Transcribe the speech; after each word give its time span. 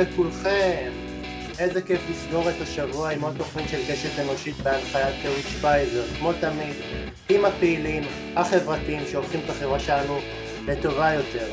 לכולכם! 0.00 0.92
איזה 1.58 1.82
כיף 1.82 2.00
לסגור 2.10 2.50
את 2.50 2.54
השבוע 2.60 3.10
עם 3.10 3.20
עוד 3.20 3.34
תוכנית 3.38 3.68
של 3.68 3.78
קשת 3.88 4.18
אנושית 4.18 4.56
בהנחיית 4.56 5.14
קריק 5.22 5.46
שפייזר, 5.48 6.02
כמו 6.18 6.32
תמיד, 6.32 6.74
עם 7.28 7.44
הפעילים, 7.44 8.02
החברתיים 8.36 9.02
שהופכים 9.10 9.40
את 9.44 9.50
החברה 9.50 9.80
שלנו 9.80 10.18
לטובה 10.66 11.12
יותר. 11.12 11.46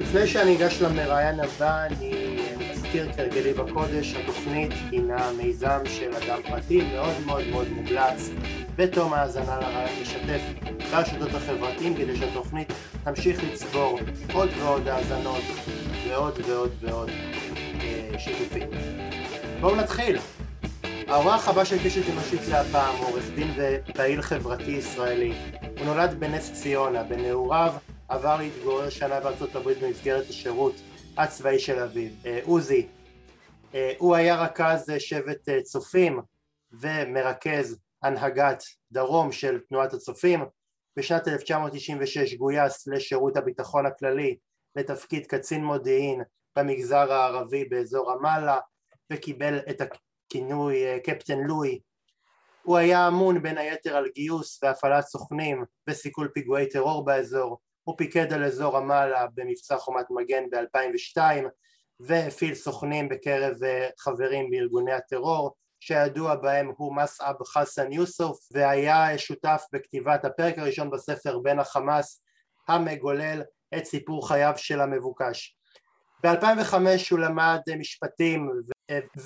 לפני 0.00 0.26
שאני 0.26 0.56
אגש 0.56 0.82
למראיין 0.82 1.40
הבא, 1.40 1.86
אני 1.86 2.36
מזכיר 2.72 3.12
כרגלי 3.12 3.52
בקודש, 3.52 4.14
התוכנית 4.14 4.72
הינה 4.90 5.30
מיזם 5.32 5.80
של 5.84 6.10
אדם 6.14 6.40
פרטי 6.48 6.82
מאוד 6.92 7.14
מאוד 7.26 7.44
מאוד 7.50 7.68
מומלץ 7.68 8.30
בתום 8.76 9.12
האזנה 9.12 9.60
לרעיון 9.60 10.02
לשתף 10.02 10.40
ברשתות 10.90 11.34
החברתיים 11.34 11.94
כדי 11.94 12.16
שהתוכנית 12.16 12.72
תמשיך 13.04 13.44
לצבור 13.44 13.98
עוד 14.32 14.48
ועוד 14.58 14.88
האזנות 14.88 15.42
ועוד 16.08 16.40
ועוד 16.46 16.70
ועוד 16.80 17.08
אה, 17.80 18.18
שיתופים. 18.18 18.68
בואו 19.60 19.76
נתחיל. 19.76 20.18
האורח 21.06 21.48
הבא 21.48 21.64
של 21.64 21.76
קשת 21.84 22.10
אנושית 22.12 22.40
להפעם 22.48 22.96
הוא 22.96 23.06
עורך 23.06 23.24
דין 23.34 23.48
ופעיל 23.56 24.22
חברתי 24.22 24.70
ישראלי. 24.70 25.34
הוא 25.78 25.86
נולד 25.86 26.20
בנס 26.20 26.52
ציונה, 26.52 27.02
בנעוריו 27.02 27.72
עבר 28.08 28.36
להתגורר 28.36 28.90
שנה 28.90 29.20
בארצות 29.20 29.54
הברית 29.54 29.78
במסגרת 29.82 30.30
השירות 30.30 30.74
הצבאי 31.16 31.58
של 31.58 31.78
אביו. 31.78 32.10
אה, 32.26 32.40
עוזי, 32.44 32.86
אה, 33.74 33.92
הוא 33.98 34.14
היה 34.14 34.42
רכז 34.42 34.92
שבט 34.98 35.48
צופים 35.62 36.20
ומרכז 36.72 37.78
הנהגת 38.02 38.62
דרום 38.92 39.32
של 39.32 39.58
תנועת 39.68 39.94
הצופים. 39.94 40.44
בשנת 40.96 41.28
1996 41.28 42.34
גויס 42.34 42.86
לשירות 42.86 43.36
הביטחון 43.36 43.86
הכללי 43.86 44.36
לתפקיד 44.78 45.26
קצין 45.26 45.64
מודיעין 45.64 46.22
במגזר 46.56 47.12
הערבי 47.12 47.64
באזור 47.64 48.12
רמאללה 48.12 48.58
וקיבל 49.12 49.58
את 49.70 49.80
הכינוי 49.80 50.86
אה, 50.86 50.98
קפטן 51.04 51.38
לואי. 51.38 51.80
הוא 52.62 52.76
היה 52.76 53.08
אמון 53.08 53.42
בין 53.42 53.58
היתר 53.58 53.96
על 53.96 54.08
גיוס 54.14 54.60
והפעלת 54.62 55.04
סוכנים 55.04 55.64
וסיכול 55.88 56.28
פיגועי 56.34 56.68
טרור 56.68 57.04
באזור. 57.04 57.58
הוא 57.84 57.94
פיקד 57.98 58.32
על 58.32 58.44
אזור 58.44 58.76
רמאללה 58.76 59.26
במבצע 59.34 59.76
חומת 59.76 60.06
מגן 60.10 60.44
ב-2002 60.50 61.20
והפעיל 62.00 62.54
סוכנים 62.54 63.08
בקרב 63.08 63.64
אה, 63.64 63.88
חברים 63.98 64.50
בארגוני 64.50 64.92
הטרור 64.92 65.54
שידוע 65.80 66.34
בהם 66.34 66.72
הוא 66.76 66.96
מסעב 66.96 67.36
חסן 67.44 67.92
יוסוף 67.92 68.48
והיה 68.52 69.18
שותף 69.18 69.62
בכתיבת 69.72 70.24
הפרק 70.24 70.58
הראשון 70.58 70.90
בספר 70.90 71.38
בין 71.38 71.58
החמאס 71.58 72.22
המגולל 72.68 73.42
את 73.76 73.84
סיפור 73.84 74.28
חייו 74.28 74.52
של 74.56 74.80
המבוקש. 74.80 75.56
ב-2005 76.22 76.74
הוא 77.10 77.18
למד 77.18 77.60
משפטים 77.78 78.50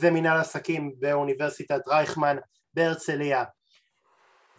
ומנהל 0.00 0.40
עסקים 0.40 0.92
באוניברסיטת 0.98 1.88
רייכמן 1.88 2.36
בהרצליה 2.74 3.44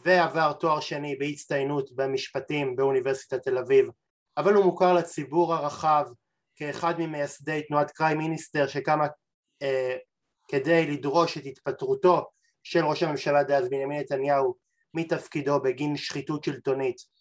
ועבר 0.06 0.54
תואר 0.54 0.80
שני 0.80 1.16
בהצטיינות 1.16 1.92
במשפטים 1.96 2.76
באוניברסיטת 2.76 3.44
תל 3.44 3.58
אביב 3.58 3.90
אבל 4.38 4.54
הוא 4.54 4.66
מוכר 4.66 4.94
לציבור 4.94 5.54
הרחב 5.54 6.06
כאחד 6.56 6.94
ממייסדי 6.98 7.62
תנועת 7.68 7.92
קריים 7.92 8.18
מיניסטר 8.18 8.68
שקמה 8.68 9.08
אה, 9.62 9.98
כדי 10.48 10.92
לדרוש 10.92 11.38
את 11.38 11.46
התפטרותו 11.46 12.26
של 12.64 12.86
ראש 12.86 13.04
הממשלה 13.04 13.44
דאז 13.44 13.70
בנימין 13.70 14.00
נתניהו 14.00 14.56
מתפקידו 14.94 15.62
בגין 15.62 15.98
שחיתות 15.98 16.44
שלטונית. 16.44 17.13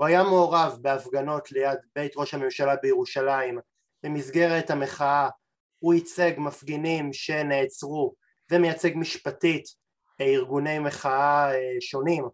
הוא 0.00 0.06
היה 0.06 0.22
מעורב 0.22 0.78
בהפגנות 0.80 1.52
ליד 1.52 1.78
בית 1.94 2.12
ראש 2.16 2.34
הממשלה 2.34 2.76
בירושלים 2.76 3.58
במסגרת 4.02 4.70
המחאה 4.70 5.28
הוא 5.78 5.94
ייצג 5.94 6.32
מפגינים 6.38 7.12
שנעצרו 7.12 8.14
ומייצג 8.50 8.90
משפטית 8.94 9.64
ארגוני 10.20 10.78
מחאה 10.78 11.54
אה, 11.54 11.76
שונים 11.80 12.24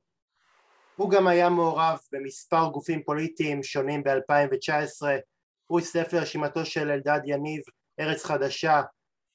הוא 0.97 1.11
גם 1.11 1.27
היה 1.27 1.49
מעורב 1.49 1.99
במספר 2.13 2.69
גופים 2.73 3.03
פוליטיים 3.03 3.63
שונים 3.63 4.03
ב-2019 4.05 5.03
הוא 5.67 5.81
הצטרף 5.81 6.13
לרשימתו 6.13 6.65
של 6.65 6.91
אלדד 6.91 7.21
יניב 7.25 7.63
ארץ 8.01 8.25
חדשה 8.25 8.83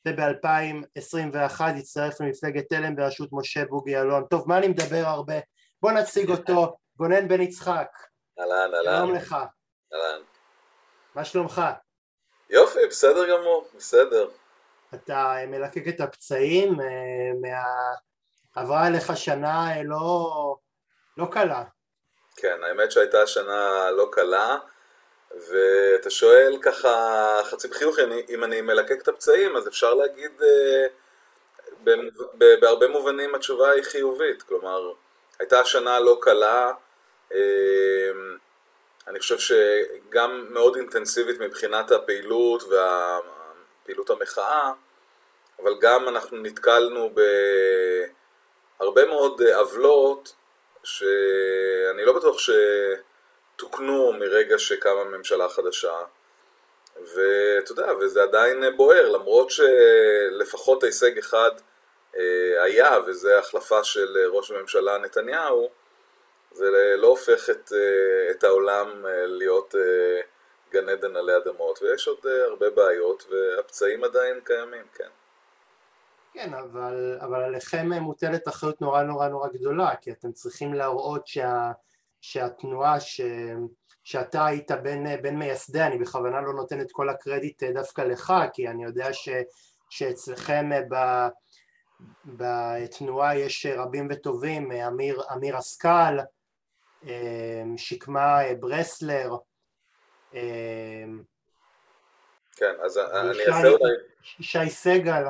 וב-2021 0.07 1.61
הצטרף 1.61 2.22
למפלגת 2.22 2.69
תלם 2.69 2.95
בראשות 2.95 3.29
משה 3.31 3.66
בוגי 3.66 3.91
יעלון. 3.91 4.23
טוב, 4.29 4.47
מה 4.47 4.57
אני 4.57 4.67
מדבר 4.67 5.03
הרבה? 5.06 5.35
בוא 5.81 5.91
נציג 5.91 6.29
אותו, 6.29 6.75
גונן 6.97 7.27
בן 7.27 7.41
יצחק. 7.41 8.10
אהלן, 8.41 8.74
אהלן. 8.74 8.97
שלום 8.97 9.16
לך. 9.16 9.35
אהלן. 9.94 10.22
מה 11.16 11.25
שלומך? 11.25 11.62
יופי, 12.50 12.88
בסדר 12.90 13.29
גמור, 13.29 13.68
בסדר. 13.75 14.29
אתה 14.94 15.35
מלקק 15.47 15.88
את 15.88 16.02
הפצעים, 16.02 16.81
אה, 16.81 16.85
מה... 17.41 17.63
עברה 18.56 18.88
אליך 18.88 19.18
שנה 19.18 19.78
אה, 19.78 19.84
לא, 19.84 20.56
לא 21.18 21.25
קלה. 21.31 21.63
כן, 22.35 22.63
האמת 22.63 22.91
שהייתה 22.91 23.28
שנה 23.28 23.91
לא 23.91 24.09
קלה. 24.12 24.57
ואתה 25.50 26.09
שואל 26.09 26.57
ככה 26.62 27.38
חצי 27.44 27.68
בחיוך, 27.68 27.96
אם 28.30 28.44
אני 28.44 28.62
מלקק 28.62 29.01
את 29.01 29.07
הפצעים, 29.07 29.56
אז 29.56 29.68
אפשר 29.68 29.94
להגיד, 29.94 30.31
אה, 30.41 30.88
בהרבה 32.62 32.88
מובנים 32.88 33.35
התשובה 33.35 33.72
היא 33.72 33.84
חיובית, 33.84 34.44
כלומר, 34.44 34.94
הייתה 35.40 35.66
שנה 35.66 36.00
לא 36.00 36.18
קלה, 36.22 36.66
אה, 36.68 36.72
אני 39.08 39.19
חושב 39.19 39.38
שגם 39.40 40.46
מאוד 40.50 40.75
אינטנסיבית 40.75 41.40
מבחינת 41.40 41.92
הפעילות 41.92 42.64
והפעילות 42.64 44.09
המחאה, 44.09 44.72
אבל 45.62 45.74
גם 45.80 46.09
אנחנו 46.09 46.38
נתקלנו 46.38 47.14
בהרבה 48.80 49.06
מאוד 49.06 49.42
עוולות 49.42 50.36
שאני 50.84 52.06
לא 52.06 52.14
בטוח 52.14 52.40
ש... 52.40 52.50
תוקנו 53.62 54.13
מרגע 54.13 54.59
שקמה 54.59 55.03
ממשלה 55.03 55.50
חדשה, 55.50 56.03
ואתה 56.96 57.72
יודע, 57.72 57.94
וזה 58.00 58.24
עדיין 58.24 58.63
בוער, 58.78 59.09
למרות 59.09 59.48
שלפחות 59.52 60.84
הישג 60.84 61.18
אחד 61.18 61.52
אה, 62.16 62.63
היה, 62.63 62.98
וזה 63.06 63.40
החלפה 63.40 63.84
של 63.84 64.18
ראש 64.31 64.52
הממשלה 64.52 64.98
נתניהו, 64.98 65.69
זה 66.51 66.66
לא 66.97 67.07
הופך 67.07 67.50
את, 67.50 67.72
אה, 67.73 68.31
את 68.31 68.44
העולם 68.44 69.06
אה, 69.06 69.25
להיות 69.25 69.75
גן 70.72 70.89
עדן 70.89 71.16
עלי 71.16 71.38
אדמות, 71.38 71.81
ויש 71.81 72.07
עוד 72.07 72.25
הרבה 72.25 72.69
בעיות, 72.69 73.28
והפצעים 73.29 74.03
עדיין 74.03 74.39
קיימים, 74.44 74.85
כן. 74.94 75.09
כן, 76.34 76.53
אבל, 76.53 77.17
אבל 77.22 77.44
עליכם 77.44 77.94
מוטלת 77.94 78.47
אחריות 78.47 78.81
נורא 78.81 79.03
נורא 79.03 79.28
נורא 79.28 79.47
גדולה, 79.47 79.95
כי 79.95 80.12
אתם 80.12 80.31
צריכים 80.31 80.73
להראות 80.73 81.28
שה... 81.28 81.72
שהתנועה 82.22 83.00
ש... 83.00 83.22
שאתה 84.03 84.45
היית 84.45 84.72
בין, 84.72 85.22
בין 85.22 85.39
מייסדיה, 85.39 85.88
אני 85.88 85.97
בכוונה 85.97 86.41
לא 86.41 86.53
נותן 86.53 86.81
את 86.81 86.91
כל 86.91 87.09
הקרדיט 87.09 87.63
דווקא 87.63 88.01
לך, 88.01 88.33
כי 88.53 88.68
אני 88.68 88.83
יודע 88.83 89.13
ש... 89.13 89.29
שאצלכם 89.89 90.69
ב... 90.89 90.95
בתנועה 92.25 93.38
יש 93.38 93.66
רבים 93.66 94.07
וטובים, 94.12 94.72
אמיר, 94.72 95.22
אמיר 95.33 95.59
אסקל, 95.59 96.19
שקמה 97.78 98.39
ברסלר. 98.59 99.29
כן, 102.56 102.73
אז 102.81 102.97
אני 102.97 103.45
אעשה 103.47 103.67
אולי... 103.67 103.94
ישי 104.39 104.69
סגל. 104.69 105.23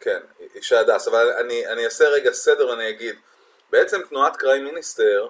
כן, 0.00 0.20
ישי 0.54 0.76
הדס, 0.76 1.08
אבל 1.08 1.32
אני, 1.32 1.66
אני 1.66 1.84
אעשה 1.84 2.08
רגע 2.08 2.32
סדר 2.32 2.68
ואני 2.68 2.88
אגיד, 2.88 3.16
בעצם 3.70 4.00
תנועת 4.08 4.36
קריי 4.36 4.60
מיניסטר 4.60 5.28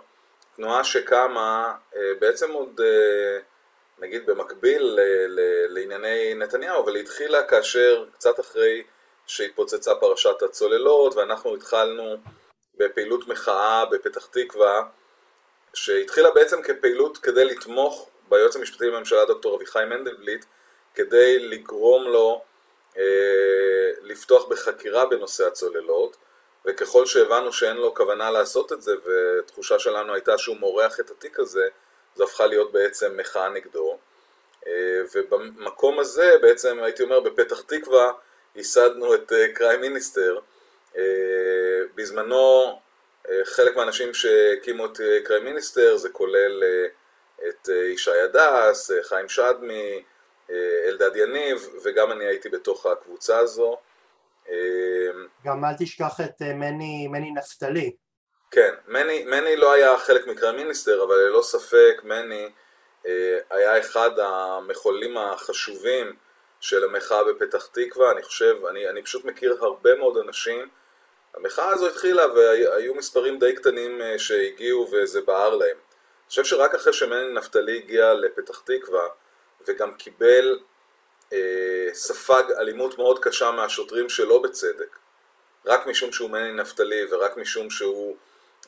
תנועה 0.56 0.84
שקמה 0.84 1.74
אה, 1.96 2.00
בעצם 2.18 2.52
עוד, 2.52 2.80
אה, 2.80 3.38
נגיד 3.98 4.26
במקביל 4.26 4.98
לענייני 5.68 6.34
נתניהו, 6.34 6.84
אבל 6.84 6.94
היא 6.94 7.02
התחילה 7.02 7.42
כאשר, 7.42 8.04
קצת 8.12 8.40
אחרי 8.40 8.82
שהתפוצצה 9.26 9.94
פרשת 9.94 10.42
הצוללות, 10.42 11.14
ואנחנו 11.14 11.54
התחלנו 11.54 12.16
בפעילות 12.78 13.28
מחאה 13.28 13.86
בפתח 13.86 14.26
תקווה, 14.26 14.82
שהתחילה 15.74 16.30
בעצם 16.30 16.62
כפעילות 16.62 17.18
כדי 17.18 17.44
לתמוך 17.44 18.08
ביועץ 18.28 18.56
המשפטי 18.56 18.86
לממשלה 18.86 19.24
דוקטור 19.24 19.56
אביחי 19.56 19.84
מנדלבליט, 19.90 20.44
כדי 20.94 21.38
לגרום 21.38 22.04
לו 22.04 22.42
אה, 22.98 23.02
לפתוח 24.02 24.48
בחקירה 24.48 25.06
בנושא 25.06 25.46
הצוללות. 25.46 26.16
וככל 26.64 27.06
שהבנו 27.06 27.52
שאין 27.52 27.76
לו 27.76 27.94
כוונה 27.94 28.30
לעשות 28.30 28.72
את 28.72 28.82
זה, 28.82 28.92
ותחושה 29.04 29.78
שלנו 29.78 30.14
הייתה 30.14 30.38
שהוא 30.38 30.56
מורח 30.56 31.00
את 31.00 31.10
התיק 31.10 31.38
הזה, 31.38 31.68
זו 32.14 32.24
הפכה 32.24 32.46
להיות 32.46 32.72
בעצם 32.72 33.16
מחאה 33.16 33.48
נגדו. 33.48 33.98
אה, 34.66 35.02
ובמקום 35.14 35.98
הזה, 35.98 36.34
בעצם 36.42 36.82
הייתי 36.82 37.02
אומר, 37.02 37.20
בפתח 37.20 37.60
תקווה, 37.60 38.12
ייסדנו 38.56 39.14
את 39.14 39.32
קריים 39.54 39.82
אה, 39.82 39.88
מיניסטר. 39.88 40.38
אה, 40.96 41.02
בזמנו, 41.94 42.80
חלק 43.44 43.76
מהאנשים 43.76 44.14
שהקימו 44.14 44.86
את 44.86 45.00
קריים 45.24 45.44
מיניסטר, 45.44 45.96
זה 45.96 46.08
כולל 46.08 46.62
את 47.48 47.68
ישי 47.68 48.10
הדס, 48.10 48.90
חיים 49.02 49.28
שדמי, 49.28 50.02
אלדד 50.88 51.16
יניב, 51.16 51.68
וגם 51.84 52.12
אני 52.12 52.24
הייתי 52.24 52.48
בתוך 52.48 52.86
הקבוצה 52.86 53.38
הזו. 53.38 53.76
גם 55.44 55.64
אל 55.64 55.74
תשכח 55.78 56.20
את 56.20 56.42
מני, 56.42 57.08
מני 57.08 57.30
נפתלי. 57.30 57.92
כן, 58.50 58.74
מני, 58.88 59.24
מני 59.24 59.56
לא 59.56 59.72
היה 59.72 59.98
חלק 59.98 60.26
מקרא 60.26 60.52
מיניסטר, 60.52 61.04
אבל 61.04 61.16
ללא 61.16 61.42
ספק 61.42 62.00
מני 62.04 62.50
היה 63.50 63.78
אחד 63.78 64.10
המחוללים 64.18 65.18
החשובים 65.18 66.16
של 66.60 66.84
המחאה 66.84 67.24
בפתח 67.24 67.66
תקווה, 67.66 68.10
אני 68.12 68.22
חושב, 68.22 68.56
אני, 68.70 68.88
אני 68.88 69.02
פשוט 69.02 69.24
מכיר 69.24 69.56
הרבה 69.60 69.94
מאוד 69.94 70.16
אנשים. 70.16 70.68
המחאה 71.34 71.70
הזו 71.70 71.86
התחילה 71.86 72.26
והיו 72.34 72.94
מספרים 72.94 73.38
די 73.38 73.54
קטנים 73.54 74.00
שהגיעו 74.18 74.88
וזה 74.92 75.20
בער 75.20 75.54
להם. 75.56 75.76
אני 75.76 76.28
חושב 76.28 76.44
שרק 76.44 76.74
אחרי 76.74 76.92
שמני 76.92 77.32
נפתלי 77.32 77.78
הגיע 77.78 78.14
לפתח 78.14 78.62
תקווה 78.64 79.08
וגם 79.66 79.94
קיבל, 79.94 80.58
אה, 81.32 81.88
ספג 81.92 82.42
אלימות 82.58 82.98
מאוד 82.98 83.18
קשה 83.18 83.50
מהשוטרים 83.50 84.08
שלא 84.08 84.38
בצדק, 84.38 84.98
רק 85.66 85.86
משום 85.86 86.12
שהוא 86.12 86.30
מני 86.30 86.52
נפתלי 86.52 87.04
ורק 87.10 87.36
משום 87.36 87.70
שהוא 87.70 88.16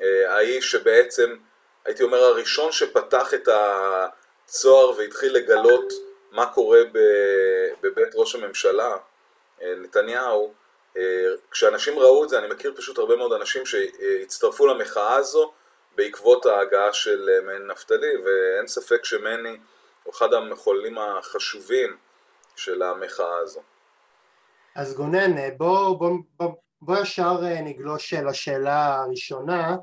אה, 0.03 0.35
האיש 0.35 0.70
שבעצם, 0.70 1.37
הייתי 1.85 2.03
אומר, 2.03 2.19
הראשון 2.19 2.73
שפתח 2.73 3.35
את 3.35 3.49
הצוהר 3.49 4.99
והתחיל 4.99 5.35
לגלות 5.35 5.93
מה 6.31 6.47
קורה 6.47 6.81
בבית 7.81 8.12
ראש 8.14 8.35
הממשלה, 8.35 8.97
אה, 9.62 9.75
נתניהו, 9.76 10.44
אה, 10.47 10.62
כשאנשים 11.50 11.99
ראו 11.99 12.25
את 12.25 12.29
זה, 12.29 12.39
אני 12.39 12.49
מכיר 12.49 12.75
פשוט 12.77 12.99
הרבה 12.99 13.17
מאוד 13.17 13.33
אנשים 13.33 13.67
שהצטרפו 13.67 14.67
למחאה 14.67 15.15
הזו 15.15 15.53
בעקבות 15.97 16.47
ההגעה 16.47 16.93
של 16.93 17.29
מני 17.47 17.73
נפתלי, 17.73 18.17
ואין 18.25 18.67
ספק 18.67 19.05
שמני 19.05 19.59
הוא 20.03 20.15
אחד 20.15 20.33
המחוללים 20.33 20.99
החשובים 20.99 21.97
של 22.56 22.83
המחאה 22.83 23.37
הזו. 23.37 23.61
אז 24.77 24.94
גונן, 24.94 25.56
בוא, 25.56 25.99
בוא, 25.99 26.11
בוא, 26.39 26.53
בוא 26.83 26.97
ישר 26.97 27.41
נגלוש 27.41 28.15
לשאלה 28.15 29.03
הראשונה. 29.03 29.77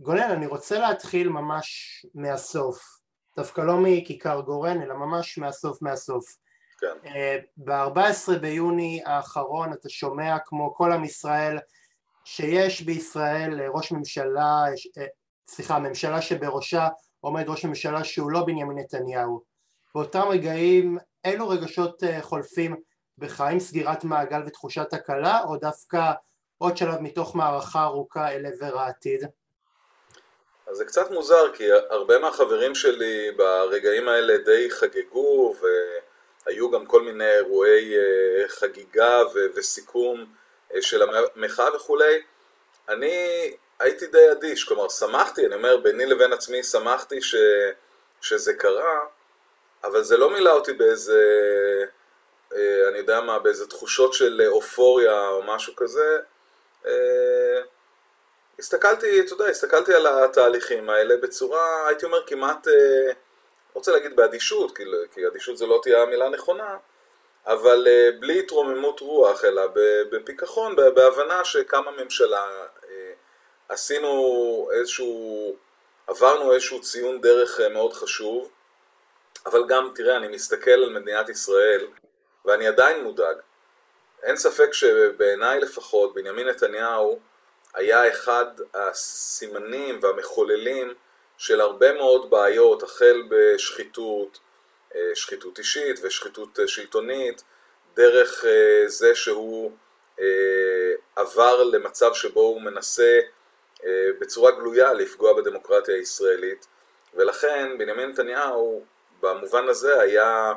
גונן, 0.00 0.30
אני 0.30 0.46
רוצה 0.46 0.78
להתחיל 0.78 1.28
ממש 1.28 1.66
מהסוף. 2.14 2.98
דווקא 3.36 3.60
לא 3.60 3.74
מכיכר 3.82 4.40
גורן, 4.40 4.82
אלא 4.82 4.94
ממש 4.94 5.38
מהסוף 5.38 5.82
מהסוף. 5.82 6.36
כן. 6.82 7.08
אה, 7.08 7.38
ב-14 7.56 8.38
ביוני 8.40 9.02
האחרון 9.06 9.72
אתה 9.72 9.88
שומע 9.88 10.36
כמו 10.46 10.74
כל 10.74 10.92
עם 10.92 11.04
ישראל 11.04 11.58
שיש 12.24 12.82
בישראל 12.82 13.60
ראש 13.74 13.92
ממשלה, 13.92 14.64
אה, 14.98 15.06
סליחה, 15.48 15.78
ממשלה 15.78 16.22
שבראשה 16.22 16.88
עומד 17.20 17.48
ראש 17.48 17.64
ממשלה 17.64 18.04
שהוא 18.04 18.30
לא 18.30 18.44
בנימין 18.44 18.78
נתניהו. 18.78 19.42
באותם 19.94 20.28
רגעים, 20.30 20.98
אילו 21.24 21.48
רגשות 21.48 22.04
אה, 22.04 22.22
חולפים 22.22 22.76
בך, 23.18 23.40
עם 23.40 23.60
סגירת 23.60 24.04
מעגל 24.04 24.42
ותחושת 24.46 24.92
הקלה, 24.92 25.40
או 25.44 25.56
דווקא 25.56 26.12
עוד 26.58 26.76
שלב 26.76 27.00
מתוך 27.00 27.36
מערכה 27.36 27.84
ארוכה 27.84 28.32
אל 28.32 28.46
עבר 28.46 28.78
העתיד? 28.78 29.24
אז 30.66 30.76
זה 30.76 30.84
קצת 30.84 31.10
מוזר, 31.10 31.52
כי 31.52 31.64
הרבה 31.90 32.18
מהחברים 32.18 32.74
שלי 32.74 33.30
ברגעים 33.36 34.08
האלה 34.08 34.38
די 34.38 34.70
חגגו, 34.70 35.54
והיו 36.46 36.70
גם 36.70 36.86
כל 36.86 37.02
מיני 37.02 37.30
אירועי 37.30 37.94
אה, 37.96 38.48
חגיגה 38.48 39.22
וסיכום 39.54 40.24
אה, 40.74 40.82
של 40.82 41.02
המחאה 41.02 41.76
וכולי. 41.76 42.22
אני 42.88 43.52
הייתי 43.78 44.06
די 44.06 44.32
אדיש, 44.32 44.64
כלומר 44.64 44.88
שמחתי, 44.88 45.46
אני 45.46 45.54
אומר 45.54 45.76
ביני 45.76 46.06
לבין 46.06 46.32
עצמי 46.32 46.62
שמחתי 46.62 47.22
ש... 47.22 47.34
שזה 48.20 48.54
קרה, 48.54 49.00
אבל 49.84 50.02
זה 50.02 50.16
לא 50.16 50.30
מילא 50.30 50.50
אותי 50.50 50.72
באיזה, 50.72 51.22
אה, 52.54 52.88
אני 52.88 52.98
יודע 52.98 53.20
מה, 53.20 53.38
באיזה 53.38 53.66
תחושות 53.66 54.14
של 54.14 54.42
אופוריה 54.48 55.28
או 55.28 55.42
משהו 55.42 55.76
כזה. 55.76 56.18
הסתכלתי, 58.58 59.20
אתה 59.20 59.32
יודע, 59.32 59.46
הסתכלתי 59.46 59.94
על 59.94 60.06
התהליכים 60.06 60.90
האלה 60.90 61.16
בצורה, 61.16 61.88
הייתי 61.88 62.06
אומר 62.06 62.26
כמעט, 62.26 62.66
רוצה 63.74 63.92
להגיד 63.92 64.16
באדישות, 64.16 64.76
כי, 64.76 64.82
כי 65.14 65.26
אדישות 65.26 65.56
זו 65.56 65.66
לא 65.66 65.80
תהיה 65.82 66.02
המילה 66.02 66.26
הנכונה, 66.26 66.76
אבל 67.46 67.86
אה, 67.88 68.08
בלי 68.20 68.38
התרוממות 68.38 69.00
רוח, 69.00 69.44
אלא 69.44 69.62
בפיכחון, 70.10 70.76
בהבנה 70.76 71.44
שקמה 71.44 71.90
ממשלה, 71.90 72.66
אה, 72.88 73.12
עשינו 73.68 74.68
איזשהו, 74.72 75.56
עברנו 76.06 76.52
איזשהו 76.52 76.80
ציון 76.80 77.20
דרך 77.20 77.60
מאוד 77.60 77.92
חשוב, 77.92 78.50
אבל 79.46 79.64
גם, 79.68 79.90
תראה, 79.94 80.16
אני 80.16 80.28
מסתכל 80.28 80.70
על 80.70 80.98
מדינת 80.98 81.28
ישראל, 81.28 81.86
ואני 82.44 82.66
עדיין 82.66 83.04
מודאג. 83.04 83.36
אין 84.22 84.36
ספק 84.36 84.72
שבעיניי 84.72 85.60
לפחות, 85.60 86.14
בנימין 86.14 86.48
נתניהו, 86.48 87.18
היה 87.74 88.08
אחד 88.10 88.46
הסימנים 88.74 89.98
והמחוללים 90.02 90.94
של 91.38 91.60
הרבה 91.60 91.92
מאוד 91.92 92.30
בעיות, 92.30 92.82
החל 92.82 93.22
בשחיתות, 93.28 94.38
אה, 94.94 95.10
שחיתות 95.14 95.58
אישית 95.58 95.96
ושחיתות 96.02 96.60
אה, 96.60 96.68
שלטונית, 96.68 97.42
דרך 97.96 98.44
אה, 98.44 98.88
זה 98.88 99.14
שהוא 99.14 99.72
עבר 101.16 101.62
למצב 101.62 102.14
שבו 102.14 102.40
הוא 102.40 102.62
מנסה 102.62 103.20
בצורה 104.20 104.50
גלויה 104.50 104.92
לפגוע 104.92 105.32
בדמוקרטיה 105.32 105.94
הישראלית, 105.94 106.66
ולכן 107.14 107.78
בנימין 107.78 108.10
נתניהו 108.10 108.84
במובן 109.20 109.68
הזה 109.68 110.00
היה 110.00 110.52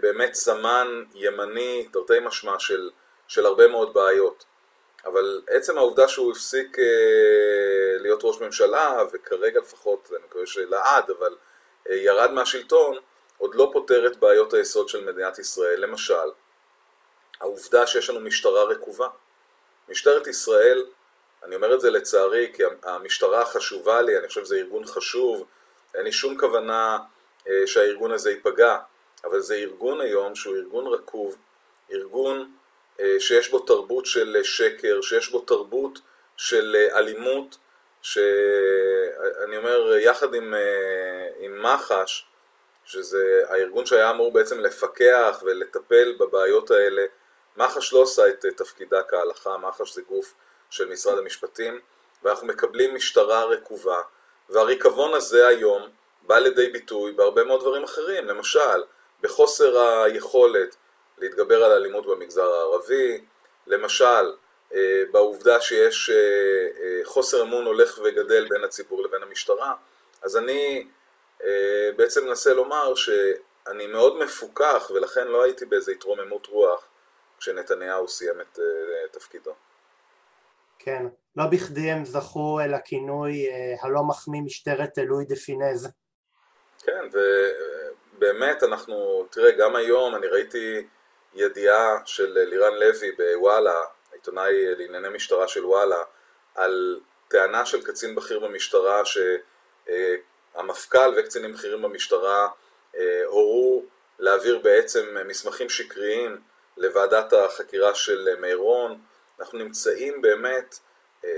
באמת 0.00 0.34
סמן 0.34 1.04
ימני, 1.14 1.88
תרתי 1.92 2.20
משמע, 2.20 2.58
של, 2.58 2.90
של 3.28 3.46
הרבה 3.46 3.68
מאוד 3.68 3.94
בעיות. 3.94 4.44
אבל 5.04 5.42
עצם 5.48 5.78
העובדה 5.78 6.08
שהוא 6.08 6.32
הפסיק 6.32 6.78
אה, 6.78 6.84
להיות 7.98 8.20
ראש 8.24 8.40
ממשלה, 8.40 9.02
וכרגע 9.12 9.60
לפחות, 9.60 10.10
אני 10.16 10.24
מקווה 10.26 10.46
שלעד, 10.46 11.10
אבל 11.10 11.36
אה, 11.90 11.94
ירד 11.96 12.30
מהשלטון, 12.30 12.96
עוד 13.38 13.54
לא 13.54 13.70
פותר 13.72 14.06
את 14.06 14.16
בעיות 14.16 14.54
היסוד 14.54 14.88
של 14.88 15.12
מדינת 15.12 15.38
ישראל. 15.38 15.80
למשל, 15.80 16.30
העובדה 17.40 17.86
שיש 17.86 18.10
לנו 18.10 18.20
משטרה 18.20 18.64
רקובה. 18.64 19.08
משטרת 19.88 20.26
ישראל, 20.26 20.86
אני 21.42 21.54
אומר 21.54 21.74
את 21.74 21.80
זה 21.80 21.90
לצערי, 21.90 22.52
כי 22.54 22.62
המשטרה 22.82 23.44
חשובה 23.44 24.02
לי, 24.02 24.18
אני 24.18 24.28
חושב 24.28 24.44
שזה 24.44 24.56
ארגון 24.56 24.84
חשוב, 24.84 25.46
אין 25.94 26.04
לי 26.04 26.12
שום 26.12 26.38
כוונה 26.38 26.98
אה, 27.48 27.66
שהארגון 27.66 28.12
הזה 28.12 28.30
ייפגע, 28.30 28.78
אבל 29.24 29.40
זה 29.40 29.54
ארגון 29.54 30.00
היום 30.00 30.34
שהוא 30.34 30.56
ארגון 30.56 30.86
רקוב, 30.86 31.36
ארגון 31.92 32.52
שיש 33.18 33.50
בו 33.50 33.58
תרבות 33.58 34.06
של 34.06 34.36
שקר, 34.42 35.00
שיש 35.00 35.30
בו 35.30 35.40
תרבות 35.40 35.98
של 36.36 36.76
אה, 36.78 36.98
אלימות, 36.98 37.56
שאני 38.02 39.56
אומר, 39.56 39.96
יחד 39.96 40.34
עם, 40.34 40.54
אה, 40.54 41.28
עם 41.38 41.62
מח"ש, 41.62 42.26
שזה 42.84 43.42
הארגון 43.48 43.86
שהיה 43.86 44.10
אמור 44.10 44.32
בעצם 44.32 44.60
לפקח 44.60 45.42
ולטפל 45.44 46.14
בבעיות 46.18 46.70
האלה, 46.70 47.02
מח"ש 47.56 47.92
לא 47.92 47.98
עושה 47.98 48.28
את 48.28 48.46
תפקידה 48.56 49.02
כהלכה, 49.02 49.56
מח"ש 49.58 49.94
זה 49.94 50.02
גוף 50.02 50.34
של 50.70 50.88
משרד 50.88 51.18
המשפטים, 51.18 51.80
ואנחנו 52.22 52.46
מקבלים 52.46 52.94
משטרה 52.94 53.44
רקובה, 53.44 54.00
והריקבון 54.50 55.14
הזה 55.14 55.46
היום 55.46 55.88
בא 56.22 56.38
לידי 56.38 56.68
ביטוי 56.68 57.12
בהרבה 57.12 57.44
מאוד 57.44 57.60
דברים 57.60 57.84
אחרים, 57.84 58.26
למשל, 58.26 58.82
בחוסר 59.20 59.80
היכולת 59.80 60.76
להתגבר 61.22 61.64
על 61.64 61.72
אלימות 61.72 62.06
במגזר 62.06 62.52
הערבי, 62.52 63.20
למשל 63.66 64.32
אה, 64.74 65.02
בעובדה 65.10 65.60
שיש 65.60 66.10
אה, 66.10 66.16
אה, 66.82 67.00
חוסר 67.04 67.42
אמון 67.42 67.64
הולך 67.64 68.00
וגדל 68.04 68.48
בין 68.48 68.64
הציבור 68.64 69.02
לבין 69.02 69.22
המשטרה, 69.22 69.74
אז 70.22 70.36
אני 70.36 70.88
בעצם 71.96 72.26
מנסה 72.26 72.54
לומר 72.54 72.94
שאני 72.94 73.86
מאוד 73.86 74.18
מפוקח 74.18 74.90
ולכן 74.94 75.26
לא 75.26 75.42
הייתי 75.44 75.64
באיזו 75.64 75.92
התרוממות 75.92 76.46
רוח 76.46 76.86
כשנתניהו 77.38 78.08
סיים 78.08 78.40
את 78.40 78.58
תפקידו. 79.10 79.50
כן, 80.78 81.06
לא 81.36 81.44
בכדי 81.46 81.90
הם 81.90 82.04
זכו 82.04 82.58
לכינוי 82.68 83.46
הלא 83.80 84.02
מחמיא 84.02 84.42
משטרת 84.42 84.98
לואי 84.98 85.24
דה 85.24 85.36
פינז. 85.36 85.88
כן, 86.82 87.04
ובאמת 87.12 88.62
אנחנו, 88.62 89.26
תראה, 89.30 89.50
גם 89.50 89.76
היום 89.76 90.14
אני 90.14 90.26
ראיתי 90.26 90.86
ידיעה 91.34 91.98
של 92.04 92.38
לירן 92.38 92.74
לוי 92.74 93.12
בוואלה, 93.12 93.82
עיתונאי 94.12 94.74
לענייני 94.74 95.08
משטרה 95.08 95.48
של 95.48 95.64
וואלה, 95.64 96.02
על 96.54 97.00
טענה 97.28 97.66
של 97.66 97.82
קצין 97.82 98.14
בכיר 98.14 98.38
במשטרה 98.38 99.02
שהמפכ"ל 100.54 101.14
וקצינים 101.16 101.52
בכירים 101.52 101.82
במשטרה 101.82 102.48
אה, 102.96 103.22
הורו 103.26 103.84
להעביר 104.18 104.58
בעצם 104.58 105.16
מסמכים 105.26 105.68
שקריים 105.68 106.40
לוועדת 106.76 107.32
החקירה 107.32 107.94
של 107.94 108.28
מירון. 108.40 109.00
אנחנו 109.40 109.58
נמצאים 109.58 110.22
באמת, 110.22 110.78
אה, 111.24 111.30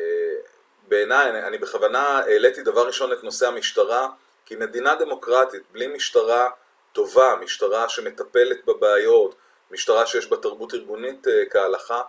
בעיניי, 0.88 1.30
אני 1.30 1.58
בכוונה 1.58 2.18
העליתי 2.18 2.62
דבר 2.62 2.86
ראשון 2.86 3.12
את 3.12 3.24
נושא 3.24 3.46
המשטרה, 3.46 4.08
כי 4.46 4.56
מדינה 4.56 4.94
דמוקרטית 4.94 5.62
בלי 5.72 5.86
משטרה 5.86 6.50
טובה, 6.92 7.36
משטרה 7.40 7.88
שמטפלת 7.88 8.64
בבעיות, 8.64 9.34
משטרה 9.74 10.06
שיש 10.06 10.30
בה 10.30 10.36
תרבות 10.36 10.74
ארגונית 10.74 11.26
כהלכה, 11.50 12.02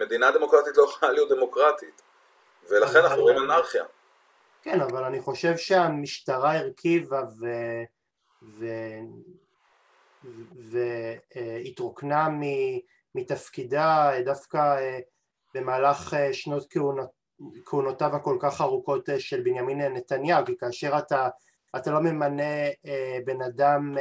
מדינה 0.00 0.30
דמוקרטית 0.30 0.76
לא 0.76 0.82
יכולה 0.82 1.12
להיות 1.12 1.30
דמוקרטית, 1.30 2.02
ולכן 2.68 2.98
אנחנו 2.98 3.22
רואים 3.22 3.38
אנרכיה. 3.38 3.84
כן, 4.62 4.80
אבל 4.80 5.04
אני 5.04 5.20
חושב 5.20 5.56
שהמשטרה 5.56 6.58
הרכיבה 6.58 7.22
ו... 7.40 7.46
ו... 8.42 8.66
והתרוקנה 11.34 12.28
מתפקידה 13.14 14.10
דווקא 14.24 14.76
במהלך 15.54 16.14
שנות 16.32 16.66
כהונות, 16.70 17.10
כהונותיו 17.64 18.16
הכל 18.16 18.36
כך 18.40 18.60
ארוכות 18.60 19.08
של 19.18 19.40
בנימין 19.40 19.80
נתניהו, 19.80 20.44
כי 20.46 20.56
כאשר 20.58 20.98
אתה, 20.98 21.28
אתה 21.76 21.90
לא 21.90 22.00
ממנה 22.00 22.42
בן 23.24 23.42
אדם 23.42 23.94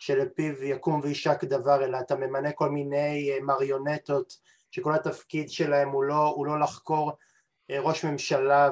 שלפיו 0.00 0.64
יקום 0.64 1.00
וישק 1.02 1.44
דבר, 1.44 1.84
אלא 1.84 1.98
אתה 2.00 2.16
ממנה 2.16 2.52
כל 2.52 2.70
מיני 2.70 3.30
מריונטות 3.42 4.36
שכל 4.70 4.94
התפקיד 4.94 5.50
שלהם 5.50 5.88
הוא 5.88 6.04
לא, 6.04 6.32
הוא 6.36 6.46
לא 6.46 6.60
לחקור 6.60 7.12
ראש 7.70 8.04
ממשלה 8.04 8.70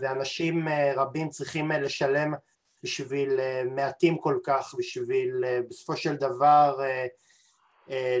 ואנשים 0.00 0.68
רבים 0.96 1.28
צריכים 1.28 1.70
לשלם 1.70 2.34
בשביל 2.82 3.40
מעטים 3.70 4.18
כל 4.18 4.38
כך, 4.44 4.74
בשביל 4.78 5.44
בסופו 5.68 5.96
של 5.96 6.16
דבר 6.16 6.80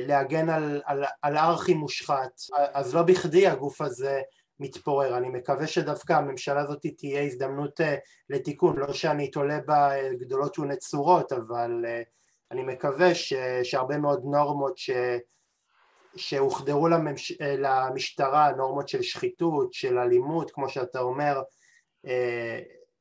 להגן 0.06 0.48
על, 0.48 0.82
על, 0.84 1.04
על 1.22 1.36
ארכי 1.36 1.74
מושחת, 1.74 2.40
אז 2.72 2.94
לא 2.94 3.02
בכדי 3.02 3.46
הגוף 3.46 3.80
הזה 3.80 4.20
מתפורר, 4.60 5.16
אני 5.16 5.28
מקווה 5.28 5.66
שדווקא 5.66 6.12
הממשלה 6.12 6.60
הזאת 6.60 6.86
תהיה 6.96 7.22
הזדמנות 7.22 7.80
לתיקון, 8.30 8.76
לא 8.76 8.92
שאני 8.92 9.30
תולה 9.30 9.58
בה 9.60 10.12
גדולות 10.12 10.58
ונצורות, 10.58 11.32
אבל 11.32 11.84
אני 12.50 12.62
מקווה 12.62 13.14
ש, 13.14 13.32
שהרבה 13.62 13.98
מאוד 13.98 14.20
נורמות 14.24 14.78
ש, 14.78 14.90
שהוחדרו 16.16 16.88
לממש... 16.88 17.32
למשטרה, 17.40 18.52
נורמות 18.56 18.88
של 18.88 19.02
שחיתות, 19.02 19.72
של 19.72 19.98
אלימות, 19.98 20.50
כמו 20.50 20.68
שאתה 20.68 21.00
אומר, 21.00 21.42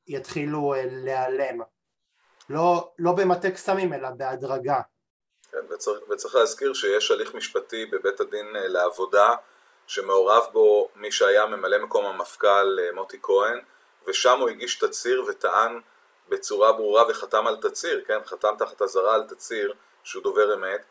יתחילו 0.07 0.73
להיעלם. 0.91 1.59
לא, 2.49 2.91
לא 2.99 3.11
במטה 3.11 3.51
קסמים 3.51 3.93
אלא 3.93 4.09
בהדרגה. 4.09 4.81
כן, 5.51 5.73
וצריך, 5.73 5.99
וצריך 6.09 6.35
להזכיר 6.35 6.73
שיש 6.73 7.11
הליך 7.11 7.35
משפטי 7.35 7.85
בבית 7.85 8.19
הדין 8.19 8.45
לעבודה 8.53 9.35
שמעורב 9.87 10.43
בו 10.53 10.89
מי 10.95 11.11
שהיה 11.11 11.45
ממלא 11.45 11.83
מקום 11.83 12.05
המפכ"ל 12.05 12.77
מוטי 12.95 13.17
כהן 13.21 13.59
ושם 14.07 14.39
הוא 14.39 14.49
הגיש 14.49 14.79
תצהיר 14.79 15.23
וטען 15.27 15.79
בצורה 16.29 16.71
ברורה 16.71 17.03
וחתם 17.09 17.47
על 17.47 17.57
תצהיר, 17.61 18.03
כן, 18.07 18.19
חתם 18.25 18.53
תחת 18.57 18.81
אזהרה 18.81 19.15
על 19.15 19.23
תצהיר 19.23 19.73
שהוא 20.03 20.23
דובר 20.23 20.53
אמת 20.53 20.85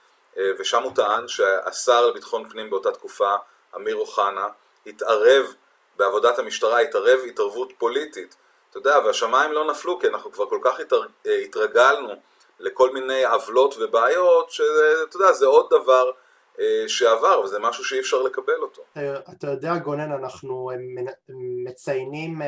ושם 0.58 0.82
הוא 0.82 0.92
טען 0.94 1.28
שהשר 1.28 2.06
לביטחון 2.06 2.48
פנים 2.48 2.70
באותה 2.70 2.92
תקופה, 2.92 3.34
אמיר 3.76 3.96
אוחנה, 3.96 4.48
התערב 4.86 5.54
בעבודת 5.96 6.38
המשטרה, 6.38 6.80
התערב 6.80 7.20
התערבות 7.28 7.72
פוליטית 7.78 8.36
אתה 8.70 8.78
יודע, 8.78 8.98
והשמיים 9.06 9.52
לא 9.52 9.64
נפלו 9.70 10.00
כי 10.00 10.06
אנחנו 10.06 10.32
כבר 10.32 10.48
כל 10.48 10.58
כך 10.62 10.80
התרגלנו 11.44 12.08
לכל 12.60 12.92
מיני 12.92 13.24
עוולות 13.24 13.74
ובעיות, 13.80 14.50
שאתה 14.50 15.16
יודע, 15.16 15.32
זה 15.32 15.46
עוד 15.46 15.66
דבר 15.70 16.10
שעבר, 16.86 17.40
וזה 17.40 17.58
משהו 17.58 17.84
שאי 17.84 18.00
אפשר 18.00 18.22
לקבל 18.22 18.58
אותו. 18.62 18.82
אתה 19.32 19.46
יודע, 19.46 19.76
גונן, 19.76 20.12
אנחנו 20.12 20.70
מציינים 21.64 22.42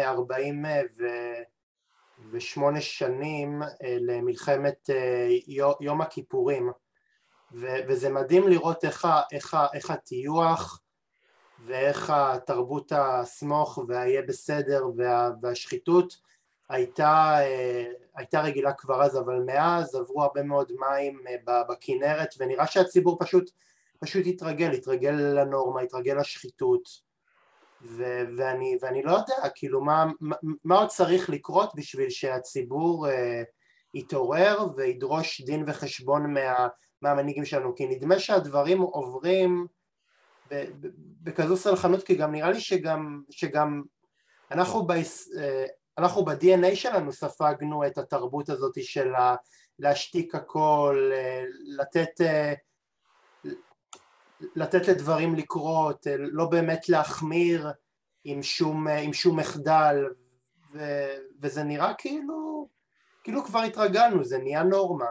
48 2.27 2.81
שנים 2.81 3.63
למלחמת 3.83 4.91
יום 5.81 6.01
הכיפורים, 6.01 6.71
וזה 7.53 8.09
מדהים 8.11 8.49
לראות 8.49 8.85
איך, 8.85 9.09
איך, 9.33 9.57
איך 9.75 9.91
הטיוח 9.91 10.83
ואיך 11.67 12.13
התרבות 12.15 12.93
הסמוך 12.97 13.79
והיהיה 13.89 14.23
בסדר 14.23 14.87
וה, 14.97 15.31
והשחיתות 15.43 16.17
הייתה, 16.69 17.37
הייתה 18.17 18.41
רגילה 18.41 18.73
כבר 18.73 19.03
אז, 19.03 19.19
אבל 19.19 19.43
מאז 19.47 19.95
עברו 19.95 20.23
הרבה 20.23 20.43
מאוד 20.43 20.73
מים 20.81 21.21
בכנרת 21.69 22.35
ונראה 22.39 22.67
שהציבור 22.67 23.17
פשוט, 23.21 23.51
פשוט 24.01 24.27
התרגל, 24.27 24.71
התרגל 24.71 25.11
לנורמה, 25.11 25.81
התרגל 25.81 26.21
לשחיתות 26.21 27.06
ו- 27.83 28.25
ואני, 28.37 28.79
ואני 28.83 29.03
לא 29.03 29.13
יודע, 29.13 29.49
כאילו 29.55 29.81
מה, 29.81 30.07
מה 30.65 30.79
עוד 30.79 30.89
צריך 30.89 31.31
לקרות 31.31 31.75
בשביל 31.75 32.11
שהציבור 32.11 33.07
יתעורר 33.95 34.59
וידרוש 34.77 35.41
דין 35.41 35.65
וחשבון 35.67 36.33
מה, 36.33 36.69
מהמנהיגים 37.03 37.45
שלנו, 37.45 37.75
כי 37.75 37.87
נדמה 37.87 38.19
שהדברים 38.19 38.81
עוברים 38.81 39.67
בכזו 41.23 41.57
סלחנות, 41.57 42.03
כי 42.03 42.15
גם 42.15 42.33
נראה 42.33 42.51
לי 42.51 42.61
שגם, 42.61 43.23
שגם 43.31 43.83
אנחנו, 44.51 44.87
ב, 44.87 44.93
אנחנו 45.99 46.25
ב-DNA 46.25 46.75
שלנו 46.75 47.13
ספגנו 47.13 47.87
את 47.87 47.99
התרבות 47.99 48.49
הזאת 48.49 48.75
של 48.83 49.13
להשתיק 49.79 50.35
הכל, 50.35 51.11
לתת, 51.79 52.21
לתת 54.41 54.89
לדברים 54.89 55.35
לקרות, 55.35 56.07
לא 56.19 56.45
באמת 56.45 56.89
להחמיר 56.89 57.67
עם 58.25 58.43
שום, 58.43 58.89
עם 58.89 59.13
שום 59.13 59.39
מחדל, 59.39 59.97
ו, 60.75 60.81
וזה 61.43 61.63
נראה 61.63 61.93
כאילו, 61.99 62.69
כאילו 63.25 63.45
כבר 63.45 63.61
התרגלנו, 63.61 64.25
זה 64.25 64.39
נהיה 64.39 64.63
נורמה. 64.63 65.07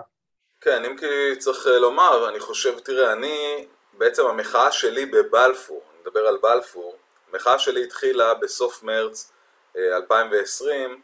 כן, 0.62 0.86
אם 0.86 0.98
כי 0.98 1.40
צריך 1.40 1.68
לומר, 1.82 2.30
אני 2.30 2.40
חושב, 2.40 2.80
תראה, 2.80 3.14
אני 3.14 3.68
בעצם 3.94 4.26
המחאה 4.26 4.72
שלי 4.72 5.06
בבלפור, 5.06 5.82
אני 5.92 6.02
מדבר 6.02 6.28
על 6.28 6.38
בלפור, 6.42 6.96
המחאה 7.32 7.60
שלי 7.60 7.84
התחילה 7.84 8.34
בסוף 8.34 8.84
מרץ 8.84 9.32
2020, 9.78 11.02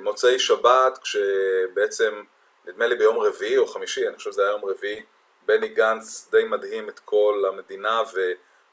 מוצאי 0.00 0.38
שבת, 0.38 0.98
כשבעצם, 0.98 2.22
נדמה 2.66 2.86
לי 2.86 2.96
ביום 2.96 3.18
רביעי 3.18 3.58
או 3.58 3.66
חמישי, 3.66 4.08
אני 4.08 4.16
חושב 4.16 4.32
שזה 4.32 4.42
היה 4.42 4.50
יום 4.50 4.64
רביעי, 4.64 5.02
בני 5.46 5.68
גנץ 5.68 6.28
די 6.30 6.44
מדהים 6.44 6.88
את 6.88 6.98
כל 6.98 7.44
המדינה 7.48 8.02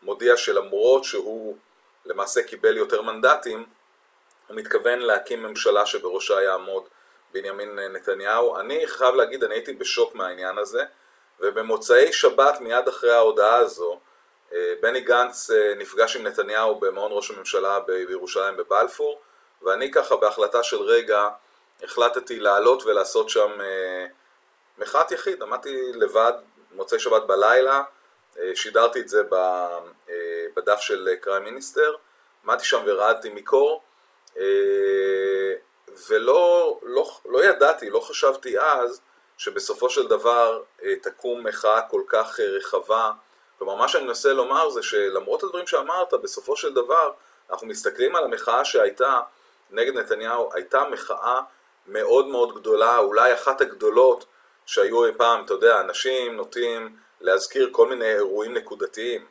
ומודיע 0.03 0.37
שלמרות 0.37 1.03
שהוא 1.03 1.57
למעשה 2.05 2.43
קיבל 2.43 2.77
יותר 2.77 3.01
מנדטים, 3.01 3.65
הוא 4.47 4.57
מתכוון 4.57 4.99
להקים 4.99 5.43
ממשלה 5.43 5.85
שבראשה 5.85 6.41
יעמוד 6.41 6.83
בנימין 7.33 7.79
נתניהו. 7.79 8.59
אני 8.59 8.87
חייב 8.87 9.15
להגיד, 9.15 9.43
אני 9.43 9.55
הייתי 9.55 9.73
בשוק 9.73 10.15
מהעניין 10.15 10.57
הזה. 10.57 10.83
ובמוצאי 11.39 12.13
שבת 12.13 12.61
מיד 12.61 12.87
אחרי 12.87 13.11
ההודעה 13.11 13.55
הזו 13.55 13.99
בני 14.81 15.01
גנץ 15.01 15.49
נפגש 15.77 16.15
עם 16.15 16.27
נתניהו 16.27 16.75
במעון 16.75 17.11
ראש 17.13 17.31
הממשלה 17.31 17.79
בירושלים 17.79 18.57
בבלפור 18.57 19.21
ואני 19.61 19.91
ככה 19.91 20.15
בהחלטה 20.15 20.63
של 20.63 20.81
רגע 20.81 21.29
החלטתי 21.83 22.39
לעלות 22.39 22.83
ולעשות 22.85 23.29
שם 23.29 23.51
מחאת 24.77 25.11
יחיד, 25.11 25.41
עמדתי 25.43 25.91
לבד 25.93 26.33
מוצאי 26.73 26.99
שבת 26.99 27.23
בלילה, 27.23 27.83
שידרתי 28.55 29.01
את 29.01 29.09
זה 29.09 29.23
בדף 30.55 30.79
של 30.79 31.09
קריים 31.21 31.43
מיניסטר, 31.43 31.95
עמדתי 32.43 32.65
שם 32.65 32.81
ורעדתי 32.85 33.29
מקור 33.29 33.81
ולא 36.07 36.79
לא, 36.83 37.09
לא 37.25 37.43
ידעתי, 37.43 37.89
לא 37.89 37.99
חשבתי 37.99 38.59
אז 38.59 39.01
שבסופו 39.37 39.89
של 39.89 40.07
דבר 40.07 40.63
תקום 41.01 41.47
מחאה 41.47 41.81
כל 41.81 42.01
כך 42.07 42.39
רחבה. 42.39 43.11
כלומר, 43.57 43.75
מה 43.75 43.87
שאני 43.87 44.05
מנסה 44.05 44.33
לומר 44.33 44.69
זה 44.69 44.83
שלמרות 44.83 45.43
הדברים 45.43 45.67
שאמרת, 45.67 46.13
בסופו 46.13 46.55
של 46.55 46.73
דבר 46.73 47.11
אנחנו 47.49 47.67
מסתכלים 47.67 48.15
על 48.15 48.23
המחאה 48.23 48.65
שהייתה 48.65 49.19
נגד 49.69 49.97
נתניהו, 49.97 50.49
הייתה 50.53 50.83
מחאה 50.91 51.41
מאוד 51.87 52.27
מאוד 52.27 52.55
גדולה, 52.55 52.97
אולי 52.97 53.33
אחת 53.33 53.61
הגדולות 53.61 54.25
שהיו 54.71 55.05
אי 55.05 55.11
פעם, 55.17 55.45
אתה 55.45 55.53
יודע, 55.53 55.81
אנשים 55.81 56.35
נוטים 56.35 56.97
להזכיר 57.21 57.69
כל 57.71 57.87
מיני 57.87 58.13
אירועים 58.13 58.53
נקודתיים. 58.53 59.25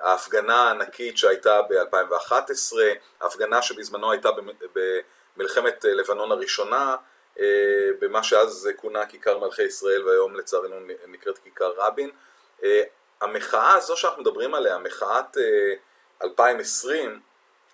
ההפגנה 0.00 0.56
הענקית 0.56 1.18
שהייתה 1.18 1.62
ב-2011, 1.62 2.76
ההפגנה 3.20 3.62
שבזמנו 3.62 4.12
הייתה 4.12 4.28
במלחמת 5.36 5.84
לבנון 5.84 6.32
הראשונה, 6.32 6.96
במה 8.00 8.22
שאז 8.22 8.68
כונה 8.76 9.06
כיכר 9.06 9.38
מלכי 9.38 9.62
ישראל 9.62 10.08
והיום 10.08 10.36
לצערנו 10.36 10.76
נקראת 11.06 11.38
כיכר 11.38 11.72
רבין. 11.76 12.10
המחאה 13.20 13.74
הזו 13.74 13.96
שאנחנו 13.96 14.22
מדברים 14.22 14.54
עליה, 14.54 14.78
מחאת 14.78 15.36
2020, 16.22 17.20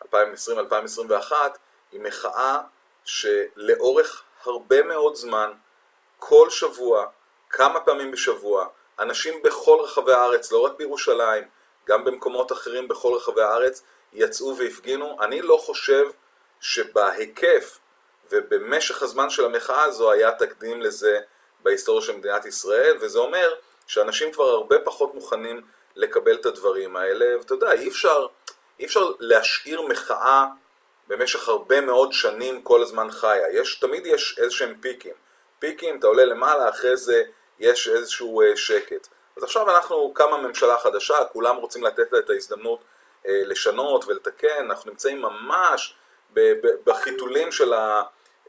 2020-2021, 0.04 0.06
היא 1.92 2.00
מחאה 2.00 2.58
שלאורך 3.04 4.22
הרבה 4.44 4.82
מאוד 4.82 5.14
זמן, 5.14 5.52
כל 6.18 6.50
שבוע, 6.50 7.06
כמה 7.50 7.80
פעמים 7.80 8.10
בשבוע, 8.10 8.66
אנשים 8.98 9.42
בכל 9.42 9.78
רחבי 9.80 10.12
הארץ, 10.12 10.52
לא 10.52 10.58
רק 10.58 10.72
בירושלים, 10.78 11.44
גם 11.86 12.04
במקומות 12.04 12.52
אחרים 12.52 12.88
בכל 12.88 13.14
רחבי 13.14 13.42
הארץ, 13.42 13.82
יצאו 14.12 14.56
והפגינו. 14.56 15.16
אני 15.20 15.42
לא 15.42 15.56
חושב 15.56 16.04
שבהיקף 16.60 17.78
ובמשך 18.30 19.02
הזמן 19.02 19.30
של 19.30 19.44
המחאה 19.44 19.82
הזו 19.82 20.10
היה 20.10 20.32
תקדים 20.32 20.80
לזה 20.80 21.20
בהיסטוריה 21.60 22.02
של 22.02 22.16
מדינת 22.16 22.46
ישראל, 22.46 22.96
וזה 23.00 23.18
אומר 23.18 23.54
שאנשים 23.86 24.32
כבר 24.32 24.44
הרבה 24.44 24.76
פחות 24.78 25.14
מוכנים 25.14 25.62
לקבל 25.96 26.34
את 26.34 26.46
הדברים 26.46 26.96
האלה, 26.96 27.38
ואתה 27.38 27.54
יודע, 27.54 27.72
אי 27.72 27.88
אפשר, 27.88 28.26
אי 28.80 28.84
אפשר 28.84 29.10
להשאיר 29.18 29.82
מחאה 29.82 30.46
במשך 31.08 31.48
הרבה 31.48 31.80
מאוד 31.80 32.12
שנים 32.12 32.62
כל 32.62 32.82
הזמן 32.82 33.10
חיה. 33.10 33.52
יש, 33.52 33.74
תמיד 33.74 34.06
יש 34.06 34.38
איזשהם 34.38 34.74
פיקים. 34.80 35.14
פיקים, 35.58 35.98
אתה 35.98 36.06
עולה 36.06 36.24
למעלה, 36.24 36.68
אחרי 36.68 36.96
זה 36.96 37.22
יש 37.58 37.88
איזשהו 37.88 38.42
אה, 38.42 38.56
שקט. 38.56 39.08
אז 39.36 39.42
עכשיו 39.42 39.70
אנחנו, 39.70 40.12
קמה 40.14 40.36
ממשלה 40.36 40.78
חדשה, 40.78 41.24
כולם 41.32 41.56
רוצים 41.56 41.84
לתת 41.84 42.12
לה 42.12 42.18
את 42.18 42.30
ההזדמנות 42.30 42.80
אה, 43.26 43.42
לשנות 43.44 44.04
ולתקן, 44.04 44.64
אנחנו 44.64 44.90
נמצאים 44.90 45.22
ממש 45.22 45.94
בחיתולים 46.84 47.48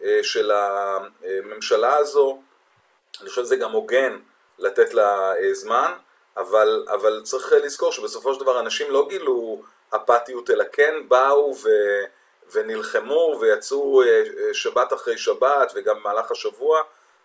אה, 0.03 0.23
של 0.23 0.51
הממשלה 0.51 1.97
הזו, 1.97 2.41
אני 3.21 3.29
חושב 3.29 3.41
שזה 3.41 3.55
גם 3.55 3.71
הוגן 3.71 4.19
לתת 4.59 4.93
לה 4.93 5.33
זמן, 5.51 5.93
אבל, 6.37 6.85
אבל 6.89 7.21
צריך 7.23 7.53
לזכור 7.53 7.91
שבסופו 7.91 8.33
של 8.33 8.39
דבר 8.39 8.59
אנשים 8.59 8.91
לא 8.91 9.07
גילו 9.09 9.61
אפתיות, 9.95 10.49
אלא 10.49 10.63
כן 10.71 10.93
באו 11.07 11.55
ו... 11.63 11.69
ונלחמו 12.51 13.37
ויצאו 13.41 14.01
שבת 14.53 14.93
אחרי 14.93 15.17
שבת 15.17 15.71
וגם 15.75 15.95
במהלך 15.99 16.31
השבוע, 16.31 16.81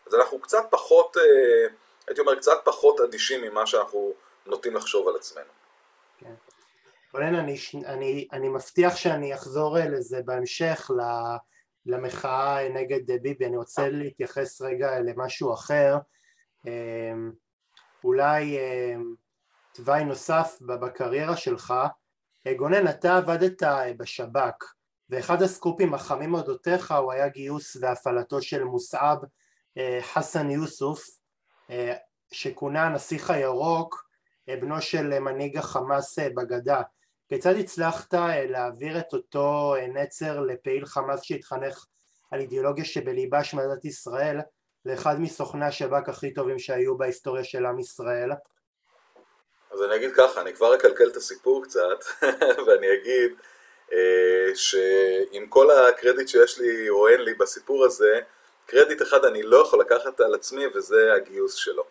אז 0.07 0.15
אנחנו 0.15 0.41
קצת 0.41 0.65
פחות, 0.71 1.17
אה, 1.17 1.75
הייתי 2.09 2.21
אומר, 2.21 2.35
קצת 2.35 2.61
פחות 2.65 3.01
אדישים 3.01 3.43
ממה 3.43 3.67
שאנחנו 3.67 4.13
נוטים 4.47 4.75
לחשוב 4.75 5.09
על 5.09 5.17
עצמנו. 5.17 5.51
כן. 6.19 6.35
רונן, 7.13 7.35
אני, 7.35 7.57
אני, 7.87 8.29
אני 8.33 8.49
מבטיח 8.49 8.97
שאני 8.97 9.35
אחזור 9.35 9.77
לזה 9.79 10.21
בהמשך, 10.25 10.91
למחאה 11.87 12.69
נגד 12.69 13.23
ביבי, 13.23 13.47
אני 13.47 13.57
רוצה 13.57 13.89
להתייחס 13.89 14.63
רגע 14.63 15.01
למשהו 15.01 15.55
אחר, 15.55 15.97
אולי 18.05 18.59
תוואי 19.73 20.05
נוסף 20.05 20.59
בקריירה 20.67 21.37
שלך, 21.37 21.75
גונן, 22.57 22.89
אתה 22.89 23.17
עבדת 23.17 23.63
בשב"כ, 23.97 24.75
ואחד 25.11 25.43
הסקופים 25.43 25.95
החמים 25.95 26.35
אודותיך 26.35 26.93
הוא 26.93 27.13
היה 27.13 27.29
גיוס 27.29 27.77
והפעלתו 27.81 28.43
של 28.43 28.65
מוסעב 28.65 29.19
אה, 29.25 29.29
חסן 30.01 30.51
יוסוף 30.51 31.05
אה, 31.71 31.95
שכונה 32.33 32.87
הנסיך 32.87 33.31
הירוק 33.31 34.05
אה, 34.49 34.57
בנו 34.57 34.81
של 34.81 35.19
מנהיג 35.19 35.59
החמאס 35.59 36.19
בגדה 36.19 36.83
כיצד 37.29 37.57
הצלחת 37.57 38.15
להעביר 38.49 38.99
את 38.99 39.13
אותו 39.13 39.75
נצר 39.95 40.41
לפעיל 40.41 40.87
חמאס 40.87 41.23
שהתחנך 41.23 41.87
על 42.31 42.41
אידיאולוגיה 42.41 42.85
שבליבה 42.85 43.45
של 43.45 43.57
מדינת 43.57 43.85
ישראל 43.85 44.41
לאחד 44.85 45.21
מסוכני 45.21 45.65
השב"כ 45.65 46.09
הכי 46.09 46.35
טובים 46.35 46.59
שהיו 46.59 46.99
בהיסטוריה 46.99 47.45
של 47.45 47.67
עם 47.67 47.79
ישראל? 47.79 48.31
אז 49.71 49.83
אני 49.83 49.97
אגיד 49.97 50.11
ככה, 50.17 50.41
אני 50.41 50.55
כבר 50.55 50.75
אקלקל 50.75 51.09
את 51.09 51.17
הסיפור 51.17 51.65
קצת 51.65 52.05
ואני 52.67 52.87
אגיד 52.95 53.33
אה, 53.93 54.55
שעם 54.55 55.47
כל 55.49 55.71
הקרדיט 55.71 56.29
שיש 56.29 56.59
לי 56.59 56.89
או 56.89 57.09
אין 57.09 57.21
לי 57.21 57.35
בסיפור 57.35 57.85
הזה, 57.85 58.21
קרדיט 58.67 59.03
אחד 59.03 59.25
אני 59.25 59.43
לא 59.43 59.57
יכול 59.57 59.81
לקחת 59.81 60.21
על 60.21 60.35
עצמי 60.35 60.67
וזה 60.75 61.13
הגיוס 61.15 61.55
שלו. 61.55 61.85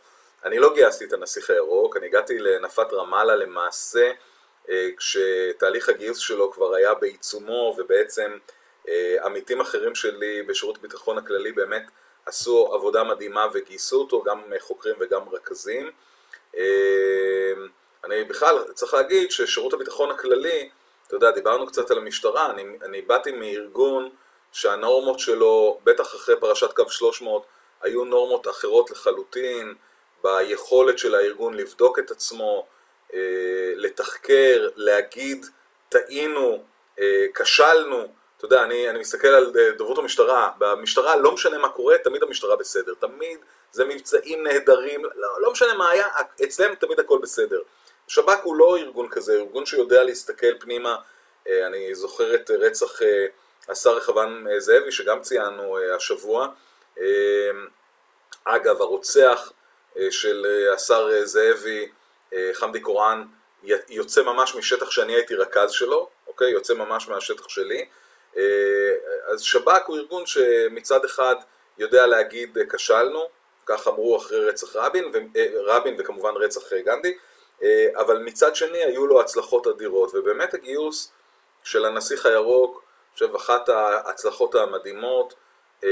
אני 0.45 0.59
לא 0.59 0.73
גייסתי 0.73 1.05
את 1.05 1.13
הנסיך 1.13 1.49
הירוק, 1.49 1.97
אני 1.97 2.05
הגעתי 2.05 2.39
לנפת 2.39 2.93
רמאללה 2.93 3.35
למעשה 3.35 4.11
אה, 4.69 4.89
כשתהליך 4.97 5.89
הגיוס 5.89 6.17
שלו 6.17 6.51
כבר 6.51 6.75
היה 6.75 6.93
בעיצומו 6.93 7.75
ובעצם 7.77 8.37
אה, 8.87 9.15
עמיתים 9.23 9.61
אחרים 9.61 9.95
שלי 9.95 10.43
בשירות 10.43 10.77
הביטחון 10.77 11.17
הכללי 11.17 11.51
באמת 11.51 11.83
עשו 12.25 12.69
עבודה 12.73 13.03
מדהימה 13.03 13.47
וגייסו 13.53 13.99
אותו, 13.99 14.23
גם 14.23 14.41
חוקרים 14.59 14.95
וגם 14.99 15.29
רכזים. 15.29 15.91
אני 18.03 18.23
בכלל 18.23 18.63
צריך 18.73 18.93
להגיד 18.93 19.31
ששירות 19.31 19.73
הביטחון 19.73 20.11
הכללי 20.11 20.69
אתה 21.07 21.15
יודע, 21.15 21.31
דיברנו 21.31 21.67
קצת 21.67 21.91
על 21.91 21.97
המשטרה, 21.97 22.51
אני, 22.51 22.63
אני 22.85 23.01
באתי 23.01 23.31
מארגון 23.31 24.09
שהנורמות 24.53 25.19
שלו, 25.19 25.79
בטח 25.83 26.15
אחרי 26.15 26.35
פרשת 26.39 26.73
קו 26.73 26.89
300, 26.89 27.45
היו 27.81 28.05
נורמות 28.05 28.47
אחרות 28.47 28.91
לחלוטין, 28.91 29.73
ביכולת 30.23 30.99
של 30.99 31.15
הארגון 31.15 31.53
לבדוק 31.53 31.99
את 31.99 32.11
עצמו, 32.11 32.65
אה, 33.13 33.19
לתחקר, 33.75 34.69
להגיד, 34.75 35.45
טעינו, 35.89 36.63
אה, 36.99 37.25
כשלנו. 37.35 38.07
אתה 38.37 38.45
יודע, 38.45 38.63
אני, 38.63 38.89
אני 38.89 38.99
מסתכל 38.99 39.27
על 39.27 39.53
אה, 39.59 39.71
דוברות 39.71 39.97
המשטרה, 39.97 40.51
במשטרה 40.57 41.15
לא 41.15 41.31
משנה 41.31 41.57
מה 41.57 41.69
קורה, 41.69 41.97
תמיד 41.97 42.23
המשטרה 42.23 42.55
בסדר, 42.55 42.93
תמיד 42.99 43.39
זה 43.71 43.85
מבצעים 43.85 44.43
נהדרים, 44.43 45.05
לא, 45.15 45.41
לא 45.41 45.51
משנה 45.51 45.73
מה 45.73 45.89
היה, 45.89 46.07
אצלם 46.43 46.75
תמיד 46.75 46.99
הכל 46.99 47.19
בסדר. 47.21 47.61
שב"כ 48.07 48.39
הוא 48.43 48.55
לא 48.55 48.77
ארגון 48.77 49.09
כזה, 49.09 49.33
ארגון 49.33 49.65
שיודע 49.65 50.03
להסתכל 50.03 50.59
פנימה, 50.59 50.95
אני 51.47 51.95
זוכר 51.95 52.35
את 52.35 52.51
רצח 52.51 52.99
השר 53.69 53.95
רחבעם 53.95 54.47
אה, 54.47 54.59
זאבי 54.59 54.91
שגם 54.91 55.21
ציינו 55.21 55.77
השבוע, 55.95 56.47
אגב 58.43 58.81
הרוצח 58.81 59.51
של 60.09 60.45
השר 60.73 61.25
זאבי, 61.25 61.89
חמדי 62.53 62.79
קוראן, 62.79 63.23
יוצא 63.89 64.23
ממש 64.23 64.55
משטח 64.55 64.91
שאני 64.91 65.13
הייתי 65.13 65.35
רכז 65.35 65.71
שלו, 65.71 66.09
אוקיי? 66.27 66.51
יוצא 66.51 66.73
ממש 66.73 67.07
מהשטח 67.07 67.49
שלי. 67.49 67.85
אז 69.25 69.41
שב"כ 69.41 69.87
הוא 69.87 69.97
ארגון 69.97 70.25
שמצד 70.25 71.05
אחד 71.05 71.35
יודע 71.77 72.07
להגיד 72.07 72.57
כשלנו, 72.73 73.29
כך 73.65 73.87
אמרו 73.87 74.17
אחרי 74.17 74.45
רצח 74.45 74.75
רבין, 74.75 75.11
רבין 75.65 75.95
וכמובן 75.99 76.33
רצח 76.35 76.73
גנדי, 76.73 77.17
אה, 77.63 77.87
אבל 77.95 78.17
מצד 78.17 78.55
שני 78.55 78.83
היו 78.83 79.07
לו 79.07 79.21
הצלחות 79.21 79.67
אדירות, 79.67 80.11
ובאמת 80.13 80.53
הגיוס 80.53 81.11
של 81.63 81.85
הנסיך 81.85 82.25
הירוק, 82.25 82.82
חושב 83.13 83.35
אחת 83.35 83.69
ההצלחות 83.69 84.55
המדהימות, 84.55 85.33
אה, 85.83 85.89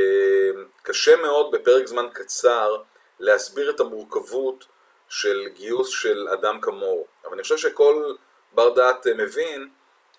קשה 0.83 1.15
מאוד 1.15 1.51
בפרק 1.51 1.87
זמן 1.87 2.07
קצר 2.13 2.77
להסביר 3.19 3.69
את 3.69 3.79
המורכבות 3.79 4.65
של 5.09 5.47
גיוס 5.53 5.89
של 5.89 6.27
אדם 6.33 6.61
כמוהו, 6.61 7.07
אבל 7.25 7.33
אני 7.33 7.43
חושב 7.43 7.57
שכל 7.57 8.13
בר 8.51 8.69
דעת 8.69 9.07
מבין 9.07 9.69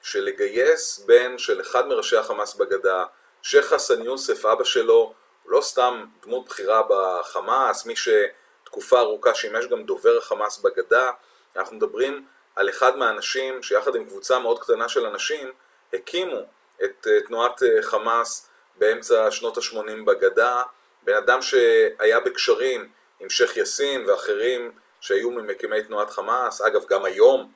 שלגייס 0.02 0.98
בן 0.98 1.38
של 1.38 1.60
אחד 1.60 1.86
מראשי 1.86 2.16
החמאס 2.16 2.54
בגדה, 2.54 3.04
שייח' 3.42 3.64
חסן 3.64 4.02
יוסף, 4.02 4.46
אבא 4.46 4.64
שלו, 4.64 5.14
הוא 5.42 5.52
לא 5.52 5.60
סתם 5.60 6.04
דמות 6.22 6.46
בכירה 6.46 6.82
בחמאס, 6.88 7.86
מי 7.86 7.94
שתקופה 7.96 9.00
ארוכה 9.00 9.34
שימש 9.34 9.66
גם 9.66 9.82
דובר 9.82 10.18
החמאס 10.18 10.58
בגדה, 10.58 11.10
אנחנו 11.56 11.76
מדברים 11.76 12.26
על 12.56 12.68
אחד 12.68 12.96
מהאנשים 12.96 13.62
שיחד 13.62 13.96
עם 13.96 14.04
קבוצה 14.04 14.38
מאוד 14.38 14.58
קטנה 14.58 14.88
של 14.88 15.06
אנשים 15.06 15.52
הקימו 15.92 16.40
את 16.84 17.06
אה, 17.06 17.20
תנועת 17.20 17.62
אה, 17.62 17.82
חמאס 17.82 18.48
באמצע 18.76 19.30
שנות 19.30 19.58
ה-80 19.58 20.04
בגדה, 20.04 20.62
בן 21.02 21.14
אדם 21.14 21.42
שהיה 21.42 22.20
בקשרים 22.20 22.88
עם 23.20 23.30
שייח' 23.30 23.56
יאסין 23.56 24.10
ואחרים 24.10 24.72
שהיו 25.00 25.30
ממקימי 25.30 25.82
תנועת 25.82 26.10
חמאס, 26.10 26.60
אגב 26.60 26.84
גם 26.86 27.04
היום 27.04 27.52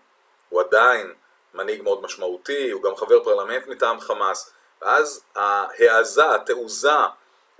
הוא 0.49 0.61
עדיין 0.61 1.15
מנהיג 1.55 1.83
מאוד 1.83 2.03
משמעותי, 2.03 2.71
הוא 2.71 2.83
גם 2.83 2.97
חבר 2.97 3.25
פרלמנט 3.25 3.67
מטעם 3.67 4.01
חמאס, 4.01 4.53
ואז 4.83 5.25
ההעזה, 5.35 6.35
התעוזה 6.35 6.91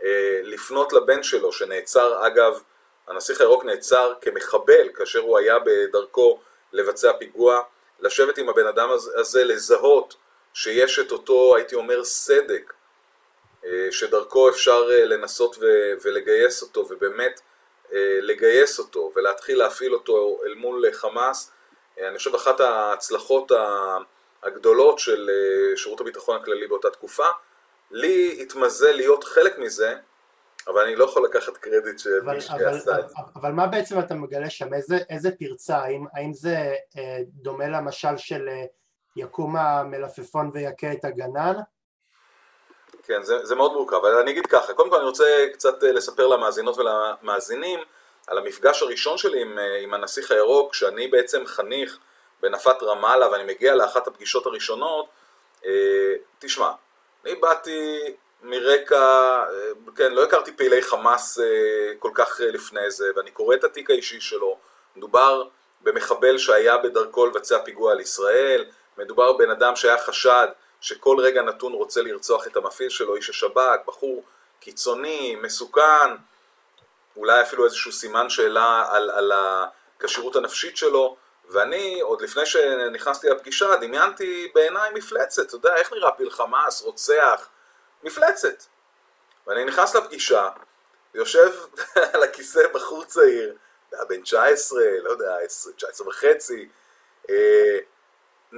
אה, 0.05 0.40
לפנות 0.42 0.92
לבן 0.92 1.22
שלו 1.22 1.52
שנעצר 1.52 2.26
אגב 2.26 2.62
הנסיך 3.07 3.40
הירוק 3.40 3.64
נעצר 3.64 4.12
כמחבל 4.20 4.88
כאשר 4.94 5.18
הוא 5.18 5.38
היה 5.38 5.57
בדרכו 5.59 6.40
לבצע 6.72 7.12
פיגוע, 7.12 7.62
לשבת 8.00 8.38
עם 8.38 8.48
הבן 8.48 8.66
אדם 8.66 8.90
הזה, 8.90 9.44
לזהות 9.44 10.16
שיש 10.57 10.99
את 10.99 11.12
אותו, 11.12 11.57
הייתי 11.57 11.75
אומר, 11.75 12.05
סדק, 12.05 12.73
אה, 13.64 13.88
שדרכו 13.90 14.49
אפשר 14.49 14.88
אה, 14.90 15.05
לנסות 15.05 15.57
ולגייס 16.05 16.62
אותו, 16.62 16.87
ובאמת 16.90 17.40
אה, 17.92 18.19
לגייס 18.23 18.79
אותו 18.79 19.12
ולהתחיל 19.16 19.59
להפעיל 19.59 19.95
אותו 19.95 20.40
אל 20.47 20.55
מול 20.55 20.92
חמאס. 20.92 21.53
אני 22.01 22.19
חושב 22.19 22.35
אחת 22.35 22.61
ההצלחות 22.61 23.53
הגדולות 24.42 24.99
של 24.99 25.31
שירות 25.77 26.01
הביטחון 26.01 26.37
הכללי 26.37 26.66
באותה 26.66 26.90
תקופה. 26.90 27.27
לי 27.90 28.38
התמזל 28.42 28.92
להיות 28.92 29.25
חלק 29.25 29.59
מזה, 29.59 29.95
אבל 30.66 30.83
אני 30.83 30.97
לא 30.97 31.05
יכול 31.05 31.25
לקחת 31.25 31.57
קרדיט 31.57 31.99
של 31.99 32.21
מי 32.21 32.40
שעשה 32.40 32.77
את 32.77 32.81
זה. 32.81 32.92
אבל 33.37 33.53
מה 33.53 33.66
בעצם 33.66 33.99
אתה 33.99 34.14
מגלה 34.14 34.51
שם? 34.51 34.75
איזה, 34.75 34.99
איזה 35.11 35.31
פרצה? 35.38 35.77
האם, 35.77 36.05
האם 36.14 36.33
זה 36.33 36.75
אה, 36.99 37.19
דומה 37.27 37.69
למשל 37.69 38.16
של 38.16 38.49
אה, 38.49 38.64
יקום 39.16 39.57
המלפפון 39.57 40.50
ויכה 40.55 40.92
את 40.92 41.05
הגנן? 41.05 41.55
כן, 43.07 43.22
זה, 43.22 43.46
זה 43.46 43.55
מאוד 43.55 43.72
מורכב, 43.72 43.96
אבל 43.96 44.18
אני 44.18 44.31
אגיד 44.31 44.46
ככה, 44.46 44.74
קודם 44.74 44.90
כל 44.90 44.96
אני 44.96 45.05
רוצה 45.05 45.46
קצת 45.52 45.85
אה, 45.85 45.92
לספר 45.92 46.26
למאזינות 46.26 46.76
ולמאזינים 46.79 47.81
על 48.26 48.38
המפגש 48.38 48.83
הראשון 48.83 49.18
שלי 49.18 49.42
עם, 49.42 49.59
אה, 49.59 49.79
עם 49.83 49.94
הנסיך 49.94 50.31
הירוק, 50.31 50.74
שאני 50.74 51.09
בעצם 51.09 51.46
חניך 51.46 51.98
בנפת 52.40 52.83
רמאללה 52.83 53.31
ואני 53.31 53.44
מגיע 53.44 53.74
לאחת 53.74 54.07
הפגישות 54.07 54.46
הראשונות, 54.46 55.07
אה, 55.66 56.14
תשמע, 56.38 56.70
אני 57.24 57.35
באתי 57.35 57.98
מרקע, 58.42 59.42
כן, 59.96 60.12
לא 60.12 60.24
הכרתי 60.24 60.52
פעילי 60.57 60.83
חמאס 60.83 61.38
כל 61.98 62.11
כך 62.14 62.40
לפני 62.40 62.90
זה, 62.90 63.07
ואני 63.16 63.31
קורא 63.31 63.55
את 63.55 63.64
התיק 63.64 63.90
האישי 63.90 64.20
שלו. 64.20 64.59
מדובר 64.96 65.48
במחבל 65.81 66.38
שהיה 66.38 66.79
בדרכו 66.79 67.26
לבצע 67.26 67.59
פיגוע 67.59 67.92
על 67.92 68.00
ישראל, 68.00 68.64
מדובר 68.98 69.32
בן 69.32 69.50
אדם 69.50 69.76
שהיה 69.76 69.98
חשד 69.98 70.48
שכל 70.80 71.16
רגע 71.20 71.42
נתון 71.42 71.72
רוצה 71.72 72.02
לרצוח 72.02 72.46
את 72.46 72.56
המפעיל 72.56 72.88
שלו, 72.88 73.16
איש 73.16 73.30
השב"כ, 73.30 73.80
בחור 73.87 74.24
קיצוני, 74.61 75.37
מסוכן, 75.42 76.16
אולי 77.16 77.42
אפילו 77.42 77.64
איזשהו 77.64 77.92
סימן 77.92 78.30
שאלה 78.30 78.85
על, 78.90 79.11
על 79.11 79.32
הכשירות 80.00 80.37
הנפשית 80.37 80.76
שלו, 80.76 81.16
ואני, 81.48 82.00
עוד 82.00 82.22
לפני 82.22 82.46
שנכנסתי 82.46 83.28
לפגישה, 83.28 83.76
דמיינתי 83.76 84.52
בעיניי 84.54 84.90
מפלצת, 84.94 85.46
אתה 85.46 85.54
יודע, 85.54 85.76
איך 85.76 85.92
נראה 85.92 86.11
פיל 86.11 86.30
חמאס, 86.30 86.82
רוצח, 86.82 87.48
מפלצת. 88.02 88.64
ואני 89.46 89.64
נכנס 89.64 89.94
לפגישה, 89.94 90.48
יושב 91.14 91.52
על 92.12 92.22
הכיסא 92.22 92.68
בחור 92.74 93.04
צעיר, 93.04 93.54
בן 94.09 94.22
19, 94.22 94.80
לא 95.02 95.11
יודע, 95.11 95.37
19 95.46 96.09
וחצי, 96.09 96.68
אה, 97.30 97.78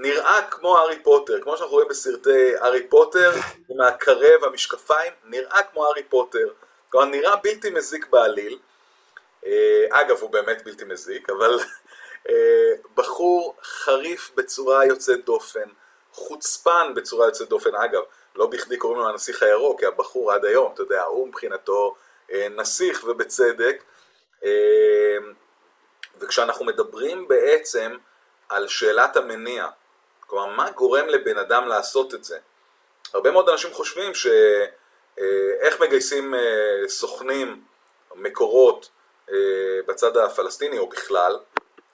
נראה 0.02 0.42
כמו 0.50 0.78
הארי 0.78 1.02
פוטר, 1.02 1.40
כמו 1.40 1.56
שאנחנו 1.56 1.74
רואים 1.74 1.88
בסרטי 1.88 2.56
הארי 2.56 2.86
פוטר, 2.88 3.32
עם 3.70 3.80
הקרב 3.80 4.42
והמשקפיים, 4.42 5.12
נראה 5.24 5.62
כמו 5.62 5.86
הארי 5.86 6.02
פוטר. 6.02 6.48
כלומר, 6.90 7.06
נראה 7.06 7.36
בלתי 7.36 7.70
מזיק 7.70 8.06
בעליל. 8.10 8.58
אה, 9.46 9.84
אגב, 9.90 10.18
הוא 10.20 10.30
באמת 10.30 10.64
בלתי 10.64 10.84
מזיק, 10.84 11.30
אבל 11.30 11.58
אה, 12.28 12.72
בחור 12.94 13.56
חריף 13.62 14.30
בצורה 14.34 14.86
יוצאת 14.86 15.24
דופן, 15.24 15.68
חוצפן 16.12 16.92
בצורה 16.94 17.26
יוצאת 17.26 17.48
דופן. 17.48 17.74
אגב, 17.74 18.02
לא 18.36 18.46
בכדי 18.46 18.76
קוראים 18.76 19.00
לו 19.00 19.08
הנסיך 19.08 19.42
הירוק, 19.42 19.80
כי 19.80 19.86
הבחור 19.86 20.32
עד 20.32 20.44
היום, 20.44 20.72
אתה 20.74 20.82
יודע, 20.82 21.02
הוא 21.02 21.28
מבחינתו 21.28 21.94
אה, 22.32 22.48
נסיך 22.48 23.04
ובצדק. 23.04 23.82
וכשאנחנו 26.20 26.64
מדברים 26.64 27.28
בעצם 27.28 27.96
על 28.48 28.68
שאלת 28.68 29.16
המניע, 29.16 29.66
כלומר, 30.28 30.46
מה 30.46 30.70
גורם 30.70 31.06
לבן 31.06 31.38
אדם 31.38 31.68
לעשות 31.68 32.14
את 32.14 32.24
זה? 32.24 32.38
הרבה 33.14 33.30
מאוד 33.30 33.48
אנשים 33.48 33.72
חושבים 33.72 34.14
ש... 34.14 34.26
איך 35.60 35.80
מגייסים 35.80 36.34
סוכנים, 36.88 37.64
מקורות, 38.14 38.90
בצד 39.86 40.16
הפלסטיני 40.16 40.78
או 40.78 40.88
בכלל, 40.88 41.38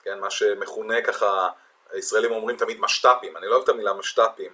כן, 0.03 0.19
מה 0.19 0.29
שמכונה 0.31 1.01
ככה, 1.01 1.49
הישראלים 1.91 2.31
אומרים 2.31 2.57
תמיד 2.57 2.79
משת"פים, 2.79 3.37
אני 3.37 3.47
לא 3.47 3.51
אוהב 3.51 3.63
את 3.63 3.69
המילה 3.69 3.93
משת"פים, 3.93 4.51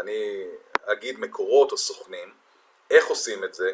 אני 0.00 0.44
אגיד 0.84 1.20
מקורות 1.20 1.72
או 1.72 1.78
סוכנים, 1.78 2.32
איך 2.90 3.06
עושים 3.06 3.44
את 3.44 3.54
זה? 3.54 3.72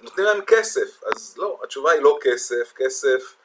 נותנים 0.00 0.26
להם 0.26 0.44
כסף, 0.44 1.04
אז 1.04 1.34
לא, 1.38 1.58
התשובה 1.62 1.90
היא 1.90 2.02
לא 2.02 2.18
כסף, 2.20 2.72
כסף, 2.76 3.36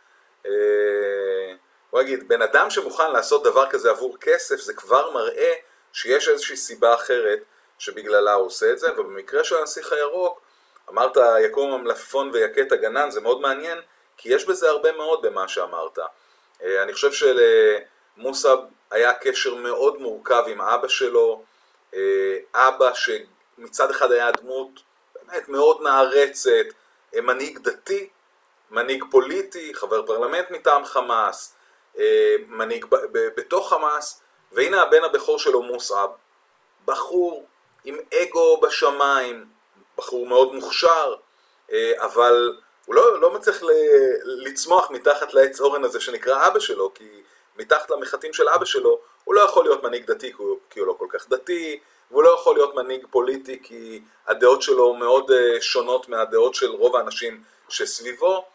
אה, 0.45 1.53
בוא 1.91 2.01
נגיד, 2.01 2.27
בן 2.27 2.41
אדם 2.41 2.69
שמוכן 2.69 3.11
לעשות 3.11 3.43
דבר 3.43 3.69
כזה 3.69 3.89
עבור 3.89 4.17
כסף, 4.21 4.55
זה 4.55 4.73
כבר 4.73 5.11
מראה 5.11 5.53
שיש 5.93 6.29
איזושהי 6.29 6.57
סיבה 6.57 6.95
אחרת 6.95 7.39
שבגללה 7.79 8.33
הוא 8.33 8.45
עושה 8.45 8.71
את 8.71 8.79
זה, 8.79 8.87
ובמקרה 8.97 9.43
של 9.43 9.55
הנסיך 9.55 9.91
הירוק, 9.91 10.41
אמרת 10.89 11.17
יקום 11.45 11.73
המלפפון 11.73 12.29
ויכה 12.33 12.61
את 12.61 12.71
הגנן, 12.71 13.11
זה 13.11 13.21
מאוד 13.21 13.41
מעניין, 13.41 13.77
כי 14.17 14.33
יש 14.33 14.45
בזה 14.45 14.69
הרבה 14.69 14.91
מאוד 14.91 15.21
במה 15.21 15.47
שאמרת. 15.47 15.99
אה, 16.63 16.83
אני 16.83 16.93
חושב 16.93 17.11
שלמוסא 17.11 18.55
היה 18.91 19.13
קשר 19.13 19.55
מאוד 19.55 20.01
מורכב 20.01 20.43
עם 20.47 20.61
אבא 20.61 20.87
שלו, 20.87 21.43
אה, 21.93 22.37
אבא 22.55 22.91
שמצד 22.93 23.89
אחד 23.89 24.11
היה 24.11 24.31
דמות 24.31 24.79
באמת 25.15 25.49
מאוד 25.49 25.81
נערצת, 25.81 26.65
אה, 27.15 27.21
מנהיג 27.21 27.59
דתי, 27.59 28.09
מנהיג 28.71 29.03
פוליטי, 29.11 29.73
חבר 29.73 30.05
פרלמנט 30.05 30.51
מטעם 30.51 30.85
חמאס, 30.85 31.54
מנהיג 32.47 32.85
בתוך 33.11 33.69
חמאס, 33.69 34.21
והנה 34.51 34.81
הבן 34.81 35.03
הבכור 35.03 35.39
שלו 35.39 35.61
מוסעב, 35.61 36.09
בחור 36.85 37.45
עם 37.83 37.97
אגו 38.13 38.61
בשמיים, 38.61 39.45
בחור 39.97 40.27
מאוד 40.27 40.55
מוכשר, 40.55 41.15
אבל 41.97 42.57
הוא 42.85 42.95
לא, 42.95 43.21
לא 43.21 43.33
מצליח 43.33 43.61
לצמוח 44.23 44.91
מתחת 44.91 45.33
לעץ 45.33 45.61
אורן 45.61 45.83
הזה 45.83 45.99
שנקרא 45.99 46.47
אבא 46.47 46.59
שלו, 46.59 46.93
כי 46.93 47.21
מתחת 47.57 47.91
למחטים 47.91 48.33
של 48.33 48.49
אבא 48.49 48.65
שלו 48.65 48.99
הוא 49.23 49.35
לא 49.35 49.41
יכול 49.41 49.63
להיות 49.63 49.83
מנהיג 49.83 50.05
דתי 50.05 50.33
כי 50.33 50.37
הוא, 50.37 50.57
כי 50.69 50.79
הוא 50.79 50.87
לא 50.87 50.95
כל 50.99 51.07
כך 51.09 51.29
דתי, 51.29 51.79
והוא 52.11 52.23
לא 52.23 52.29
יכול 52.29 52.55
להיות 52.55 52.75
מנהיג 52.75 53.05
פוליטי 53.09 53.59
כי 53.63 54.01
הדעות 54.27 54.61
שלו 54.61 54.93
מאוד 54.93 55.31
אה, 55.31 55.61
שונות 55.61 56.09
מהדעות 56.09 56.55
של 56.55 56.71
רוב 56.71 56.95
האנשים 56.95 57.43
שסביבו. 57.69 58.45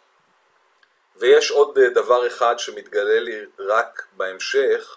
ויש 1.17 1.51
עוד 1.51 1.79
אה, 1.79 1.89
דבר 1.89 2.27
אחד 2.27 2.59
שמתגלה 2.59 3.21
לי 3.21 3.47
רק 3.59 4.07
בהמשך, 4.13 4.97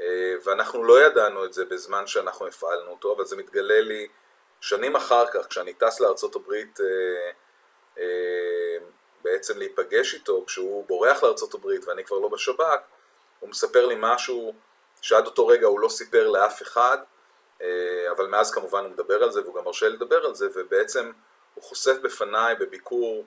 אה, 0.00 0.34
ואנחנו 0.44 0.84
לא 0.84 1.06
ידענו 1.06 1.44
את 1.44 1.52
זה 1.52 1.64
בזמן 1.64 2.06
שאנחנו 2.06 2.46
הפעלנו 2.46 2.90
אותו, 2.90 3.14
אבל 3.16 3.24
זה 3.24 3.36
מתגלה 3.36 3.80
לי 3.80 4.08
שנים 4.60 4.96
אחר 4.96 5.26
כך, 5.26 5.46
כשאני 5.46 5.74
טס 5.74 6.00
לארצות 6.00 6.36
הברית 6.36 6.78
אה, 7.98 8.04
בעצם 9.22 9.58
להיפגש 9.58 10.14
איתו 10.14 10.44
כשהוא 10.46 10.84
בורח 10.86 11.22
לארצות 11.22 11.54
הברית 11.54 11.84
ואני 11.84 12.04
כבר 12.04 12.18
לא 12.18 12.28
בשב"כ, 12.28 12.62
הוא 13.40 13.50
מספר 13.50 13.86
לי 13.86 13.94
משהו 13.98 14.54
שעד 15.02 15.26
אותו 15.26 15.46
רגע 15.46 15.66
הוא 15.66 15.80
לא 15.80 15.88
סיפר 15.88 16.28
לאף 16.28 16.62
אחד, 16.62 16.98
אבל 18.10 18.26
מאז 18.26 18.50
כמובן 18.50 18.84
הוא 18.84 18.90
מדבר 18.90 19.22
על 19.22 19.32
זה 19.32 19.42
והוא 19.42 19.54
גם 19.54 19.64
מרשה 19.64 19.88
לדבר 19.88 20.26
על 20.26 20.34
זה, 20.34 20.48
ובעצם 20.54 21.12
הוא 21.54 21.64
חושף 21.64 21.96
בפניי 22.02 22.54
בביקור 22.54 23.24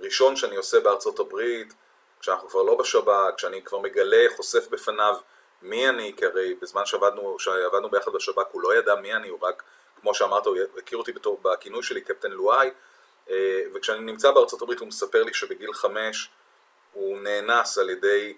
ראשון 0.00 0.36
שאני 0.36 0.56
עושה 0.56 0.80
בארצות 0.80 1.18
הברית, 1.18 1.74
כשאנחנו 2.20 2.48
כבר 2.48 2.62
לא 2.62 2.74
בשב"כ, 2.74 3.34
כשאני 3.36 3.62
כבר 3.62 3.78
מגלה, 3.78 4.24
חושף 4.36 4.68
בפניו 4.68 5.16
מי 5.62 5.88
אני, 5.88 6.12
כי 6.16 6.26
הרי 6.26 6.54
בזמן 6.54 6.86
שעבדנו, 6.86 7.38
שעבדנו 7.38 7.90
ביחד 7.90 8.12
בשב"כ 8.12 8.46
הוא 8.52 8.62
לא 8.62 8.74
ידע 8.74 8.94
מי 8.94 9.14
אני, 9.14 9.28
הוא 9.28 9.38
רק, 9.42 9.62
כמו 10.00 10.14
שאמרת, 10.14 10.46
הוא 10.46 10.56
הכיר 10.78 10.98
אותי 10.98 11.12
בתור, 11.12 11.40
בכינוי 11.42 11.82
שלי 11.82 12.00
קפטן 12.00 12.30
לואי, 12.30 12.70
אה, 13.30 13.62
וכשאני 13.74 14.00
נמצא 14.00 14.30
בארצות 14.30 14.62
הברית 14.62 14.78
הוא 14.78 14.88
מספר 14.88 15.22
לי 15.22 15.34
שבגיל 15.34 15.72
חמש 15.72 16.30
הוא 16.92 17.18
נאנס 17.18 17.78
על 17.78 17.90
ידי 17.90 18.36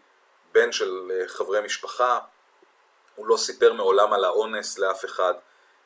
בן 0.53 0.73
של 0.73 1.11
אה, 1.11 1.29
חברי 1.29 1.61
משפחה, 1.61 2.19
הוא 3.15 3.27
לא 3.27 3.37
סיפר 3.37 3.73
מעולם 3.73 4.13
על 4.13 4.25
האונס 4.25 4.79
לאף 4.79 5.05
אחד. 5.05 5.35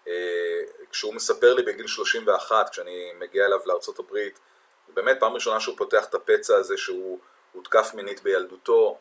אה, 0.09 0.61
כשהוא 0.91 1.15
מספר 1.15 1.55
לי 1.55 1.63
בגיל 1.63 1.87
31, 1.87 2.71
כשאני 2.71 3.13
מגיע 3.19 3.47
אליו 3.47 3.61
לארצות 3.67 3.99
הברית, 3.99 4.39
באמת 4.95 5.17
פעם 5.21 5.33
ראשונה 5.33 5.61
שהוא 5.61 5.77
פותח 5.79 6.05
את 6.05 6.15
הפצע 6.15 6.57
הזה 6.57 6.77
שהוא 6.77 7.19
הותקף 7.53 7.91
מינית 7.95 8.23
בילדותו, 8.23 8.99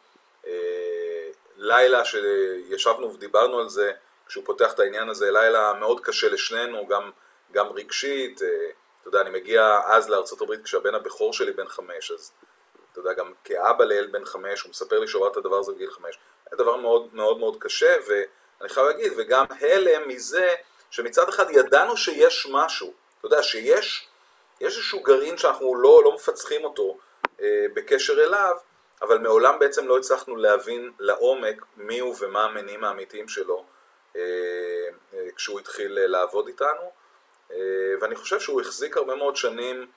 לילה 1.58 2.06
שישבנו 2.06 3.14
ודיברנו 3.14 3.60
על 3.60 3.70
זה, 3.70 3.92
כשהוא 4.28 4.46
פותח 4.46 4.74
את 4.74 4.80
העניין 4.80 5.10
הזה, 5.10 5.32
לילה 5.32 5.74
מאוד 5.74 6.00
קשה 6.00 6.30
לשנינו, 6.30 6.88
גם, 6.88 7.12
גם 7.52 7.68
רגשית, 7.68 8.42
אתה 9.02 9.08
יודע, 9.10 9.22
אני 9.22 9.30
מגיע 9.30 9.80
אז 9.86 10.10
הברית 10.42 10.64
כשהבן 10.64 10.96
הבכור 10.96 11.34
שלי 11.34 11.52
בן 11.52 11.68
חמש, 11.68 12.12
אז 12.12 12.32
אתה 12.92 13.00
יודע, 13.00 13.14
גם 13.14 13.34
כאבא 13.44 13.86
לילד 13.86 14.12
בן 14.12 14.26
חמש, 14.26 14.62
הוא 14.62 14.70
מספר 14.70 15.00
לי 15.00 15.08
שהוא 15.08 15.28
את 15.32 15.38
הדבר 15.38 15.56
הזה 15.56 15.72
בגיל 15.72 15.92
חמש. 15.92 16.20
היה 16.52 16.58
דבר 16.58 16.76
מאוד 16.76 17.10
מאוד 17.14 17.40
מאוד 17.40 17.58
קשה, 17.60 17.96
ואני 18.08 18.70
חייב 18.70 18.88
להגיד, 18.88 19.14
וגם 19.18 19.46
הלם 19.62 20.08
מזה 20.08 20.56
שמצד 20.90 21.30
אחד 21.30 21.46
ידענו 21.50 21.98
שיש 21.98 22.48
משהו, 22.52 22.94
אתה 23.20 23.26
יודע, 23.26 23.44
שיש 23.44 24.08
יש 24.62 24.76
איזשהו 24.78 25.04
גרעין 25.04 25.38
שאנחנו 25.38 25.76
לא, 25.76 26.02
לא 26.04 26.16
מפצחים 26.16 26.64
אותו 26.64 26.98
אה, 27.42 27.66
בקשר 27.74 28.24
אליו, 28.24 28.56
אבל 29.02 29.18
מעולם 29.18 29.60
בעצם 29.60 29.88
לא 29.88 29.98
הצלחנו 29.98 30.36
להבין 30.36 30.92
לעומק 31.00 31.66
מי 31.78 32.00
הוא 32.00 32.16
ומה 32.20 32.44
המניעים 32.44 32.84
האמיתיים 32.84 33.28
שלו 33.28 33.66
אה, 34.16 34.22
אה, 35.14 35.28
כשהוא 35.36 35.60
התחיל 35.60 35.98
אה, 36.00 36.08
לעבוד 36.08 36.48
איתנו. 36.48 36.92
אה, 37.52 37.58
ואני 38.02 38.16
חושב 38.16 38.40
שהוא 38.40 38.62
החזיק 38.62 38.98
הרבה 38.98 39.16
מאוד 39.16 39.36
שנים, 39.36 39.88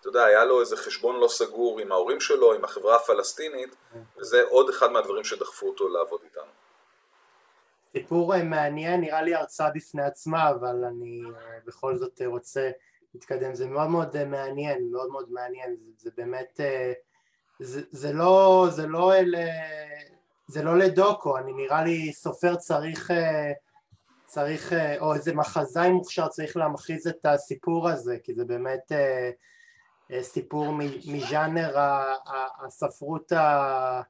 אתה 0.00 0.08
יודע, 0.08 0.24
היה 0.24 0.44
לו 0.44 0.60
איזה 0.60 0.76
חשבון 0.76 1.20
לא 1.20 1.28
סגור 1.28 1.80
עם 1.80 1.92
ההורים 1.92 2.20
שלו, 2.20 2.54
עם 2.54 2.64
החברה 2.64 2.96
הפלסטינית, 2.96 3.76
וזה 4.16 4.42
עוד 4.42 4.68
אחד 4.68 4.92
מהדברים 4.92 5.24
שדחפו 5.24 5.66
אותו 5.66 5.88
לעבוד 5.88 6.20
איתנו. 6.24 6.50
סיפור 7.92 8.34
אה, 8.34 8.42
מעניין, 8.42 9.00
נראה 9.00 9.22
לי 9.22 9.34
הרצאה 9.34 9.70
בפני 9.70 10.02
עצמה, 10.02 10.50
אבל 10.50 10.84
אני 10.84 11.22
אה, 11.36 11.58
בכל 11.64 11.96
זאת 11.96 12.22
רוצה 12.26 12.70
להתקדם. 13.14 13.54
זה 13.54 13.66
מאוד 13.66 13.88
מאוד 13.88 14.24
מעניין, 14.24 14.88
מאוד 14.92 15.10
מאוד 15.10 15.32
מעניין, 15.32 15.76
זה, 15.76 15.90
זה 15.98 16.10
באמת, 16.16 16.60
זה, 17.60 17.82
זה 17.90 18.12
לא, 18.12 18.66
זה 18.70 18.86
לא 18.86 19.14
אל... 19.14 19.34
זה 20.46 20.62
לא 20.62 20.78
לדוקו, 20.78 21.38
אני 21.38 21.52
נראה 21.52 21.84
לי 21.84 22.12
סופר 22.12 22.56
צריך 22.56 23.10
צריך, 24.34 24.72
אה, 24.72 24.98
או 25.00 25.14
איזה 25.14 25.34
מחזאי 25.34 25.90
מוכשר 25.90 26.28
צריך 26.28 26.56
להמחיז 26.56 27.06
את 27.06 27.26
הסיפור 27.26 27.88
הזה, 27.88 28.16
כי 28.22 28.34
זה 28.34 28.44
באמת 28.44 28.92
אה, 28.92 29.30
אה, 30.10 30.22
סיפור 30.22 30.72
מז'אנר 31.06 31.76
הספרות 32.66 33.32
ה... 33.32 34.00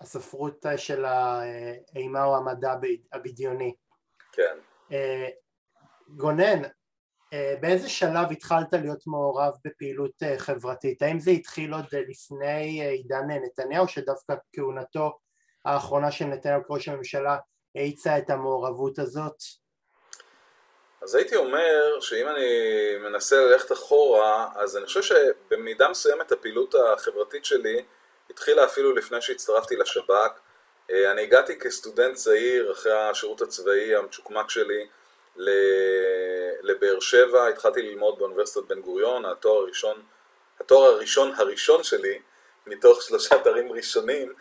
הספרות 0.00 0.66
של 0.76 1.04
האימה 1.04 2.24
או 2.24 2.36
המדע 2.36 2.74
הבדיוני. 3.12 3.74
כן. 4.32 4.56
גונן, 6.08 6.62
אה, 7.32 7.54
באיזה 7.60 7.88
שלב 7.88 8.30
התחלת 8.30 8.72
להיות 8.72 9.06
מעורב 9.06 9.52
בפעילות 9.64 10.22
אה, 10.22 10.38
חברתית? 10.38 11.02
האם 11.02 11.20
זה 11.20 11.30
התחיל 11.30 11.74
עוד 11.74 11.84
לפני 11.92 12.86
עידן 12.86 13.30
נתניהו, 13.44 13.88
שדווקא 13.88 14.34
כהונתו 14.52 15.18
האחרונה 15.64 16.10
של 16.10 16.24
נתניהו 16.24 16.64
כראש 16.66 16.88
הממשלה 16.88 17.36
האיצה 17.76 18.18
את 18.18 18.30
המעורבות 18.30 18.98
הזאת? 18.98 19.36
אז 21.02 21.14
הייתי 21.14 21.36
אומר 21.36 22.00
שאם 22.00 22.28
אני 22.28 22.48
מנסה 23.00 23.36
ללכת 23.36 23.72
אחורה, 23.72 24.48
אז 24.54 24.76
אני 24.76 24.86
חושב 24.86 25.02
שבמידה 25.02 25.88
מסוימת 25.88 26.32
הפעילות 26.32 26.74
החברתית 26.74 27.44
שלי 27.44 27.84
התחילה 28.30 28.64
אפילו 28.64 28.94
לפני 28.94 29.20
שהצטרפתי 29.20 29.76
לשב"כ. 29.76 30.40
אה, 30.90 31.12
אני 31.12 31.22
הגעתי 31.22 31.58
כסטודנט 31.58 32.14
צעיר 32.14 32.72
אחרי 32.72 32.92
השירות 32.92 33.40
הצבאי 33.40 33.94
המצ'וקמק 33.94 34.50
שלי 34.50 34.86
לבאר 36.62 37.00
שבע, 37.00 37.46
התחלתי 37.46 37.82
ללמוד 37.82 38.18
באוניברסיטת 38.18 38.66
בן 38.66 38.80
גוריון, 38.80 39.24
התואר 39.24 39.56
הראשון, 39.56 40.02
התואר 40.60 40.92
הראשון 40.92 41.32
הראשון 41.36 41.82
שלי, 41.82 42.18
מתוך 42.66 43.02
שלושה 43.02 43.38
תארים 43.38 43.72
ראשונים, 43.72 44.32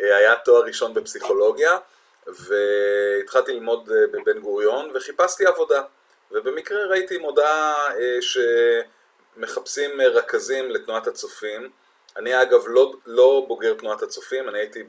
אה, 0.00 0.16
היה 0.16 0.36
תואר 0.36 0.62
ראשון 0.62 0.94
בפסיכולוגיה, 0.94 1.78
והתחלתי 2.26 3.52
ללמוד 3.52 3.90
אה, 3.90 4.06
בבן 4.06 4.40
גוריון 4.40 4.90
וחיפשתי 4.94 5.46
עבודה. 5.46 5.82
ובמקרה 6.30 6.86
ראיתי 6.86 7.18
מודעה 7.18 7.88
שמחפשים 8.20 10.00
רכזים 10.00 10.70
לתנועת 10.70 11.06
הצופים. 11.06 11.70
אני 12.16 12.42
אגב 12.42 12.64
לא, 12.66 12.92
לא 13.06 13.44
בוגר 13.48 13.74
תנועת 13.74 14.02
הצופים, 14.02 14.48
אני 14.48 14.58
הייתי 14.58 14.82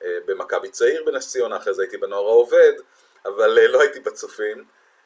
במכבי 0.00 0.68
צעיר 0.68 1.04
בנס 1.04 1.28
ציונה, 1.32 1.56
אחרי 1.56 1.74
זה 1.74 1.82
הייתי 1.82 1.96
בנוער 1.96 2.24
העובד, 2.26 2.72
אבל 3.26 3.58
אה, 3.58 3.68
לא 3.68 3.80
הייתי 3.80 4.00
בצופים, 4.00 4.64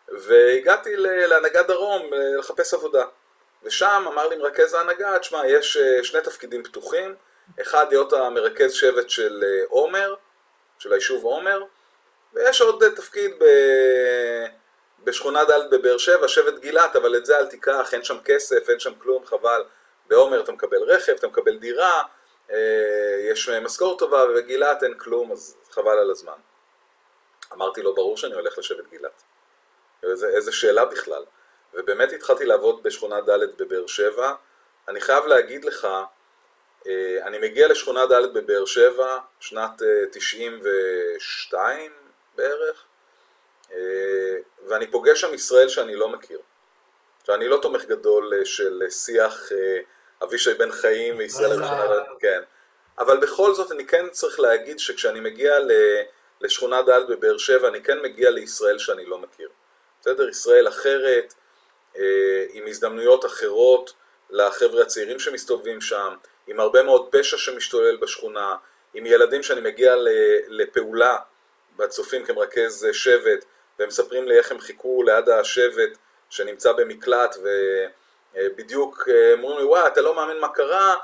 והגעתי 0.09 0.97
להנהגת 0.97 1.67
דרום 1.67 2.15
אה, 2.15 2.37
לחפש 2.39 2.75
עבודה. 2.75 3.05
ושם 3.63 4.05
אמר 4.09 4.29
לי 4.29 4.37
מרכז 4.37 4.75
ההנהגה, 4.75 5.19
תשמע, 5.19 5.47
יש 5.47 5.77
אה, 5.77 6.05
שני 6.05 6.21
תפקידים 6.21 6.65
פתוחים, 6.65 7.15
אחד 7.61 7.87
להיות 7.91 8.13
המרכז 8.13 8.73
שבט 8.73 9.11
של 9.11 9.45
עומר, 9.69 10.15
של 10.79 10.93
היישוב 10.93 11.25
עומר, 11.25 11.63
ויש 12.33 12.61
עוד 12.61 12.85
תפקיד 12.97 13.31
ב... 13.39 13.45
בשכונה 15.05 15.45
ד' 15.45 15.71
בבאר 15.71 15.99
שבע, 15.99 16.29
שבט 16.29 16.59
גילת, 16.59 16.97
אבל 16.97 17.17
את 17.17 17.27
זה 17.27 17.39
אל 17.39 17.47
תיקח, 17.47 17.95
אין 17.95 18.05
שם 18.05 18.17
כסף, 18.25 18.71
אין 18.71 18.79
שם 18.79 18.95
כלום, 18.95 19.25
חבל. 19.27 19.65
בעומר 20.07 20.41
אתה 20.41 20.53
מקבל 20.53 20.83
רכב, 20.83 21.13
אתה 21.13 21.27
מקבל 21.27 21.59
דירה, 21.59 22.03
יש 23.31 23.49
משכורת 23.49 23.99
טובה, 23.99 24.25
ובגילת 24.25 24.83
אין 24.83 24.95
כלום, 24.99 25.33
אז 25.33 25.57
חבל 25.71 25.99
על 25.99 26.11
הזמן. 26.11 26.39
אמרתי 27.55 27.83
לו, 27.83 27.95
ברור 27.95 28.17
שאני 28.17 28.35
הולך 28.35 28.59
לשבט 28.59 28.85
גילת. 28.91 29.23
איזה, 30.03 30.29
איזה 30.29 30.53
שאלה 30.53 30.85
בכלל. 30.85 31.25
ובאמת 31.75 32.13
התחלתי 32.13 32.45
לעבוד 32.45 32.83
בשכונה 32.83 33.21
ד' 33.21 33.57
בבאר 33.59 33.87
שבע. 33.87 34.33
אני 34.89 35.01
חייב 35.01 35.27
להגיד 35.27 35.65
לך, 35.65 35.89
אה, 36.87 37.19
אני 37.23 37.39
מגיע 37.39 37.69
לשכונה 37.69 38.07
ד' 38.07 38.35
בבאר 38.35 38.65
שבע, 38.65 39.19
שנת 39.41 39.83
92 40.13 41.93
אה, 41.93 41.97
בערך, 42.37 42.85
ואני 44.67 44.91
פוגש 44.91 45.21
שם 45.21 45.35
ישראל 45.35 45.69
שאני 45.69 45.97
לא 45.97 46.09
מכיר. 46.09 46.39
שאני 47.27 47.49
לא 47.49 47.59
תומך 47.63 47.85
גדול 47.85 48.45
של 48.45 48.83
שיח 48.91 49.53
אבישי 50.23 50.55
בן 50.55 50.73
חיים 50.73 51.19
וישראל 51.19 51.53
הראשונה, 51.53 52.05
כן. 52.21 52.43
אבל 52.99 53.17
בכל 53.17 53.55
זאת 53.55 53.73
אני 53.73 53.87
כן 53.87 54.09
צריך 54.09 54.41
להגיד 54.41 54.79
שכשאני 54.79 55.21
מגיע 55.21 55.59
לשכונה 56.45 56.83
ד' 56.83 57.07
בבאר 57.09 57.39
שבע, 57.39 57.69
אני 57.69 57.83
כן 57.83 57.99
מגיע 58.03 58.31
לישראל 58.31 58.79
שאני 58.79 59.07
לא 59.07 59.19
מכיר. 59.19 59.49
בסדר? 60.01 60.29
ישראל 60.29 60.69
אחרת, 60.69 61.35
אה, 61.97 62.45
עם 62.53 62.67
הזדמנויות 62.67 63.25
אחרות 63.25 63.93
לחבר'ה 64.31 64.83
הצעירים 64.83 65.19
שמסתובבים 65.19 65.81
שם, 65.81 66.15
עם 66.47 66.61
הרבה 66.61 66.83
מאוד 66.83 67.09
פשע 67.11 67.37
שמשתולל 67.37 67.97
בשכונה, 67.97 68.57
עם 68.95 69.07
ילדים 69.07 69.43
שאני 69.43 69.61
מגיע 69.61 69.95
לפעולה 70.49 71.17
בצופים 71.77 72.25
כמרכז 72.25 72.87
שבט, 72.93 73.45
והם 73.79 73.89
מספרים 73.89 74.29
לי 74.29 74.39
איך 74.39 74.51
הם 74.51 74.61
חיכו 74.61 75.03
ליד 75.03 75.29
השבט 75.29 75.99
שנמצא 76.31 76.73
במקלט, 76.73 77.37
ו... 77.43 77.49
אה, 78.37 78.47
אה, 79.09 79.33
אומרים 79.33 79.59
לי, 79.59 79.65
וואי, 79.65 79.87
אתה 79.87 80.01
לא 80.01 80.15
מאמין 80.15 80.39
מה 80.39 80.49
קרה, 80.49 80.95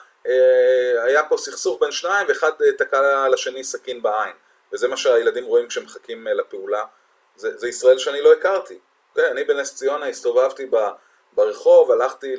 היה 1.05 1.23
פה 1.29 1.37
סכסוך 1.37 1.81
בין 1.81 1.93
שניים 1.93 2.27
ואחד 2.29 2.51
תקע 2.79 3.29
לשני 3.29 3.65
סכין 3.65 4.03
בעין. 4.03 4.33
וזה 4.73 4.89
מה 4.89 4.97
שהילדים 4.97 5.45
רואים 5.45 5.69
כשהם 5.69 5.85
מחכים 5.85 6.27
לפעולה. 6.27 6.85
זה, 7.37 7.59
זה 7.59 7.69
ישראל 7.69 7.99
שאני 7.99 8.21
לא 8.21 8.33
הכרתי. 8.33 8.75
Okay, 8.75 9.11
אוקיי? 9.11 9.31
אני 9.31 9.45
בנס 9.45 9.75
ציונה 9.75 10.07
הסתובבתי 10.07 10.71
ברחוב, 11.33 11.91
הלכתי 11.91 12.37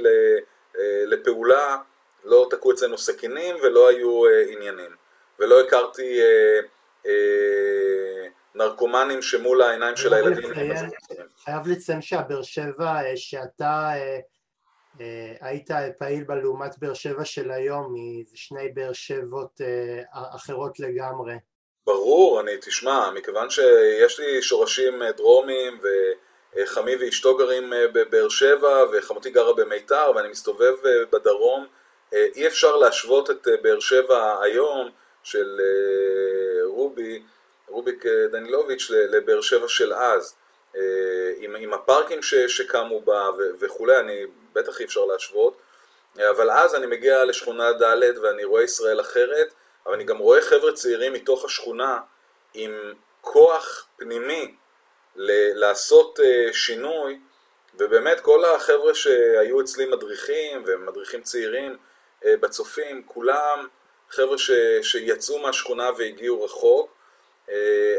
לפעולה, 1.05 1.77
לא 2.23 2.47
תקעו 2.49 2.71
אצלנו 2.71 2.97
סכינים 2.97 3.55
ולא 3.63 3.89
היו 3.89 4.21
עניינים. 4.49 4.95
ולא 5.39 5.61
הכרתי 5.61 6.21
אה, 6.21 6.59
אה, 7.05 8.27
נרקומנים 8.55 9.21
שמול 9.21 9.61
העיניים 9.61 9.95
של 9.95 10.13
הילדים. 10.13 10.49
חייב 11.43 11.67
לציין 11.67 12.01
שהבאר 12.01 12.41
שבע 12.41 13.01
שאתה 13.15 13.91
אה, 14.99 15.33
היית 15.41 15.69
פעיל 15.97 16.23
בה 16.23 16.35
לעומת 16.35 16.79
באר 16.79 16.93
שבע 16.93 17.25
של 17.25 17.51
היום, 17.51 17.95
זה 18.25 18.37
שני 18.37 18.69
באר 18.69 18.93
שבעות 18.93 19.61
אה, 19.61 20.01
אחרות 20.35 20.79
לגמרי. 20.79 21.33
ברור, 21.91 22.39
אני, 22.39 22.51
תשמע, 22.61 23.09
מכיוון 23.11 23.49
שיש 23.49 24.19
לי 24.19 24.41
שורשים 24.41 25.03
אה, 25.03 25.11
דרומיים 25.11 25.79
וחמי 26.55 26.95
ואשתו 26.95 27.37
גרים 27.37 27.73
בבאר 27.93 28.29
שבע 28.29 28.85
וחמותי 28.91 29.29
גרה 29.29 29.53
במיתר 29.53 30.11
ואני 30.15 30.27
מסתובב 30.27 30.75
בדרום, 31.11 31.67
אי 32.13 32.47
אפשר 32.47 32.75
להשוות 32.75 33.31
את 33.31 33.47
באר 33.61 33.79
שבע 33.79 34.41
היום 34.41 34.89
של 35.23 35.59
רובי, 36.63 37.23
רוביק 37.67 38.05
דנילוביץ' 38.31 38.89
לבאר 38.89 39.41
שבע 39.41 39.67
של 39.67 39.93
אז. 39.93 40.35
עם, 41.37 41.55
עם 41.55 41.73
הפארקים 41.73 42.21
ש, 42.21 42.35
שקמו 42.35 43.01
בה 43.01 43.29
וכולי, 43.59 43.99
אני 43.99 44.25
בטח 44.53 44.79
אי 44.79 44.85
אפשר 44.85 45.05
להשוות, 45.05 45.57
אבל 46.29 46.51
אז 46.51 46.75
אני 46.75 46.85
מגיע 46.85 47.25
לשכונה 47.25 47.71
ד' 47.71 48.17
ואני 48.21 48.43
רואה 48.43 48.63
ישראל 48.63 49.01
אחרת, 49.01 49.53
אבל 49.85 49.93
אני 49.93 50.03
גם 50.03 50.17
רואה 50.17 50.41
חבר'ה 50.41 50.73
צעירים 50.73 51.13
מתוך 51.13 51.45
השכונה 51.45 51.99
עם 52.53 52.93
כוח 53.21 53.87
פנימי 53.97 54.55
ל- 55.15 55.59
לעשות 55.59 56.19
uh, 56.19 56.53
שינוי, 56.53 57.19
ובאמת 57.73 58.19
כל 58.19 58.45
החבר'ה 58.45 58.95
שהיו 58.95 59.61
אצלי 59.61 59.85
מדריכים 59.85 60.63
ומדריכים 60.67 61.21
צעירים 61.21 61.77
uh, 62.23 62.25
בצופים, 62.39 63.03
כולם 63.05 63.67
חבר'ה 64.09 64.37
ש- 64.37 64.51
שיצאו 64.81 65.39
מהשכונה 65.39 65.89
והגיעו 65.97 66.43
רחוק, 66.43 66.91
uh, 67.47 67.51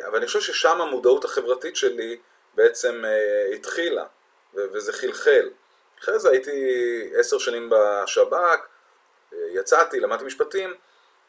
אבל 0.07 0.17
אני 0.17 0.27
חושב 0.27 0.41
ששם 0.41 0.81
המודעות 0.81 1.25
החברתית 1.25 1.77
שלי 1.77 2.17
בעצם 2.55 3.03
uh, 3.05 3.55
התחילה, 3.55 4.05
ו- 4.55 4.67
וזה 4.73 4.93
חלחל. 4.93 5.51
אחרי 6.01 6.19
זה 6.19 6.31
הייתי 6.31 6.51
עשר 7.15 7.39
שנים 7.39 7.71
בשב"כ, 7.71 8.67
יצאתי, 9.53 10.01
למדתי 10.01 10.25
משפטים, 10.25 10.75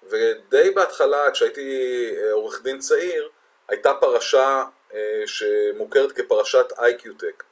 ודי 0.10 0.72
בהתחלה, 0.72 1.32
כשהייתי 1.32 1.72
אה, 2.18 2.32
עורך 2.32 2.63
דין 2.63 2.80
צעיר, 2.80 3.30
הייתה 3.68 3.94
פרשה 3.94 4.63
אה, 4.94 5.24
שמוכרת 5.26 6.12
כפרשת 6.12 6.66
איי-קיוטק. 6.80 7.44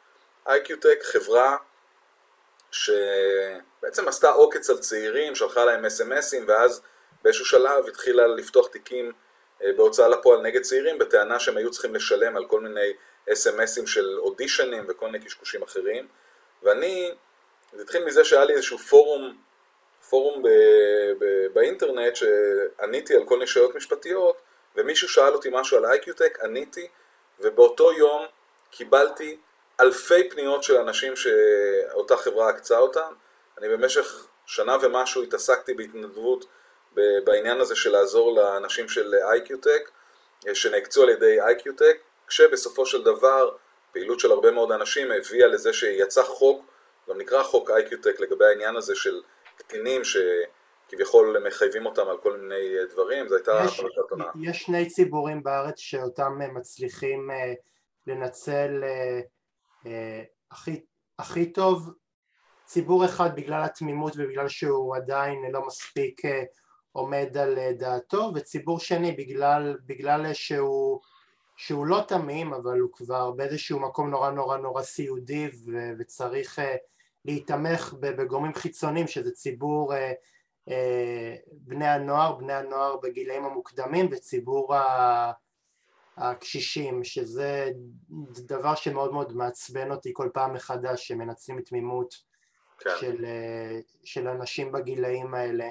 איי-קיוטק 0.48 1.00
חברה 1.04 1.58
שבעצם 2.72 4.08
עשתה 4.08 4.30
עוקץ 4.30 4.70
על 4.70 4.78
צעירים, 4.78 5.36
שלחה 5.36 5.66
להם 5.66 5.86
אס.אם.אסים, 5.86 6.46
ואז 6.48 6.82
באיזשהו 7.24 7.46
שלב 7.46 7.88
התחילה 7.88 8.28
לפתוח 8.28 8.68
תיקים 8.68 9.12
אה, 9.64 9.74
בהוצאה 9.74 10.08
לפועל 10.08 10.42
נגד 10.42 10.62
צעירים, 10.62 10.98
בטענה 10.98 11.40
שהם 11.40 11.58
היו 11.58 11.72
צריכים 11.72 11.96
לשלם 11.96 12.38
על 12.38 12.46
כל 12.46 12.60
מיני 12.60 12.94
אס.אם.אסים 13.34 13.88
של 13.88 14.20
אודישנים 14.20 14.86
וכל 14.88 15.06
מיני 15.06 15.26
קשקושים 15.26 15.64
אחרים. 15.64 16.08
ואני, 16.64 17.12
זה 17.74 17.84
התחיל 17.84 18.06
מזה 18.06 18.24
שהיה 18.26 18.46
לי 18.46 18.54
איזשהו 18.54 18.78
פורום, 18.78 19.38
פורום 20.12 20.44
ב, 20.44 20.48
ב, 21.20 21.48
באינטרנט 21.54 22.16
שעניתי 22.16 23.16
על 23.16 23.26
כל 23.26 23.36
מיני 23.36 23.48
שאלות 23.48 23.76
משפטיות, 23.76 24.36
ומישהו 24.76 25.10
שאל 25.10 25.34
אותי 25.34 25.50
משהו 25.52 25.78
על 25.78 25.86
איי-קיוטק, 25.86 26.40
עניתי, 26.44 26.88
ובאותו 27.40 27.94
יום 27.94 28.26
קיבלתי 28.72 29.38
אלפי 29.80 30.30
פניות 30.30 30.64
של 30.64 30.78
אנשים 30.78 31.14
שאותה 31.16 32.18
חברה 32.18 32.50
עקצה 32.50 32.78
אותם. 32.78 33.14
אני 33.58 33.70
במשך 33.70 34.28
שנה 34.46 34.78
ומשהו 34.82 35.24
התעסקתי 35.24 35.74
בהתנדבות 35.74 36.46
בעניין 37.24 37.62
הזה 37.62 37.76
של 37.76 37.92
לעזור 37.92 38.36
לאנשים 38.36 38.90
של 38.90 39.16
איי-קיוטק, 39.16 39.90
שנעקצו 40.54 41.04
על 41.04 41.10
ידי 41.10 41.42
איי-קיוטק, 41.42 41.98
כשבסופו 42.28 42.86
של 42.86 43.04
דבר 43.04 43.56
פעילות 43.92 44.20
של 44.20 44.32
הרבה 44.32 44.52
מאוד 44.52 44.72
אנשים 44.72 45.12
הביאה 45.12 45.48
לזה 45.48 45.74
שיצא 45.74 46.24
חוק, 46.24 46.66
גם 47.10 47.18
נקרא 47.18 47.44
חוק 47.44 47.72
איי-קיוטק 47.72 48.20
לגבי 48.20 48.46
העניין 48.46 48.76
הזה 48.76 48.96
של 48.96 49.22
קטינים 49.62 50.02
שכביכול 50.04 51.44
מחייבים 51.48 51.86
אותם 51.86 52.08
על 52.08 52.18
כל 52.18 52.38
מיני 52.38 52.86
דברים, 52.90 53.28
זו 53.28 53.36
הייתה 53.36 53.52
פרשת 53.52 53.84
עונה. 54.10 54.26
יש 54.42 54.64
שני 54.64 54.90
ציבורים 54.90 55.44
בארץ 55.44 55.80
שאותם 55.80 56.40
מצליחים 56.54 57.32
אה, 57.32 57.54
לנצל 58.08 58.84
אה, 59.86 60.24
הכי, 60.52 60.82
הכי 61.20 61.52
טוב, 61.52 61.90
ציבור 62.66 63.06
אחד 63.06 63.36
בגלל 63.36 63.64
התמימות 63.64 64.14
ובגלל 64.16 64.48
שהוא 64.48 64.96
עדיין 64.96 65.52
לא 65.52 65.68
מספיק 65.68 66.22
עומד 66.92 67.38
על 67.38 67.58
דעתו, 67.78 68.32
וציבור 68.36 68.80
שני 68.80 69.12
בגלל, 69.12 69.78
בגלל 69.86 70.34
שהוא, 70.34 71.00
שהוא 71.56 71.86
לא 71.86 72.04
תמים 72.08 72.54
אבל 72.54 72.80
הוא 72.80 72.90
כבר 72.94 73.32
באיזשהו 73.32 73.80
מקום 73.80 74.10
נורא 74.10 74.32
נורא 74.32 74.58
נורא 74.58 74.82
סיעודי 74.82 75.50
וצריך 76.00 76.60
להיתמך 77.26 77.94
בגורמים 78.00 78.54
חיצוניים 78.54 79.08
שזה 79.08 79.32
ציבור 79.32 79.94
בני 81.52 81.88
הנוער, 81.88 82.36
בני 82.36 82.54
הנוער 82.54 82.98
בגילאים 82.98 83.46
המוקדמים 83.46 84.10
וציבור 84.12 84.76
הקשישים 86.18 87.04
שזה 87.04 87.70
דבר 88.30 88.76
שמאוד 88.76 89.14
מאוד 89.14 89.36
מעצבן 89.36 89.92
אותי 89.92 90.12
כל 90.14 90.30
פעם 90.34 90.54
מחדש 90.54 91.08
שמנצלים 91.08 91.62
תמימות 91.62 92.16
כן. 92.80 92.90
של, 93.00 93.26
של 94.04 94.28
אנשים 94.28 94.72
בגילאים 94.72 95.34
האלה 95.34 95.66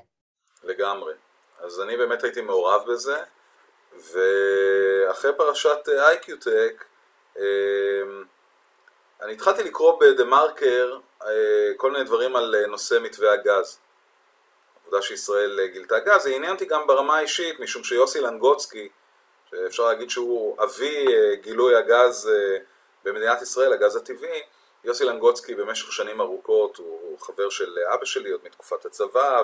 לגמרי. 0.65 1.15
אז 1.59 1.81
אני 1.81 1.97
באמת 1.97 2.25
הייתי 2.25 2.41
מעורב 2.41 2.83
בזה 2.93 3.17
ואחרי 3.93 5.31
פרשת 5.37 5.89
איי-קיוטק 5.89 6.85
אני 9.23 9.33
התחלתי 9.33 9.63
לקרוא 9.63 10.01
בדה 10.01 10.25
מרקר 10.25 10.93
אה, 10.93 11.10
כל 11.77 11.91
מיני 11.91 12.05
דברים 12.05 12.37
על 12.37 12.55
אה, 12.55 12.67
נושא 12.67 12.99
מתווה 13.03 13.33
הגז. 13.33 13.79
העובדה 14.83 15.03
שישראל 15.03 15.61
אה, 15.61 15.67
גילתה 15.67 15.99
גז, 15.99 16.23
זה 16.23 16.31
עניין 16.31 16.53
אותי 16.53 16.65
גם 16.65 16.87
ברמה 16.87 17.17
האישית, 17.17 17.61
משום 17.61 17.85
שיוסי 17.85 18.21
לנגוצקי, 18.21 18.89
שאפשר 19.51 19.87
להגיד 19.87 20.11
שהוא 20.11 20.57
אבי 20.63 21.07
גילוי 21.41 21.77
הגז 21.77 22.31
במדינת 23.05 23.43
ישראל, 23.43 23.73
הגז 23.73 23.97
הטבעי, 23.97 24.43
יוסי 24.85 25.05
לנגוצקי 25.05 25.55
במשך 25.55 25.93
שנים 25.93 26.21
ארוכות 26.21 26.77
הוא 26.77 27.19
חבר 27.19 27.51
של 27.51 27.79
אבא 27.95 28.05
שלי 28.05 28.31
עוד 28.31 28.41
מתקופת 28.45 28.87
הצבא 28.87 29.43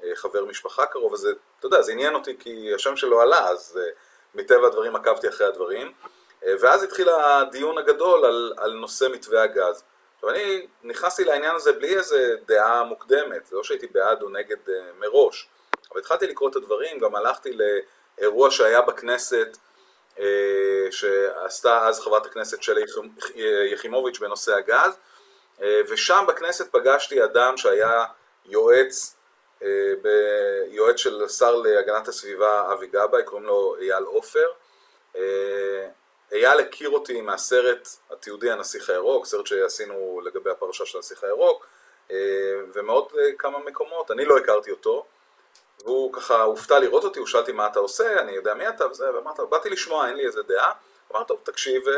וחבר 0.00 0.44
משפחה 0.44 0.86
קרוב, 0.86 1.12
וזה, 1.12 1.32
אתה 1.58 1.66
יודע, 1.66 1.82
זה 1.82 1.92
עניין 1.92 2.14
אותי 2.14 2.36
כי 2.38 2.74
השם 2.74 2.96
שלו 2.96 3.20
עלה, 3.20 3.48
אז 3.48 3.80
מטבע 4.34 4.66
הדברים 4.66 4.96
עקבתי 4.96 5.28
אחרי 5.28 5.46
הדברים. 5.46 5.92
ואז 6.42 6.82
התחיל 6.82 7.08
הדיון 7.08 7.78
הגדול 7.78 8.24
על, 8.24 8.52
על 8.56 8.72
נושא 8.72 9.08
מתווה 9.12 9.42
הגז. 9.42 9.84
עכשיו 10.18 10.30
אני 10.30 10.66
נכנסתי 10.82 11.24
לעניין 11.24 11.54
הזה 11.54 11.72
בלי 11.72 11.96
איזה 11.96 12.36
דעה 12.46 12.84
מוקדמת, 12.84 13.46
זה 13.46 13.56
לא 13.56 13.64
שהייתי 13.64 13.86
בעד 13.86 14.22
או 14.22 14.28
נגד 14.28 14.56
uh, 14.66 14.70
מראש, 14.98 15.48
אבל 15.92 16.00
התחלתי 16.00 16.26
לקרוא 16.26 16.50
את 16.50 16.56
הדברים, 16.56 16.98
גם 16.98 17.16
הלכתי 17.16 17.50
לאירוע 18.18 18.50
שהיה 18.50 18.80
בכנסת, 18.80 19.56
uh, 20.16 20.20
שעשתה 20.90 21.88
אז 21.88 22.00
חברת 22.00 22.26
הכנסת 22.26 22.62
שלי 22.62 22.82
יחימוביץ' 23.72 24.18
בנושא 24.18 24.54
הגז, 24.54 24.98
ושם 25.88 26.24
בכנסת 26.28 26.72
פגשתי 26.72 27.24
אדם 27.24 27.56
שהיה 27.56 28.04
יועץ. 28.46 29.14
יועץ 30.66 30.96
של 30.96 31.28
שר 31.28 31.54
להגנת 31.54 32.08
הסביבה 32.08 32.72
אבי 32.72 32.86
גבאי, 32.86 33.22
קוראים 33.22 33.46
לו 33.46 33.76
אייל 33.80 34.04
עופר, 34.04 34.46
אייל 36.32 36.60
הכיר 36.60 36.90
אותי 36.90 37.20
מהסרט 37.20 37.88
התיעודי 38.10 38.50
הנסיך 38.50 38.90
הירוק, 38.90 39.26
סרט 39.26 39.46
שעשינו 39.46 40.20
לגבי 40.24 40.50
הפרשה 40.50 40.86
של 40.86 40.98
הנסיך 40.98 41.24
הירוק, 41.24 41.66
אה, 42.10 42.16
ומעוד 42.72 43.12
אה, 43.18 43.32
כמה 43.38 43.58
מקומות, 43.58 44.10
אני 44.10 44.24
לא 44.24 44.38
הכרתי 44.38 44.70
אותו, 44.70 45.06
והוא 45.84 46.12
ככה 46.12 46.42
הופתע 46.42 46.78
לראות 46.78 47.04
אותי, 47.04 47.18
הוא 47.18 47.26
שאלתי 47.26 47.52
מה 47.52 47.66
אתה 47.66 47.78
עושה, 47.78 48.20
אני 48.20 48.32
יודע 48.32 48.54
מי 48.54 48.68
אתה 48.68 48.86
וזה, 48.86 49.14
ואמרת, 49.14 49.40
באתי 49.40 49.70
לשמוע, 49.70 50.08
אין 50.08 50.16
לי 50.16 50.26
איזה 50.26 50.42
דעה, 50.42 50.72
אמר 51.12 51.24
טוב, 51.24 51.40
תקשיב, 51.42 51.88
אה, 51.88 51.94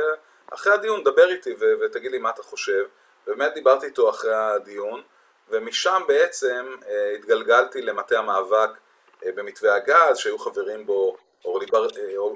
אחרי 0.51 0.73
הדיון 0.73 1.05
דבר 1.05 1.29
איתי 1.29 1.55
ותגיד 1.81 2.11
לי 2.11 2.19
מה 2.19 2.31
אתה 2.31 2.43
חושב, 2.43 2.85
ובאמת 3.27 3.55
דיברתי 3.55 3.87
איתו 3.87 4.11
אחרי 4.11 4.35
הדיון, 4.35 5.03
ומשם 5.49 6.03
בעצם 6.09 6.77
התגלגלתי 7.15 7.83
למטה 7.83 8.19
המאבק 8.19 8.71
במתווה 9.23 9.75
הגז, 9.75 10.17
שהיו 10.19 10.39
חברים 10.39 10.87
בו 10.87 11.17
אורלי, 11.45 11.67
בר, 11.67 11.87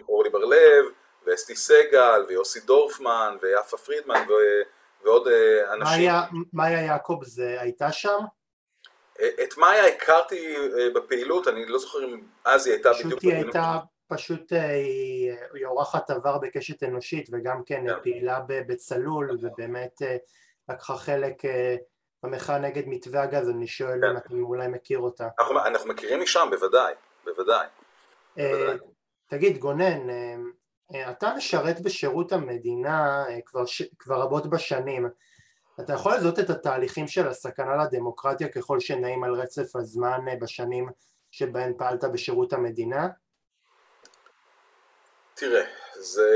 אורלי 0.09 0.31
בר-לב, 0.31 0.85
ואסתי 1.27 1.57
סגל, 1.57 2.25
ויוסי 2.29 2.61
דורפמן, 2.61 3.37
ויפה 3.43 3.77
פרידמן, 3.77 4.25
ו... 4.29 4.33
ועוד 5.05 5.29
אה, 5.29 5.75
אנשים. 5.75 6.11
מאיה 6.53 6.81
יעקב 6.81 7.19
זה 7.23 7.61
הייתה 7.61 7.93
שם? 7.93 8.19
אה, 9.21 9.29
את 9.43 9.59
מאיה 9.59 9.87
הכרתי 9.87 10.57
אה, 10.57 10.91
בפעילות, 10.95 11.49
אני 11.49 11.67
לא 11.67 11.79
זוכר 11.79 12.05
אם 12.05 12.21
אז 12.45 12.67
היא 12.67 12.75
הייתה 12.75 12.91
בדיוק 12.93 13.13
בפעילות. 13.13 13.47
פשוט 13.47 13.53
היא 13.53 13.63
הייתה, 13.63 13.79
פשוט 14.09 14.53
היא 15.55 15.67
אורחת 15.67 16.11
עבר 16.11 16.39
בקשת 16.39 16.83
אנושית, 16.83 17.29
וגם 17.33 17.63
כן, 17.67 17.85
כן. 17.89 18.03
פעילה 18.03 18.41
בצלול, 18.49 19.25
נכון. 19.25 19.51
ובאמת 19.53 20.03
לקחה 20.69 20.97
חלק 20.97 21.43
במחאה 22.23 22.59
נגד 22.59 22.83
מתווה 22.87 23.23
הגז, 23.23 23.49
אני 23.49 23.67
שואל 23.67 24.01
כן. 24.01 24.11
אם 24.11 24.17
אתם 24.17 24.43
אולי 24.43 24.69
מכיר 24.69 24.99
אותה. 24.99 25.29
אנחנו, 25.39 25.61
אנחנו 25.61 25.89
מכירים 25.89 26.23
משם, 26.23 26.49
בוודאי, 26.51 26.95
בוודאי. 27.25 27.67
בוודאי. 28.37 28.77
תגיד, 29.27 29.59
גונן, 29.59 30.07
אתה 30.93 31.35
משרת 31.37 31.81
בשירות 31.81 32.33
המדינה 32.33 33.25
אה, 33.29 33.39
כבר, 33.47 33.67
ש... 33.67 33.83
כבר 33.99 34.21
רבות 34.21 34.47
בשנים. 34.47 35.09
אתה 35.81 35.93
יכול 35.93 36.15
לזהות 36.15 36.39
את 36.39 36.51
התהליכים 36.51 37.09
של 37.09 37.29
הסכנה 37.29 37.85
לדמוקרטיה 37.85 38.49
ככל 38.49 38.81
שנעים 38.81 39.25
על 39.25 39.35
רצף 39.35 39.77
הזמן 39.77 40.21
אה, 40.29 40.37
בשנים 40.37 40.89
שבהן 41.31 41.73
פעלת 41.79 42.05
בשירות 42.05 42.53
המדינה? 42.53 43.09
תראה, 45.35 45.65
זה, 45.95 46.31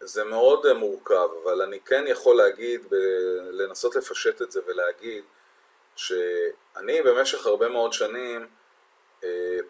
זה 0.00 0.24
מאוד 0.24 0.72
מורכב, 0.72 1.28
אבל 1.44 1.62
אני 1.62 1.80
כן 1.80 2.04
יכול 2.06 2.36
להגיד, 2.36 2.80
ב... 2.90 2.94
לנסות 3.50 3.96
לפשט 3.96 4.42
את 4.42 4.52
זה 4.52 4.60
ולהגיד 4.66 5.24
שאני 5.96 7.02
במשך 7.02 7.46
הרבה 7.46 7.68
מאוד 7.68 7.92
שנים 7.92 8.46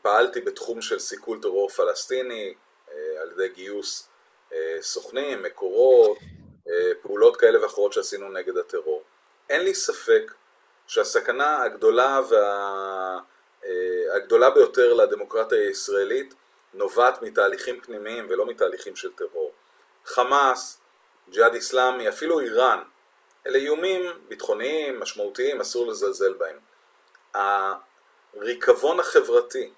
פעלתי 0.02 0.40
בתחום 0.40 0.82
של 0.82 0.98
סיכול 0.98 1.38
טרור 1.42 1.68
פלסטיני, 1.68 2.48
אה, 2.48 2.65
על 3.26 3.32
ידי 3.32 3.48
גיוס 3.48 4.08
אה, 4.52 4.76
סוכנים, 4.80 5.42
מקורות, 5.42 6.18
אה, 6.68 6.92
פעולות 7.02 7.36
כאלה 7.36 7.62
ואחרות 7.62 7.92
שעשינו 7.92 8.28
נגד 8.28 8.56
הטרור. 8.56 9.02
אין 9.48 9.64
לי 9.64 9.74
ספק 9.74 10.34
שהסכנה 10.86 11.62
הגדולה, 11.62 12.20
וה... 12.30 13.18
הגדולה 14.16 14.50
ביותר 14.50 14.92
לדמוקרטיה 14.92 15.58
הישראלית 15.58 16.34
נובעת 16.74 17.22
מתהליכים 17.22 17.80
פנימיים 17.80 18.26
ולא 18.28 18.46
מתהליכים 18.46 18.96
של 18.96 19.12
טרור. 19.12 19.52
חמאס, 20.04 20.80
ג'יהאד 21.30 21.54
איסלאמי, 21.54 22.08
אפילו 22.08 22.40
איראן, 22.40 22.82
אלה 23.46 23.58
איומים 23.58 24.02
ביטחוניים, 24.28 25.00
משמעותיים, 25.00 25.60
אסור 25.60 25.86
לזלזל 25.86 26.32
בהם. 26.32 26.58
הריקבון 27.34 29.00
החברתי, 29.00 29.72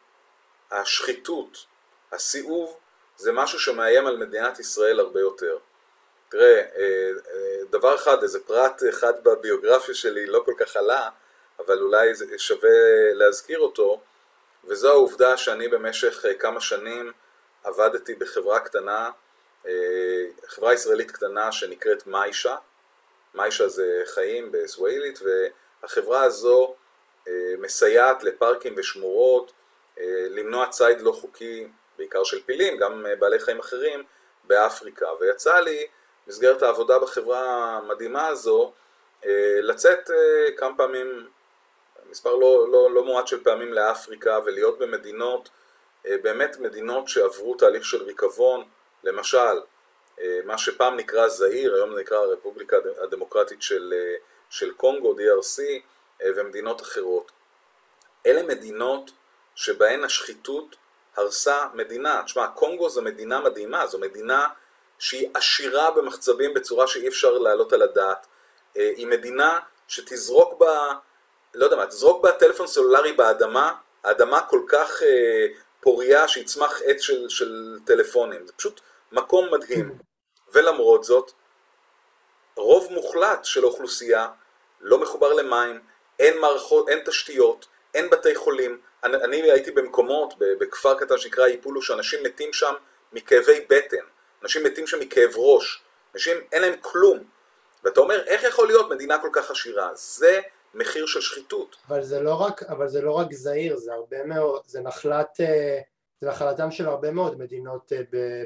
השחיתות, 0.70 1.66
הסיאוב, 2.12 2.76
זה 3.18 3.33
משהו 3.33 3.59
שמאיים 3.59 4.07
על 4.07 4.16
מדינת 4.16 4.61
ישראל 4.61 5.00
הרבה 5.00 5.20
יותר. 5.20 5.59
תראה, 6.28 6.59
אה, 6.59 7.11
אה, 7.35 7.64
דבר 7.70 7.94
אחד, 7.94 8.22
איזה 8.22 8.40
פרט 8.40 8.83
אחד 8.88 9.24
בביוגרפיה 9.24 9.94
שלי 9.94 10.26
לא 10.26 10.42
כל 10.44 10.54
כך 10.59 10.76
עלה, 10.76 11.09
אבל 11.59 11.83
אולי 11.83 12.12
שווה 12.37 12.70
להזכיר 13.12 13.59
אותו, 13.59 14.00
וזו 14.64 14.88
העובדה 14.88 15.37
שאני 15.37 15.68
במשך 15.68 16.24
אה, 16.24 16.35
כמה 16.35 16.61
שנים 16.61 17.12
עבדתי 17.64 18.14
בחברה 18.14 18.61
קטנה, 18.61 19.11
חברה 20.46 20.74
ישראלית 20.74 21.11
קטנה 21.11 21.52
שנקראת 21.52 22.07
מיישה, 22.07 22.57
מיישה 23.35 23.68
זה 23.68 24.02
חיים 24.07 24.52
בסווהילית, 24.52 25.18
והחברה 25.83 26.22
הזו 26.22 26.74
מסייעת 27.58 28.23
לפארקים 28.23 28.75
ושמורות, 28.77 29.52
למנוע 30.31 30.66
ציד 30.69 31.00
לא 31.00 31.12
חוקי 31.12 31.69
בעיקר 31.99 32.25
של 32.25 32.42
פילים, 32.42 32.77
גם 32.77 33.07
אה, 33.07 33.17
בעלי 33.17 33.38
חיים 33.38 33.59
אחרים 33.59 34.05
באפריקה. 34.44 35.07
ויצא 35.21 35.61
לי, 35.61 35.87
במסגרת 36.27 36.63
העבודה 36.63 36.99
בחברה 36.99 37.40
המדהימה 37.77 38.27
הזו, 38.27 38.73
אה, 39.27 39.59
לצאת 39.63 40.11
אה, 40.11 40.57
כמה 40.57 40.77
פעמים, 40.77 41.29
מספר 42.11 42.35
לא, 42.35 42.69
לא, 42.73 42.90
לא 42.90 43.05
מועט 43.05 43.27
של 43.27 43.44
פעמים 43.44 43.73
לאפריקה 43.73 44.38
ולהיות 44.44 44.79
במדינות, 44.79 45.49
באמת 46.05 46.59
מדינות 46.59 47.09
שעברו 47.09 47.55
תהליך 47.55 47.85
של 47.85 48.03
ריקבון, 48.03 48.65
למשל, 49.05 49.61
מה 50.44 50.59
שפעם 50.59 50.96
נקרא 50.96 51.29
זעיר, 51.29 51.75
היום 51.75 51.94
זה 51.94 52.01
נקרא 52.01 52.17
הרפובליקה 52.19 52.77
הדמוקרטית 53.03 53.63
של, 53.63 53.94
של 54.51 54.73
קונגו, 54.73 55.15
DRC, 55.15 55.63
ומדינות 56.37 56.83
אחרות. 56.83 57.33
אלה 58.27 58.42
מדינות 58.42 59.11
שבהן 59.55 60.05
השחיתות 60.05 60.77
הרסה 61.19 61.66
מדינה. 61.75 62.23
תשמע, 62.25 62.46
קונגו 62.46 62.88
זו 62.88 63.02
מדינה 63.02 63.40
מדהימה, 63.40 63.87
זו 63.87 63.98
מדינה 63.98 64.48
שהיא 64.98 65.29
עשירה 65.35 65.90
במחצבים 65.90 66.54
בצורה 66.54 66.87
שאי 66.87 67.08
אפשר 67.08 67.38
להעלות 67.38 67.73
על 67.73 67.83
הדעת. 67.83 68.27
אה, 68.77 68.92
היא 68.96 69.06
מדינה 69.06 69.58
שתזרוק 69.88 70.58
בה, 70.58 70.92
לא 71.54 71.64
יודע 71.64 71.77
מה, 71.77 71.87
תזרוק 71.87 72.23
בה 72.23 72.33
טלפון 72.33 72.66
סלולרי 72.66 73.12
באדמה, 73.12 73.75
האדמה 74.04 74.40
כל 74.40 74.60
כך 74.69 75.02
אה, 75.02 75.46
פוריה 75.81 76.29
שיצמח 76.29 76.81
עץ 76.85 77.00
של, 77.00 77.29
של 77.29 77.79
טלפונים. 77.85 78.46
זה 78.46 78.52
פשוט 78.52 78.81
מקום 79.12 79.54
מדהים. 79.54 79.98
ולמרות 80.52 81.04
זאת, 81.04 81.33
רוב 82.56 82.88
מוחלט 82.90 83.44
של 83.44 83.64
האוכלוסייה 83.64 84.29
לא 84.81 84.98
מחובר 84.98 85.33
למים, 85.33 85.81
אין 86.19 86.40
מערכות, 86.40 86.88
אין 86.88 86.98
תשתיות, 87.04 87.66
אין 87.94 88.10
בתי 88.10 88.35
חולים. 88.35 88.81
אני, 89.05 89.17
אני 89.17 89.51
הייתי 89.53 89.71
במקומות, 89.71 90.35
בכפר 90.38 90.94
קטן 90.94 91.19
שנקרא 91.19 91.46
איפולו, 91.46 91.83
שאנשים 91.83 92.23
מתים 92.25 92.53
שם 92.53 92.75
מכאבי 93.13 93.61
בטן, 93.71 94.05
אנשים 94.42 94.65
מתים 94.65 94.87
שם 94.87 95.01
מכאב 95.01 95.31
ראש, 95.37 95.83
אנשים 96.15 96.37
אין 96.53 96.63
להם 96.63 96.75
כלום. 96.81 97.19
ואתה 97.85 98.01
אומר, 98.01 98.25
איך 98.27 98.42
יכול 98.42 98.67
להיות 98.67 98.90
מדינה 98.90 99.19
כל 99.19 99.29
כך 99.33 99.51
עשירה? 99.51 99.90
זה 99.94 100.40
מחיר 100.75 101.07
של 101.07 101.21
שחיתות. 101.21 101.77
אבל 101.88 102.03
זה 102.03 102.21
לא 102.21 102.35
רק, 102.35 102.63
אבל 102.63 102.88
זה 102.88 103.03
לא 103.03 103.13
רק 103.13 103.33
זעיר, 103.33 103.77
זה 103.77 103.92
הרבה 103.92 104.25
מאוד, 104.25 104.63
זה 104.67 104.81
נחלת, 104.81 105.40
אה, 105.40 105.81
זה 106.21 106.29
נחלתם 106.29 106.71
של 106.71 106.87
הרבה 106.87 107.11
מאוד 107.11 107.38
מדינות 107.38 107.92
אה, 107.92 108.01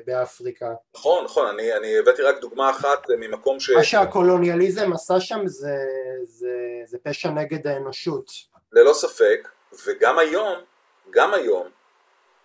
באפריקה. 0.06 0.74
נכון, 0.96 1.24
נכון, 1.24 1.46
אני, 1.48 1.76
אני 1.76 1.98
הבאתי 1.98 2.22
רק 2.22 2.40
דוגמה 2.40 2.70
אחת 2.70 3.10
אה, 3.10 3.16
ממקום 3.16 3.60
ש... 3.60 3.70
מה 3.70 3.84
שהקולוניאליזם 3.84 4.92
עשה 4.92 5.20
שם 5.20 5.40
זה, 5.46 5.76
זה, 6.24 6.56
זה 6.84 6.98
פשע 7.02 7.30
נגד 7.30 7.66
האנושות. 7.66 8.30
ללא 8.72 8.92
ספק, 8.92 9.48
וגם 9.84 10.18
היום, 10.18 10.64
גם 11.10 11.34
היום, 11.34 11.70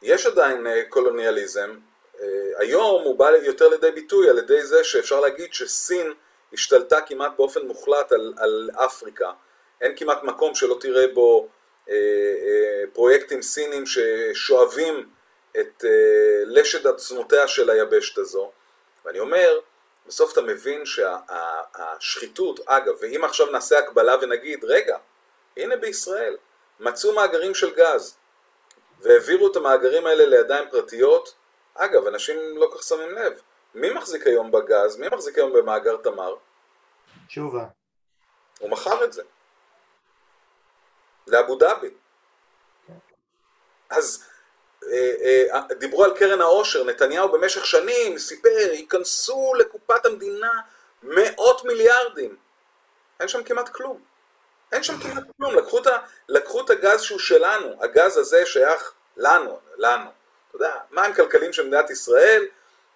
יש 0.02 0.26
עדיין 0.26 0.68
קולוניאליזם, 0.90 1.78
היום 2.58 3.04
הוא 3.04 3.20
בא 3.20 3.30
יותר 3.30 3.70
לידי 3.70 3.92
ביטוי 3.92 4.30
על 4.30 4.38
ידי 4.38 4.62
זה 4.62 4.84
שאפשר 4.84 5.20
להגיד 5.20 5.54
שסין 5.54 6.14
השתלטה 6.54 7.02
כמעט 7.02 7.32
באופן 7.38 7.68
מוחלט 7.68 8.12
על, 8.12 8.34
על 8.38 8.70
אפריקה, 8.76 9.32
אין 9.82 9.96
כמעט 9.96 10.24
מקום 10.24 10.56
שלא 10.56 10.78
תראה 10.80 11.08
בו 11.14 11.50
אה, 11.90 11.94
אה, 11.96 12.84
פרויקטים 12.94 13.42
סינים 13.42 13.84
ששואבים 13.86 15.10
את 15.60 15.86
אה, 15.86 16.42
לשד 16.46 16.88
עצמותיה 16.88 17.48
של 17.48 17.70
היבשת 17.70 18.18
הזו, 18.18 18.52
ואני 19.06 19.20
אומר, 19.20 19.60
בסוף 20.08 20.34
אתה 20.34 20.42
מבין 20.42 20.86
שהשחיתות, 20.86 22.58
שה, 22.58 22.64
אגב, 22.66 22.94
ואם 23.00 23.24
עכשיו 23.24 23.52
נעשה 23.52 23.80
הקבלה 23.80 24.16
ונגיד, 24.22 24.64
רגע, 24.64 24.98
הנה 25.58 25.76
בישראל, 25.76 26.38
מצאו 26.80 27.16
מאגרים 27.16 27.56
של 27.56 27.76
גז, 27.76 28.18
והעבירו 29.02 29.52
את 29.52 29.56
המאגרים 29.56 30.08
האלה 30.08 30.26
לידיים 30.26 30.70
פרטיות, 30.70 31.34
אגב, 31.76 32.08
אנשים 32.08 32.58
לא 32.58 32.72
כך 32.74 32.84
שמים 32.84 33.12
לב, 33.12 33.42
מי 33.76 33.94
מחזיק 33.94 34.28
היום 34.28 34.52
בגז? 34.52 34.98
מי 34.98 35.08
מחזיק 35.08 35.38
היום 35.38 35.54
במאגר 35.54 35.98
תמר? 35.98 36.36
תשובה. 37.28 37.66
הוא 38.60 38.70
מכר 38.70 39.04
את 39.04 39.14
זה. 39.14 39.24
לאבו 41.28 41.56
דאבי. 41.56 41.90
אז 43.90 44.26
אה, 44.92 45.14
אה, 45.54 45.74
דיברו 45.74 46.04
על 46.04 46.18
קרן 46.18 46.42
העושר, 46.42 46.84
נתניהו 46.84 47.32
במשך 47.32 47.66
שנים 47.66 48.18
סיפר, 48.18 48.50
ייכנסו 48.74 49.54
לקופת 49.60 50.06
המדינה 50.06 50.52
מאות 51.04 51.66
מיליארדים. 51.66 52.38
אין 53.20 53.28
שם 53.28 53.44
כמעט 53.44 53.70
כלום. 53.70 54.02
אין 54.72 54.84
שם 54.84 54.98
כמעט 54.98 55.24
כלום. 55.38 55.56
לקחו 55.56 55.78
את, 55.78 55.88
לקחו 56.30 56.62
את 56.62 56.70
הגז 56.70 57.02
שהוא 57.02 57.20
שלנו, 57.20 57.84
הגז 57.84 58.18
הזה 58.18 58.46
שייך 58.46 58.94
לנו, 59.18 59.60
לנו. 59.78 60.10
אתה 60.48 60.56
יודע, 60.56 60.76
מים 60.92 61.14
כלכליים 61.14 61.54
של 61.54 61.68
מדינת 61.68 61.90
ישראל, 61.90 62.46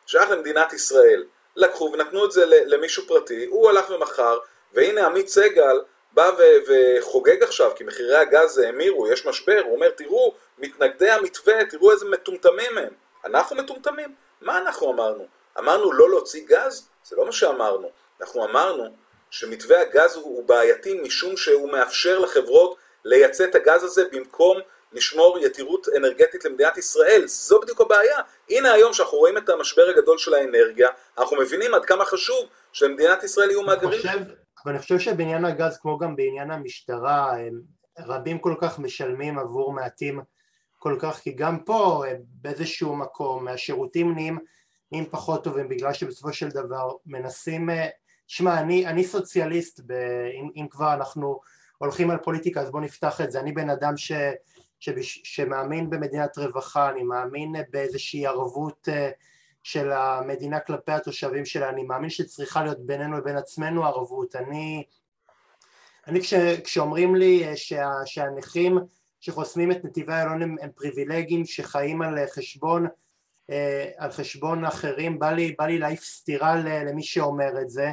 שייך 0.05 0.29
למדינת 0.29 0.73
ישראל. 0.73 1.23
לקחו 1.55 1.91
ונתנו 1.93 2.25
את 2.25 2.31
זה 2.31 2.45
למישהו 2.45 3.07
פרטי, 3.07 3.45
הוא 3.45 3.69
הלך 3.69 3.89
ומכר, 3.89 4.39
והנה 4.73 5.05
עמית 5.05 5.27
סגל 5.27 5.81
בא 6.11 6.31
וחוגג 6.67 7.43
עכשיו, 7.43 7.71
כי 7.75 7.83
מחירי 7.83 8.17
הגז 8.17 8.57
האמירו, 8.57 9.07
יש 9.07 9.25
משבר, 9.25 9.61
הוא 9.65 9.75
אומר, 9.75 9.89
תראו, 9.89 10.33
מתנגדי 10.57 11.09
המתווה, 11.09 11.65
תראו 11.65 11.91
איזה 11.91 12.05
מטומטמים 12.05 12.77
הם. 12.77 12.93
אנחנו 13.25 13.55
מטומטמים? 13.55 14.15
מה 14.41 14.57
אנחנו 14.57 14.91
אמרנו? 14.91 15.27
אמרנו 15.59 15.91
לא 15.91 16.09
להוציא 16.09 16.43
גז? 16.47 16.89
זה 17.03 17.15
לא 17.15 17.25
מה 17.25 17.31
שאמרנו. 17.31 17.89
אנחנו 18.21 18.45
אמרנו 18.45 18.95
שמתווה 19.31 19.81
הגז 19.81 20.15
הוא 20.15 20.47
בעייתי 20.47 21.01
משום 21.01 21.37
שהוא 21.37 21.71
מאפשר 21.71 22.19
לחברות 22.19 22.77
לייצא 23.05 23.43
את 23.43 23.55
הגז 23.55 23.83
הזה 23.83 24.03
במקום 24.11 24.57
לשמור 24.91 25.39
יתירות 25.39 25.87
אנרגטית 25.97 26.45
למדינת 26.45 26.77
ישראל. 26.77 27.27
זו 27.27 27.59
בדיוק 27.61 27.81
הבעיה. 27.81 28.17
הנה 28.49 28.71
היום 28.71 28.93
שאנחנו 28.93 29.17
רואים 29.17 29.37
את 29.37 29.49
המשבר 29.49 29.89
הגדול 29.89 30.17
של 30.17 30.33
האנרגיה, 30.33 30.89
אנחנו 31.17 31.37
מבינים 31.37 31.73
עד 31.73 31.85
כמה 31.85 32.05
חשוב 32.05 32.45
שלמדינת 32.73 33.23
ישראל 33.23 33.49
יהיו 33.49 33.63
מאגרים. 33.63 34.01
אבל 34.65 34.71
אני 34.71 34.79
חושב 34.79 34.99
שבעניין 34.99 35.45
הגז, 35.45 35.77
כמו 35.81 35.97
גם 35.97 36.15
בעניין 36.15 36.51
המשטרה, 36.51 37.33
רבים 37.99 38.39
כל 38.39 38.55
כך 38.61 38.79
משלמים 38.79 39.39
עבור 39.39 39.73
מעטים 39.73 40.21
כל 40.79 40.95
כך, 40.99 41.19
כי 41.19 41.31
גם 41.31 41.59
פה 41.59 42.03
באיזשהו 42.21 42.95
מקום 42.95 43.47
השירותים 43.47 44.13
נהיים, 44.13 44.39
נהיים 44.91 45.09
פחות 45.09 45.43
טובים 45.43 45.69
בגלל 45.69 45.93
שבסופו 45.93 46.33
של 46.33 46.49
דבר 46.49 46.91
מנסים, 47.05 47.69
שמע 48.33 48.59
אני, 48.59 48.87
אני 48.87 49.03
סוציאליסט, 49.03 49.79
ב, 49.85 49.91
אם, 50.41 50.49
אם 50.55 50.67
כבר 50.69 50.93
אנחנו 50.93 51.39
הולכים 51.77 52.11
על 52.11 52.17
פוליטיקה 52.17 52.61
אז 52.61 52.71
בואו 52.71 52.83
נפתח 52.83 53.21
את 53.21 53.31
זה, 53.31 53.39
אני 53.39 53.51
בן 53.51 53.69
אדם 53.69 53.97
ש, 53.97 54.11
שבש, 54.79 55.21
שמאמין 55.23 55.89
במדינת 55.89 56.37
רווחה, 56.37 56.89
אני 56.89 57.03
מאמין 57.03 57.55
באיזושהי 57.69 58.27
ערבות 58.27 58.87
של 59.63 59.91
המדינה 59.91 60.59
כלפי 60.59 60.91
התושבים 60.91 61.45
שלה, 61.45 61.69
אני 61.69 61.83
מאמין 61.83 62.09
שצריכה 62.09 62.63
להיות 62.63 62.85
בינינו 62.85 63.17
לבין 63.17 63.37
עצמנו 63.37 63.85
ערבות, 63.85 64.35
אני, 64.35 64.83
אני 66.07 66.21
כש, 66.21 66.33
כשאומרים 66.63 67.15
לי 67.15 67.47
אה, 67.47 67.57
שה, 67.57 67.91
שהנכים 68.05 68.77
שחוסמים 69.19 69.71
את 69.71 69.85
נתיבי 69.85 70.13
איילון 70.13 70.41
הם, 70.41 70.55
הם 70.61 70.69
פריבילגים 70.75 71.45
שחיים 71.45 72.01
על 72.01 72.17
חשבון, 72.35 72.87
אה, 73.49 73.89
על 73.97 74.11
חשבון 74.11 74.65
אחרים, 74.65 75.19
בא 75.19 75.31
לי, 75.31 75.55
בא 75.59 75.65
לי 75.65 75.79
להעיף 75.79 76.03
סטירה 76.03 76.55
למי 76.55 77.03
שאומר 77.03 77.61
את 77.61 77.69
זה, 77.69 77.85
אה, 77.85 77.91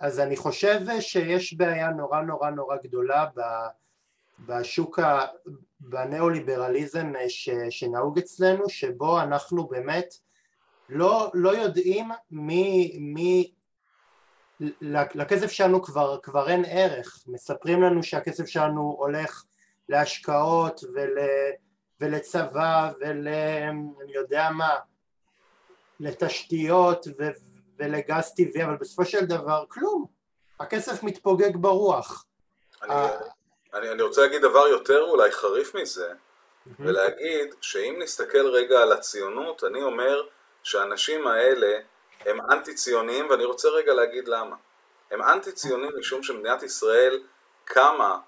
אז 0.00 0.20
אני 0.20 0.36
חושב 0.36 0.80
שיש 1.00 1.54
בעיה 1.54 1.90
נורא 1.90 2.20
נורא 2.20 2.50
נורא 2.50 2.76
גדולה 2.76 3.26
בשוק, 4.46 4.98
ה... 4.98 5.26
בניאו-ליברליזם 5.80 7.12
אה, 7.16 7.28
ש... 7.28 7.50
שנהוג 7.70 8.18
אצלנו, 8.18 8.68
שבו 8.68 9.20
אנחנו 9.20 9.66
באמת 9.66 10.14
לא, 10.88 11.30
לא 11.34 11.56
יודעים 11.56 12.10
מי, 12.30 12.96
מי 13.00 13.52
לכסף 14.90 15.50
שלנו 15.50 15.82
כבר, 15.82 16.18
כבר 16.22 16.48
אין 16.48 16.64
ערך, 16.68 17.24
מספרים 17.26 17.82
לנו 17.82 18.02
שהכסף 18.02 18.46
שלנו 18.46 18.96
הולך 18.98 19.44
להשקעות 19.88 20.80
ול, 20.94 21.18
ולצבא 22.00 22.92
ול... 23.00 23.28
אני 24.04 24.12
יודע 24.14 24.50
מה, 24.50 24.76
לתשתיות 26.00 27.06
ו, 27.18 27.28
ולגז 27.82 28.32
טבעי, 28.36 28.64
אבל 28.64 28.76
בסופו 28.80 29.04
של 29.04 29.24
דבר 29.24 29.64
כלום, 29.68 30.06
הכסף 30.60 31.02
מתפוגג 31.02 31.56
ברוח. 31.56 32.24
אני, 32.82 32.94
אני, 33.74 33.90
אני 33.90 34.02
רוצה 34.02 34.22
להגיד 34.22 34.42
דבר 34.42 34.68
יותר 34.68 35.02
אולי 35.02 35.32
חריף 35.32 35.74
מזה. 35.74 36.12
ולהגיד 36.80 37.54
שאם 37.60 37.96
נסתכל 37.98 38.46
רגע 38.46 38.78
על 38.82 38.92
הציונות, 38.92 39.64
אני 39.64 39.82
אומר 39.82 40.22
שהאנשים 40.62 41.26
האלה 41.26 41.78
הם 42.26 42.40
אנטי 42.50 42.74
ציוניים, 42.74 43.30
ואני 43.30 43.44
רוצה 43.44 43.68
רגע 43.68 43.94
להגיד 43.94 44.28
למה. 44.28 44.56
הם 45.10 45.22
אנטי 45.22 45.52
ציוניים 45.52 45.92
משום 45.98 46.22
שמדינת 46.22 46.62
ישראל 46.62 47.22
קמה 47.64 48.18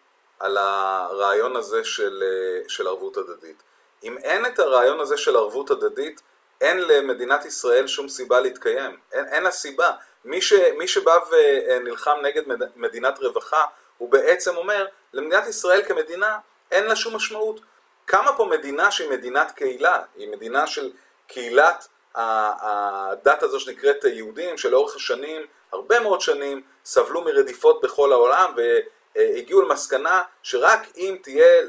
על 0.40 0.56
הרעיון 0.56 1.56
הזה 1.56 1.84
של, 1.84 2.22
של 2.68 2.86
ערבות 2.86 3.16
הדדית. 3.16 3.62
אם 4.02 4.18
אין 4.18 4.46
את 4.46 4.58
הרעיון 4.58 5.00
הזה 5.00 5.16
של 5.16 5.36
ערבות 5.36 5.70
הדדית, 5.70 6.22
אין 6.60 6.78
למדינת 6.78 7.44
ישראל 7.44 7.86
שום 7.86 8.08
סיבה 8.08 8.40
להתקיים. 8.40 8.96
אין, 9.12 9.24
אין 9.28 9.42
לה 9.42 9.50
סיבה. 9.50 9.90
מי, 10.24 10.42
ש, 10.42 10.52
מי 10.52 10.88
שבא 10.88 11.18
ונלחם 11.30 12.16
נגד 12.22 12.42
מדינת 12.76 13.18
רווחה, 13.18 13.64
הוא 13.98 14.10
בעצם 14.10 14.56
אומר, 14.56 14.86
למדינת 15.12 15.46
ישראל 15.46 15.82
כמדינה 15.84 16.38
אין 16.70 16.84
לה 16.84 16.96
שום 16.96 17.16
משמעות. 17.16 17.60
קמה 18.04 18.36
פה 18.36 18.44
מדינה 18.44 18.90
שהיא 18.90 19.10
מדינת 19.10 19.50
קהילה, 19.50 20.02
היא 20.16 20.28
מדינה 20.28 20.66
של 20.66 20.92
קהילת 21.26 21.88
הדת 22.14 23.42
הזו 23.42 23.60
שנקראת 23.60 24.04
יהודים, 24.04 24.58
שלאורך 24.58 24.96
השנים, 24.96 25.42
הרבה 25.72 26.00
מאוד 26.00 26.20
שנים, 26.20 26.62
סבלו 26.84 27.24
מרדיפות 27.24 27.80
בכל 27.80 28.12
העולם 28.12 28.54
והגיעו 29.16 29.62
למסקנה 29.62 30.22
שרק 30.42 30.80
אם 30.96 31.16
תהיה 31.22 31.62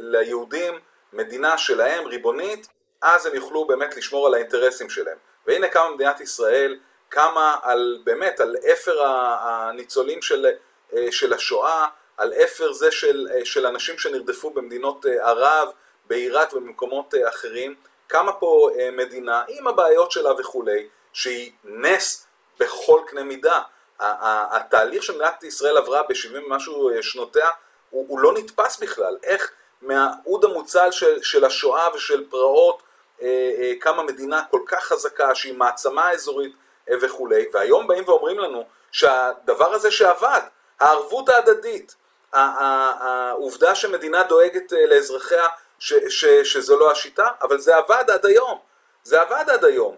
ליהודים 0.00 0.78
מדינה 1.12 1.58
שלהם, 1.58 2.06
ריבונית, 2.06 2.68
אז 3.02 3.26
הם 3.26 3.34
יוכלו 3.34 3.64
באמת 3.64 3.96
לשמור 3.96 4.26
על 4.26 4.34
האינטרסים 4.34 4.90
שלהם. 4.90 5.16
והנה 5.46 5.68
קמה 5.68 5.90
מדינת 5.90 6.20
ישראל, 6.20 6.78
קמה 7.08 7.56
על, 7.62 8.00
באמת, 8.04 8.40
על 8.40 8.56
אפר 8.72 9.02
הניצולים 9.40 10.22
של 10.22 10.46
אה, 10.92 11.12
של 11.12 11.32
השואה, 11.32 11.86
על 12.16 12.32
אפר 12.32 12.72
זה 12.72 12.92
של, 12.92 13.28
אה, 13.34 13.44
של 13.44 13.66
אנשים 13.66 13.98
שנרדפו 13.98 14.50
במדינות 14.50 15.06
אה, 15.06 15.28
ערב, 15.28 15.68
בעיראק 16.06 16.52
ובמקומות 16.52 17.14
אחרים, 17.28 17.74
קמה 18.06 18.32
פה 18.32 18.70
מדינה 18.92 19.42
עם 19.48 19.66
הבעיות 19.66 20.10
שלה 20.10 20.32
וכולי, 20.38 20.88
שהיא 21.12 21.52
נס 21.64 22.26
בכל 22.58 23.00
קנה 23.06 23.22
מידה. 23.22 23.62
התהליך 24.00 25.02
שמדינת 25.02 25.42
ישראל 25.42 25.76
עברה 25.76 26.02
ב-70 26.02 26.38
ומשהו 26.46 26.90
שנותיה, 27.00 27.48
הוא, 27.90 28.06
הוא 28.08 28.18
לא 28.18 28.32
נתפס 28.32 28.78
בכלל. 28.78 29.16
איך 29.22 29.50
מהאוד 29.82 30.44
המוצל 30.44 30.90
של, 30.90 31.22
של 31.22 31.44
השואה 31.44 31.94
ושל 31.94 32.30
פרעות 32.30 32.82
קמה 33.78 34.02
מדינה 34.02 34.42
כל 34.50 34.60
כך 34.66 34.84
חזקה, 34.84 35.34
שהיא 35.34 35.54
מעצמה 35.54 36.10
אזורית 36.10 36.52
וכולי, 37.00 37.44
והיום 37.52 37.86
באים 37.86 38.04
ואומרים 38.06 38.38
לנו 38.38 38.64
שהדבר 38.92 39.72
הזה 39.74 39.90
שעבד, 39.90 40.40
הערבות 40.80 41.28
ההדדית, 41.28 41.94
העובדה 42.32 43.74
שמדינה 43.74 44.22
דואגת 44.22 44.72
לאזרחיה 44.72 45.46
ש, 45.78 45.94
ש, 46.08 46.24
שזו 46.24 46.78
לא 46.78 46.90
השיטה, 46.90 47.28
אבל 47.42 47.58
זה 47.58 47.76
עבד 47.76 48.04
עד 48.10 48.26
היום, 48.26 48.58
זה 49.02 49.20
עבד 49.20 49.44
עד 49.50 49.64
היום. 49.64 49.96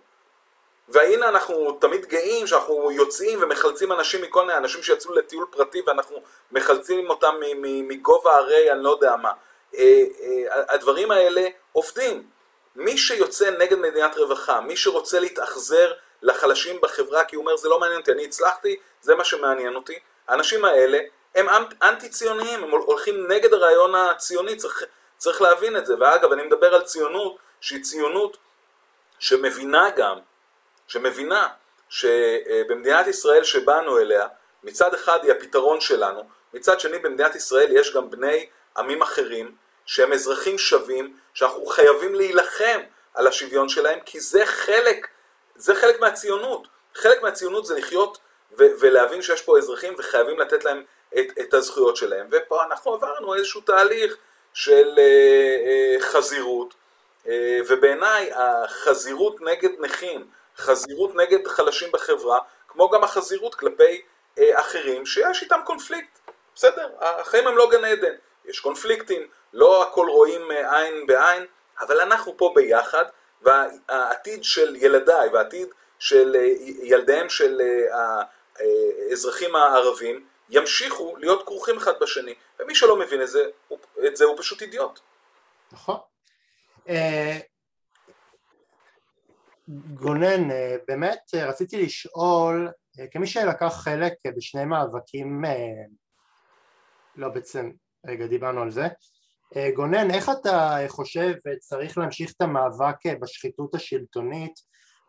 והנה 0.88 1.28
אנחנו 1.28 1.72
תמיד 1.72 2.06
גאים 2.06 2.46
שאנחנו 2.46 2.90
יוצאים 2.92 3.42
ומחלצים 3.42 3.92
אנשים 3.92 4.22
מכל 4.22 4.46
מיני 4.46 4.58
אנשים 4.58 4.82
שיצאו 4.82 5.14
לטיול 5.14 5.46
פרטי 5.50 5.82
ואנחנו 5.86 6.16
מחלצים 6.52 7.10
אותם 7.10 7.34
מגובה 7.62 8.36
הרי 8.36 8.72
אני 8.72 8.84
לא 8.84 8.90
יודע 8.90 9.16
מה. 9.16 9.32
אה, 9.78 10.04
אה, 10.22 10.62
הדברים 10.68 11.10
האלה 11.10 11.48
עובדים. 11.72 12.31
מי 12.76 12.98
שיוצא 12.98 13.50
נגד 13.50 13.78
מדינת 13.78 14.16
רווחה, 14.16 14.60
מי 14.60 14.76
שרוצה 14.76 15.20
להתאכזר 15.20 15.92
לחלשים 16.22 16.80
בחברה 16.80 17.24
כי 17.24 17.36
הוא 17.36 17.44
אומר 17.44 17.56
זה 17.56 17.68
לא 17.68 17.80
מעניין 17.80 18.00
אותי, 18.00 18.12
אני 18.12 18.24
הצלחתי, 18.24 18.76
זה 19.00 19.14
מה 19.14 19.24
שמעניין 19.24 19.74
אותי, 19.74 19.98
האנשים 20.28 20.64
האלה 20.64 20.98
הם 21.34 21.46
אנטי 21.82 22.08
ציוניים, 22.08 22.64
הם 22.64 22.70
הולכים 22.70 23.26
נגד 23.32 23.52
הרעיון 23.52 23.94
הציוני, 23.94 24.56
צריך, 24.56 24.84
צריך 25.16 25.42
להבין 25.42 25.76
את 25.76 25.86
זה. 25.86 25.94
ואגב, 26.00 26.32
אני 26.32 26.42
מדבר 26.42 26.74
על 26.74 26.82
ציונות 26.82 27.36
שהיא 27.60 27.82
ציונות 27.82 28.36
שמבינה 29.18 29.90
גם 29.90 30.18
שמבינה 30.86 31.48
שבמדינת 31.88 33.06
ישראל 33.06 33.44
שבאנו 33.44 33.98
אליה, 33.98 34.26
מצד 34.62 34.94
אחד 34.94 35.18
היא 35.22 35.32
הפתרון 35.32 35.80
שלנו, 35.80 36.22
מצד 36.54 36.80
שני 36.80 36.98
במדינת 36.98 37.34
ישראל 37.34 37.76
יש 37.76 37.94
גם 37.94 38.10
בני 38.10 38.46
עמים 38.76 39.02
אחרים 39.02 39.54
שהם 39.86 40.12
אזרחים 40.12 40.58
שווים, 40.58 41.16
שאנחנו 41.34 41.66
חייבים 41.66 42.14
להילחם 42.14 42.80
על 43.14 43.26
השוויון 43.26 43.68
שלהם, 43.68 44.00
כי 44.00 44.20
זה 44.20 44.46
חלק, 44.46 45.08
זה 45.56 45.74
חלק 45.74 46.00
מהציונות. 46.00 46.66
חלק 46.94 47.22
מהציונות 47.22 47.66
זה 47.66 47.74
לחיות 47.74 48.18
ו- 48.58 48.72
ולהבין 48.80 49.22
שיש 49.22 49.42
פה 49.42 49.58
אזרחים 49.58 49.94
וחייבים 49.98 50.40
לתת 50.40 50.64
להם 50.64 50.82
את, 51.18 51.26
את 51.40 51.54
הזכויות 51.54 51.96
שלהם. 51.96 52.28
ופה 52.30 52.64
אנחנו 52.64 52.94
עברנו 52.94 53.34
איזשהו 53.34 53.60
תהליך 53.60 54.16
של 54.54 54.94
אה, 54.98 55.04
אה, 55.66 56.00
חזירות, 56.00 56.74
אה, 57.28 57.58
ובעיניי 57.68 58.30
החזירות 58.34 59.40
נגד 59.40 59.70
נכים, 59.78 60.26
חזירות 60.56 61.14
נגד 61.14 61.46
חלשים 61.46 61.92
בחברה, 61.92 62.38
כמו 62.68 62.90
גם 62.90 63.04
החזירות 63.04 63.54
כלפי 63.54 64.02
אה, 64.38 64.60
אחרים 64.60 65.06
שיש 65.06 65.42
איתם 65.42 65.60
קונפליקט. 65.64 66.18
בסדר, 66.54 66.88
החיים 67.00 67.46
הם 67.46 67.56
לא 67.56 67.70
גן 67.70 67.84
עדן, 67.84 68.14
יש 68.44 68.60
קונפליקטים, 68.60 69.22
לא 69.52 69.88
הכל 69.88 70.06
רואים 70.08 70.50
אה, 70.50 70.78
עין 70.78 71.06
בעין, 71.06 71.46
אבל 71.80 72.00
אנחנו 72.00 72.36
פה 72.36 72.52
ביחד, 72.54 73.04
והעתיד 73.42 74.44
של 74.44 74.76
ילדיי 74.76 75.28
והעתיד 75.28 75.68
של 75.98 76.36
אה, 76.36 76.46
ילדיהם 76.82 77.28
של 77.28 77.60
אה, 77.60 78.22
האזרחים 79.10 79.56
הערבים 79.56 80.26
ימשיכו 80.50 81.16
להיות 81.16 81.46
כרוכים 81.46 81.76
אחד 81.76 81.92
בשני, 82.00 82.34
ומי 82.60 82.74
שלא 82.74 82.98
מבין 82.98 83.22
את 83.22 83.28
זה, 83.28 83.44
את 84.06 84.16
זה 84.16 84.24
הוא 84.24 84.38
פשוט 84.38 84.62
אידיוט. 84.62 85.00
נכון. 85.72 85.96
גונן, 89.94 90.48
באמת 90.88 91.20
רציתי 91.34 91.82
לשאול, 91.82 92.68
כמי 93.10 93.26
שלקח 93.26 93.82
חלק 93.84 94.12
בשני 94.36 94.64
מאבקים, 94.64 95.42
לא 97.16 97.28
בעצם, 97.28 97.70
רגע 98.06 98.26
דיברנו 98.26 98.62
על 98.62 98.70
זה, 98.70 98.86
גונן, 99.74 100.10
איך 100.10 100.30
אתה 100.40 100.76
חושב 100.88 101.32
צריך 101.60 101.98
להמשיך 101.98 102.32
את 102.36 102.40
המאבק 102.40 102.96
בשחיתות 103.20 103.74
השלטונית 103.74 104.54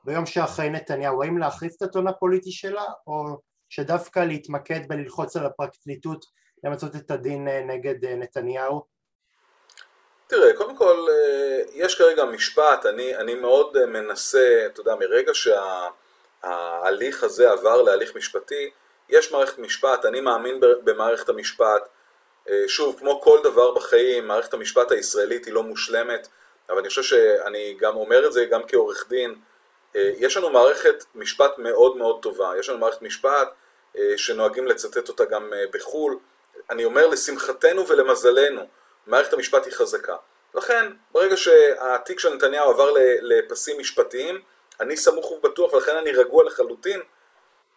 ביום 0.03 0.25
שאחרי 0.25 0.69
נתניהו, 0.69 1.23
האם 1.23 1.37
להחריף 1.37 1.73
את 1.77 1.81
הטון 1.81 2.07
הפוליטי 2.07 2.51
שלה 2.51 2.85
או 3.07 3.37
שדווקא 3.69 4.19
להתמקד 4.19 4.87
בללחוץ 4.87 5.35
על 5.35 5.45
הפרקליטות 5.45 6.25
למצות 6.63 6.95
את 6.95 7.11
הדין 7.11 7.47
נגד 7.47 8.05
נתניהו? 8.05 8.83
תראה, 10.27 10.57
קודם 10.57 10.77
כל, 10.77 11.05
אה, 11.09 11.61
יש 11.73 11.95
כרגע 11.97 12.25
משפט, 12.25 12.85
אני, 12.85 13.15
אני 13.15 13.35
מאוד 13.35 13.77
אה, 13.77 13.85
מנסה, 13.85 14.63
אתה 14.65 14.81
יודע, 14.81 14.95
מרגע 14.95 15.31
שההליך 15.33 17.19
שה, 17.19 17.25
הזה 17.25 17.51
עבר 17.51 17.81
להליך 17.81 18.15
משפטי, 18.15 18.69
יש 19.09 19.31
מערכת 19.31 19.59
משפט, 19.59 20.05
אני 20.05 20.21
מאמין 20.21 20.59
במערכת 20.83 21.29
המשפט. 21.29 21.89
אה, 22.49 22.63
שוב, 22.67 22.99
כמו 22.99 23.21
כל 23.21 23.39
דבר 23.43 23.71
בחיים, 23.71 24.27
מערכת 24.27 24.53
המשפט 24.53 24.91
הישראלית 24.91 25.45
היא 25.45 25.53
לא 25.53 25.63
מושלמת, 25.63 26.27
אבל 26.69 26.79
אני 26.79 26.89
חושב 26.89 27.03
שאני 27.03 27.77
גם 27.79 27.95
אומר 27.95 28.27
את 28.27 28.33
זה 28.33 28.45
גם 28.45 28.61
כעורך 28.67 29.05
דין. 29.09 29.35
יש 29.95 30.37
לנו 30.37 30.49
מערכת 30.49 31.05
משפט 31.15 31.57
מאוד 31.57 31.97
מאוד 31.97 32.19
טובה, 32.21 32.51
יש 32.59 32.69
לנו 32.69 32.79
מערכת 32.79 33.01
משפט 33.01 33.47
שנוהגים 34.17 34.67
לצטט 34.67 35.09
אותה 35.09 35.25
גם 35.25 35.53
בחו"ל. 35.73 36.17
אני 36.69 36.85
אומר 36.85 37.07
לשמחתנו 37.07 37.87
ולמזלנו, 37.87 38.61
מערכת 39.07 39.33
המשפט 39.33 39.65
היא 39.65 39.73
חזקה. 39.73 40.15
לכן, 40.55 40.91
ברגע 41.11 41.37
שהתיק 41.37 42.19
של 42.19 42.33
נתניהו 42.33 42.69
עבר 42.69 42.93
לפסים 43.21 43.79
משפטיים, 43.79 44.41
אני 44.79 44.97
סמוך 44.97 45.31
ובטוח, 45.31 45.73
ולכן 45.73 45.95
אני 45.95 46.11
רגוע 46.11 46.43
לחלוטין. 46.43 47.01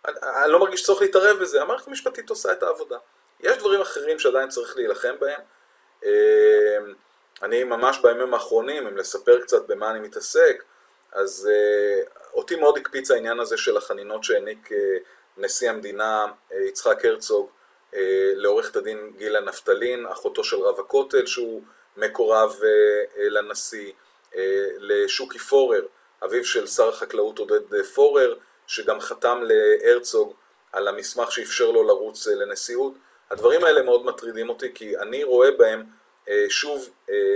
אני 0.07 0.53
לא 0.53 0.59
מרגיש 0.59 0.83
צורך 0.83 1.01
להתערב 1.01 1.39
בזה, 1.39 1.63
המערכת 1.63 1.89
המשפטית 1.89 2.31
עושה 2.31 2.53
את 2.53 2.63
העבודה. 2.63 2.97
יש 3.41 3.59
דברים 3.59 3.81
אחרים 3.81 4.19
שעדיין 4.19 4.49
צריך 4.49 4.77
להילחם 4.77 5.15
בהם. 5.21 5.41
אמ, 6.05 6.95
אני 7.43 7.65
ממש 7.65 7.99
בימים 8.03 8.35
האחרונים, 8.35 8.87
אם 8.87 8.97
לספר 8.97 9.43
קצת 9.43 9.67
במה 9.67 9.91
אני 9.91 10.01
מתעסק, 10.01 10.63
אז 11.13 11.51
אה, 11.53 12.03
אותי 12.35 12.57
מאוד 12.57 12.79
הקפיץ 12.79 13.11
העניין 13.11 13.41
הזה 13.41 13.57
של 13.57 13.77
החנינות 13.77 14.25
שהעניק 14.25 14.73
אה, 14.73 14.79
נשיא 15.37 15.71
המדינה 15.71 16.27
אה, 16.53 16.59
יצחק 16.59 17.05
הרצוג 17.05 17.51
אה, 17.95 18.33
לעורכת 18.35 18.77
הדין 18.77 19.13
גילה 19.17 19.41
נפתלין, 19.41 20.07
אחותו 20.07 20.45
של 20.45 20.57
רב 20.57 20.81
הכותל 20.81 21.27
שהוא 21.27 21.63
מקורב 21.97 22.61
אה, 22.65 22.69
אה, 23.23 23.29
לנשיא, 23.29 23.93
לשוקי 24.79 25.39
פורר, 25.39 25.87
אביו 26.25 26.45
של 26.45 26.67
שר 26.67 26.89
החקלאות 26.89 27.39
עודד 27.39 27.83
פורר, 27.95 28.37
שגם 28.67 29.01
חתם 29.01 29.43
להרצוג 29.43 30.35
על 30.73 30.89
המסמך 30.89 31.33
שאפשר 31.33 31.71
לו 31.71 31.83
לרוץ 31.83 32.27
לנשיאות. 32.27 32.93
הדברים 33.31 33.65
האלה 33.65 33.83
מאוד 33.83 34.05
מטרידים 34.07 34.49
אותי 34.49 34.75
כי 34.75 34.99
אני 34.99 35.25
רואה 35.25 35.51
בהם 35.51 35.85
שוב 36.49 36.91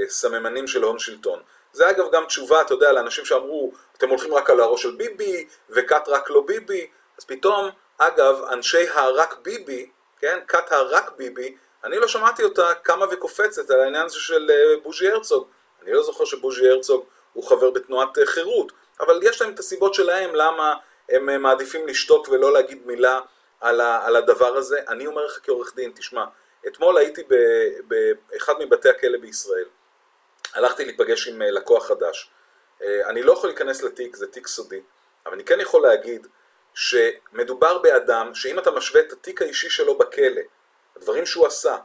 סממנים 0.09 0.67
של 0.67 0.83
הון 0.83 0.99
שלטון. 0.99 1.41
זה 1.73 1.91
אגב 1.91 2.11
גם 2.13 2.25
תשובה, 2.25 2.61
אתה 2.61 2.75
יודע, 2.75 2.93
לאנשים 2.93 3.25
שאמרו, 3.25 3.73
אתם 3.97 4.09
הולכים 4.09 4.35
רק 4.35 4.51
על 4.51 4.61
הראש 4.61 4.83
של 4.83 4.91
ביבי, 4.91 5.47
וכת 5.71 6.09
רק 6.09 6.31
לא 6.31 6.43
ביבי, 6.47 6.87
אז 7.19 7.25
פתאום, 7.25 7.71
אגב, 7.99 8.43
אנשי 8.53 8.89
הרק 8.89 9.39
ביבי, 9.43 9.91
כן, 10.21 10.39
כת 10.49 10.73
הרק 10.73 11.11
ביבי, 11.17 11.57
אני 11.85 11.99
לא 11.99 12.09
שמעתי 12.09 12.45
אותה 12.45 12.75
קמה 12.75 13.07
וקופצת 13.11 13.71
על 13.71 13.81
העניין 13.81 14.07
הזה 14.07 14.21
של 14.21 14.51
אה, 14.51 14.81
בוז'י 14.83 15.11
הרצוג. 15.11 15.49
אני 15.83 15.93
לא 15.93 16.03
זוכר 16.03 16.25
שבוז'י 16.25 16.69
הרצוג 16.69 17.05
הוא 17.33 17.45
חבר 17.49 17.71
בתנועת 17.71 18.19
אה, 18.19 18.27
חירות, 18.27 18.73
אבל 19.01 19.21
יש 19.23 19.43
להם 19.43 19.55
את 19.55 19.59
הסיבות 19.59 19.95
שלהם 19.95 20.35
למה 20.35 20.75
הם 21.09 21.29
אה, 21.29 21.39
מעדיפים 21.39 21.87
לשתוק 21.87 22.29
ולא 22.29 22.53
להגיד 22.53 22.87
מילה 22.87 23.21
על, 23.61 23.81
ה, 23.81 24.07
על 24.07 24.17
הדבר 24.17 24.57
הזה. 24.57 24.81
אני 24.89 25.07
אומר 25.07 25.25
לך 25.27 25.39
כעורך 25.43 25.75
דין, 25.75 25.93
תשמע, 25.95 26.25
אתמול 26.67 26.99
הייתי 26.99 27.23
באחד 27.89 28.55
מבתי 28.59 28.89
הכלא 28.89 29.19
בישראל. 29.19 29.65
הלכתי 30.55 30.85
להיפגש 30.85 31.29
עם 31.29 31.43
לקוח 31.43 31.89
חדש. 31.89 32.31
אני 32.83 33.23
לא 33.23 33.33
יכול 33.33 33.51
להיכנס 33.51 33.83
לתיק, 33.83 34.17
זה 34.17 34.27
תיק 34.27 34.47
סודי, 34.47 34.81
אבל 35.27 35.35
אני 35.35 35.45
כן 35.45 35.61
יכול 35.61 35.83
להגיד 35.83 36.27
שמדובר 36.75 37.79
באדם 37.79 38.35
שאם 38.35 38.59
אתה 38.59 38.71
משווה 38.71 39.01
את 39.01 39.13
התיק 39.13 39.43
האישי 39.43 39.71
שלו 39.71 39.99
בכלא, 39.99 40.43
הדברים 40.97 41.27
שהוא 41.27 41.47
עשה, 41.47 41.77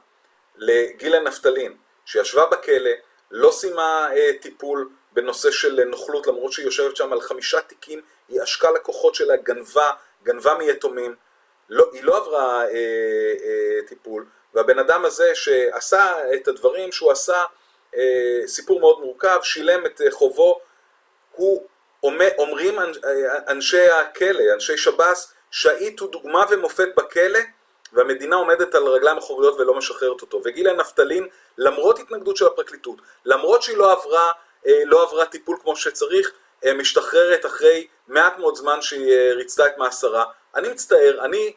לגילה 0.56 1.20
נפתלין, 1.20 1.78
שישבה 2.06 2.46
בכלא, 2.46 2.92
לא 3.32 3.52
סיימה 3.52 4.10
אה, 4.16 4.32
טיפול 4.42 4.90
בנושא 5.12 5.52
של 5.52 5.84
נוכלות, 5.84 6.28
למרות 6.28 6.52
שהיא 6.52 6.66
יושבת 6.66 6.96
שם 6.96 7.14
על 7.14 7.22
חמישה 7.22 7.62
תיקים, 7.62 8.02
היא 8.30 8.42
עשקה 8.42 8.72
לקוחות 8.72 9.16
שלה, 9.16 9.36
גנבה, 9.36 9.92
גנבה 10.24 10.54
מיתומים, 10.54 11.16
לא, 11.70 11.86
היא 11.94 12.04
לא 12.04 12.18
עברה 12.18 12.62
אה, 12.62 12.68
אה, 13.44 13.88
טיפול, 13.88 14.26
והבן 14.54 14.80
אדם 14.80 15.06
הזה 15.06 15.36
שעשה 15.36 16.34
את 16.34 16.48
הדברים 16.48 16.92
שהוא 16.92 17.12
עשה, 17.12 17.44
אה, 17.96 18.42
סיפור 18.48 18.80
מאוד 18.80 19.00
מורכב, 19.00 19.40
שילם 19.44 19.86
את 19.86 20.02
אה, 20.02 20.12
חובו, 20.12 20.60
הוא 21.32 21.68
אומרים 22.38 22.76
אנשי 23.48 23.90
הכלא, 23.90 24.54
אנשי 24.54 24.78
שב"ס, 24.78 25.34
שהיט 25.52 26.00
הוא 26.00 26.12
דוגמה 26.12 26.46
ומופת 26.50 26.90
בכלא 26.98 27.40
והמדינה 27.94 28.36
עומדת 28.36 28.76
על 28.76 28.84
רגליים 28.84 29.18
אחוריות 29.18 29.60
ולא 29.60 29.74
משחררת 29.74 30.22
אותו. 30.22 30.42
וגילה 30.46 30.74
נפתלין, 30.74 31.28
למרות 31.58 32.00
התנגדות 32.00 32.38
של 32.38 32.46
הפרקליטות, 32.46 33.02
למרות 33.26 33.62
שהיא 33.62 33.78
לא 33.78 33.92
עברה, 33.92 34.32
אה, 34.68 34.82
לא 34.86 35.04
עברה 35.04 35.26
טיפול 35.26 35.58
כמו 35.62 35.76
שצריך, 35.76 36.32
אה, 36.66 36.74
משתחררת 36.74 37.46
אחרי 37.46 37.88
מעט 38.08 38.38
מאוד 38.38 38.56
זמן 38.56 38.82
שהיא 38.82 39.12
אה, 39.12 39.34
ריצתה 39.34 39.68
את 39.68 39.78
מאסרה. 39.78 40.24
אני 40.56 40.70
מצטער, 40.70 41.26
אני 41.26 41.54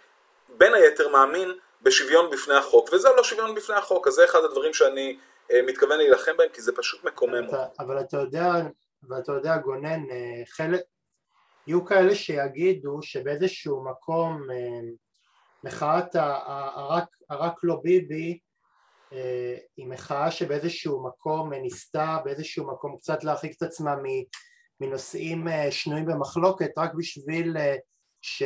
בין 0.59 0.75
היתר 0.75 1.09
מאמין 1.09 1.49
בשוויון 1.83 2.31
בפני 2.31 2.55
החוק, 2.55 2.93
וזה 2.93 3.09
לא 3.17 3.25
שוויון 3.25 3.55
בפני 3.55 3.77
החוק, 3.77 4.09
אז 4.09 4.13
זה 4.13 4.25
אחד 4.25 4.39
הדברים 4.45 4.75
שאני 4.75 5.19
מתכוון 5.67 5.99
להילחם 5.99 6.33
בהם, 6.39 6.49
כי 6.53 6.63
זה 6.63 6.73
פשוט 6.77 7.05
מקומם. 7.05 7.47
אבל 7.79 8.01
אתה 8.01 8.17
יודע, 8.17 8.53
ואתה 9.09 9.33
יודע, 9.33 9.57
גונן, 9.57 10.11
אה, 10.11 10.43
חלק, 10.47 10.81
יהיו 11.67 11.85
כאלה 11.85 12.15
שיגידו 12.15 13.03
שבאיזשהו 13.03 13.85
מקום 13.85 14.47
מחאת 15.65 16.17
הרק, 16.17 17.09
הרק 17.31 17.55
לא 17.63 17.81
ביבי 17.83 18.39
היא 19.77 19.87
מחאה 19.87 20.31
שבאיזשהו 20.31 21.07
מקום 21.07 21.53
ניסתה 21.53 22.19
באיזשהו 22.25 22.67
מקום 22.67 22.97
קצת 22.97 23.25
להרחיק 23.25 23.57
את 23.57 23.63
עצמה 23.63 23.95
מנושאים 24.81 25.47
שנויים 25.71 26.07
במחלוקת 26.07 26.71
רק 26.79 26.95
בשביל 26.95 27.57
ש... 28.21 28.43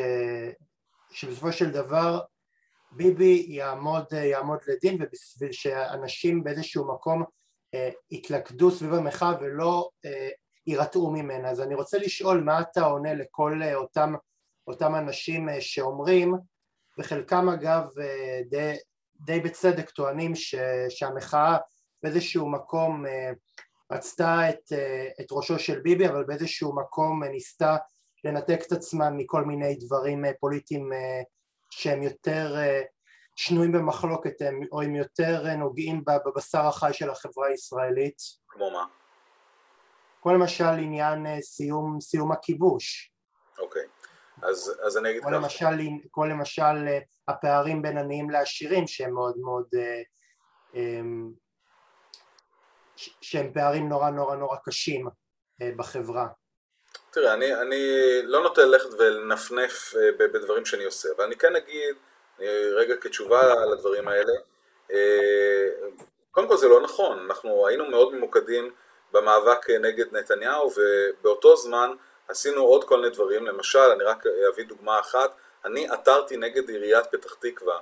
שבסופו 1.10 1.52
של 1.52 1.70
דבר 1.70 2.20
ביבי 2.92 3.46
יעמוד, 3.48 4.12
יעמוד 4.12 4.58
לדין 4.66 4.98
ובשביל 5.00 5.52
שאנשים 5.52 6.44
באיזשהו 6.44 6.94
מקום 6.94 7.24
אה, 7.74 7.90
יתלכדו 8.10 8.70
סביב 8.70 8.94
המחאה 8.94 9.32
ולא 9.40 9.90
אה, 10.04 10.28
יירתעו 10.66 11.10
ממנה. 11.10 11.50
אז 11.50 11.60
אני 11.60 11.74
רוצה 11.74 11.98
לשאול 11.98 12.40
מה 12.40 12.60
אתה 12.60 12.84
עונה 12.84 13.14
לכל 13.14 13.60
אה, 13.62 13.74
אותם, 13.74 14.14
אותם 14.66 14.94
אנשים 14.94 15.48
אה, 15.48 15.60
שאומרים, 15.60 16.34
וחלקם 16.98 17.48
אגב 17.48 17.84
אה, 18.00 18.40
די, 18.50 18.74
די 19.20 19.40
בצדק 19.40 19.90
טוענים 19.90 20.34
ש, 20.34 20.54
שהמחאה 20.88 21.56
באיזשהו 22.02 22.50
מקום 22.50 23.06
אה, 23.06 23.30
רצתה 23.92 24.50
את, 24.50 24.72
אה, 24.72 25.08
את 25.20 25.26
ראשו 25.32 25.58
של 25.58 25.80
ביבי 25.80 26.08
אבל 26.08 26.24
באיזשהו 26.24 26.76
מקום 26.76 27.24
אה, 27.24 27.28
ניסתה 27.28 27.76
לנתק 28.24 28.60
את 28.66 28.72
עצמם 28.72 29.16
מכל 29.16 29.44
מיני 29.44 29.74
דברים 29.74 30.24
אה, 30.24 30.30
פוליטיים 30.40 30.92
אה, 30.92 31.22
שהם 31.70 32.02
יותר 32.02 32.56
אה, 32.56 32.82
שנויים 33.36 33.72
במחלוקת 33.72 34.34
או 34.72 34.82
הם 34.82 34.94
יותר 34.96 35.56
נוגעים 35.56 36.04
בבשר 36.26 36.66
החי 36.66 36.92
של 36.92 37.10
החברה 37.10 37.46
הישראלית. 37.46 38.16
כמו 38.48 38.70
מה? 38.70 38.84
כמו 40.22 40.32
למשל 40.32 40.64
עניין 40.64 41.40
סיום, 41.40 42.00
סיום 42.00 42.32
הכיבוש. 42.32 43.12
אוקיי, 43.58 43.82
אז, 44.42 44.72
אז 44.86 44.98
אני 44.98 45.10
אגיד 45.10 45.22
ככה. 45.22 45.30
למשל, 45.30 45.80
כמו 46.12 46.24
למשל 46.24 46.98
הפערים 47.28 47.82
בין 47.82 47.98
עניים 47.98 48.30
לעשירים 48.30 48.86
שהם 48.86 49.14
מאוד 49.14 49.38
מאוד 49.38 49.66
שהם 53.20 53.52
פערים 53.54 53.88
נורא 53.88 54.10
נורא 54.10 54.36
נורא 54.36 54.56
קשים 54.64 55.08
בחברה. 55.76 56.28
תראה, 57.12 57.32
אני, 57.32 57.54
אני 57.54 57.86
לא 58.22 58.42
נוטה 58.42 58.64
ללכת 58.64 58.88
ולנפנף 58.98 59.94
אה, 59.96 60.12
בדברים 60.18 60.64
שאני 60.64 60.84
עושה, 60.84 61.08
אבל 61.16 61.24
אני 61.24 61.36
כן 61.36 61.56
אגיד, 61.56 61.94
רגע 62.74 62.96
כתשובה 62.96 63.66
לדברים 63.66 64.08
האלה, 64.08 64.32
אה, 64.92 65.68
קודם 66.30 66.48
כל 66.48 66.56
זה 66.56 66.68
לא 66.68 66.80
נכון, 66.80 67.26
אנחנו 67.26 67.66
היינו 67.66 67.90
מאוד 67.90 68.14
ממוקדים 68.14 68.70
במאבק 69.12 69.70
נגד 69.70 70.16
נתניהו 70.16 70.72
ובאותו 70.76 71.56
זמן 71.56 71.90
עשינו 72.28 72.62
עוד 72.62 72.84
כל 72.84 72.96
מיני 72.96 73.10
דברים, 73.10 73.46
למשל, 73.46 73.78
אני 73.78 74.04
רק 74.04 74.24
אביא 74.48 74.64
דוגמה 74.64 75.00
אחת, 75.00 75.34
אני 75.64 75.88
עתרתי 75.88 76.36
נגד 76.36 76.68
עיריית 76.68 77.06
פתח 77.06 77.34
תקווה, 77.34 77.78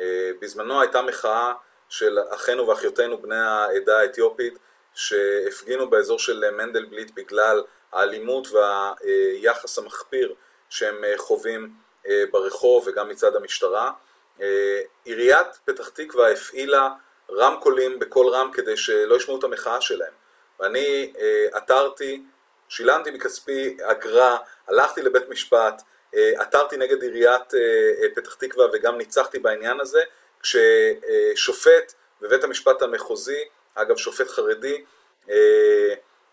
אה, 0.00 0.30
בזמנו 0.40 0.80
הייתה 0.80 1.02
מחאה 1.02 1.52
של 1.88 2.18
אחינו 2.30 2.68
ואחיותינו 2.68 3.22
בני 3.22 3.38
העדה 3.38 3.98
האתיופית 3.98 4.58
שהפגינו 4.94 5.90
באזור 5.90 6.18
של 6.18 6.50
מנדלבליט 6.50 7.10
בגלל 7.14 7.62
האלימות 7.94 8.48
והיחס 8.52 9.78
המחפיר 9.78 10.34
שהם 10.68 11.04
אה, 11.04 11.12
חווים 11.16 11.70
אה, 12.06 12.24
ברחוב 12.30 12.84
וגם 12.86 13.08
מצד 13.08 13.36
המשטרה. 13.36 13.90
אה, 14.40 14.80
עיריית 15.04 15.46
פתח 15.64 15.88
תקווה 15.88 16.30
הפעילה 16.30 16.88
רמקולים 17.30 17.98
בכל 17.98 18.26
רם 18.28 18.50
כדי 18.52 18.76
שלא 18.76 19.14
ישמעו 19.14 19.38
את 19.38 19.44
המחאה 19.44 19.80
שלהם. 19.80 20.12
ואני 20.60 21.12
עתרתי, 21.52 22.22
שילמתי 22.68 23.10
מכספי 23.10 23.76
אגרה, 23.82 24.36
הלכתי 24.68 25.02
לבית 25.02 25.28
משפט, 25.28 25.82
עתרתי 26.12 26.76
נגד 26.76 27.02
עיריית 27.02 27.52
פתח 28.14 28.34
תקווה 28.34 28.66
וגם 28.72 28.98
ניצחתי 28.98 29.38
בעניין 29.38 29.80
הזה, 29.80 30.00
כששופט 30.42 31.94
בבית 32.20 32.44
המשפט 32.44 32.82
המחוזי, 32.82 33.44
אגב 33.74 33.96
שופט 33.96 34.28
חרדי, 34.28 34.84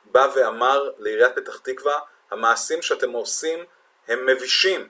בא 0.05 0.27
ואמר 0.35 0.91
לעיריית 0.97 1.35
פתח 1.35 1.57
תקווה, 1.57 1.99
המעשים 2.31 2.81
שאתם 2.81 3.11
עושים 3.11 3.65
הם 4.07 4.25
מבישים, 4.25 4.87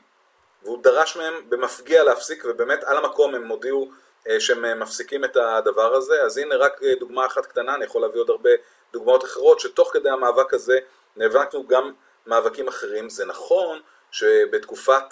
והוא 0.63 0.83
דרש 0.83 1.17
מהם 1.17 1.33
במפגיע 1.49 2.03
להפסיק, 2.03 2.43
ובאמת 2.45 2.83
על 2.83 2.97
המקום 2.97 3.35
הם 3.35 3.47
הודיעו 3.47 3.91
אה, 4.27 4.39
שהם 4.39 4.65
אה, 4.65 4.75
מפסיקים 4.75 5.23
את 5.23 5.37
הדבר 5.37 5.95
הזה, 5.95 6.23
אז 6.23 6.37
הנה 6.37 6.55
רק 6.55 6.83
אה, 6.83 6.95
דוגמה 6.99 7.25
אחת 7.25 7.45
קטנה, 7.45 7.75
אני 7.75 7.85
יכול 7.85 8.01
להביא 8.01 8.21
עוד 8.21 8.29
הרבה 8.29 8.49
דוגמאות 8.93 9.23
אחרות, 9.23 9.59
שתוך 9.59 9.93
כדי 9.93 10.09
המאבק 10.09 10.53
הזה 10.53 10.79
נאבקנו 11.15 11.67
גם 11.67 11.93
מאבקים 12.27 12.67
אחרים. 12.67 13.09
זה 13.09 13.25
נכון 13.25 13.79
שבתקופת 14.11 15.03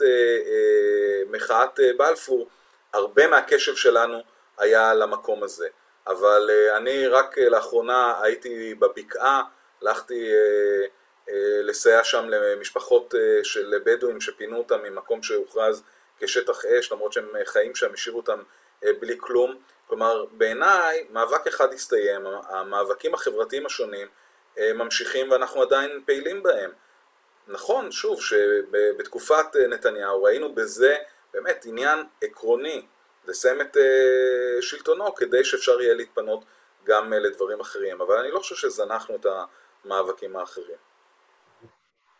מחאת 1.30 1.80
בלפור, 1.98 2.48
הרבה 2.94 3.28
מהקשב 3.28 3.76
שלנו 3.76 4.24
היה 4.58 4.94
למקום 4.94 5.44
הזה, 5.44 5.68
אבל 6.08 6.50
אני 6.78 7.08
רק 7.08 7.38
לאחרונה 7.38 8.14
הייתי 8.22 8.74
בבקעה, 8.74 9.44
הלכתי 9.82 10.32
אה, 10.34 10.86
אה, 11.30 11.62
לסייע 11.64 12.04
שם 12.04 12.30
למשפחות 12.30 13.16
אה, 13.16 13.44
של 13.44 13.82
בדואים 13.86 14.22
שפינו 14.22 14.58
אותם 14.58 14.80
ממקום 14.84 15.24
שהוכרז 15.24 15.84
כשטח 16.20 16.66
אש, 16.66 16.92
למרות 16.92 17.14
שהם 17.14 17.28
חיים 17.46 17.76
שם, 17.76 17.94
השאירו 17.94 18.20
אותם 18.20 18.40
בלי 19.00 19.16
כלום. 19.20 19.62
כלומר, 19.88 20.26
בעיניי, 20.32 21.06
מאבק 21.10 21.48
אחד 21.48 21.74
הסתיים, 21.74 22.22
המאבקים 22.50 23.14
החברתיים 23.14 23.66
השונים 23.66 24.08
ממשיכים 24.60 25.32
ואנחנו 25.32 25.62
עדיין 25.62 26.02
פעילים 26.06 26.44
בהם. 26.44 26.72
נכון, 27.48 27.92
שוב, 27.92 28.22
שבתקופת 28.22 29.56
נתניהו 29.70 30.24
ראינו 30.24 30.56
בזה 30.56 30.96
באמת 31.34 31.66
עניין 31.66 32.00
עקרוני, 32.22 32.86
לסיים 33.28 33.62
את 33.62 33.78
שלטונו 34.62 35.16
כדי 35.16 35.44
שאפשר 35.44 35.82
יהיה 35.82 35.94
להתפנות 35.94 36.46
גם 36.84 37.14
לדברים 37.14 37.60
אחרים, 37.60 38.02
אבל 38.02 38.18
אני 38.18 38.32
לא 38.32 38.40
חושב 38.40 38.56
שזנחנו 38.56 39.16
את 39.16 39.26
המאבקים 39.86 40.36
האחרים. 40.36 40.78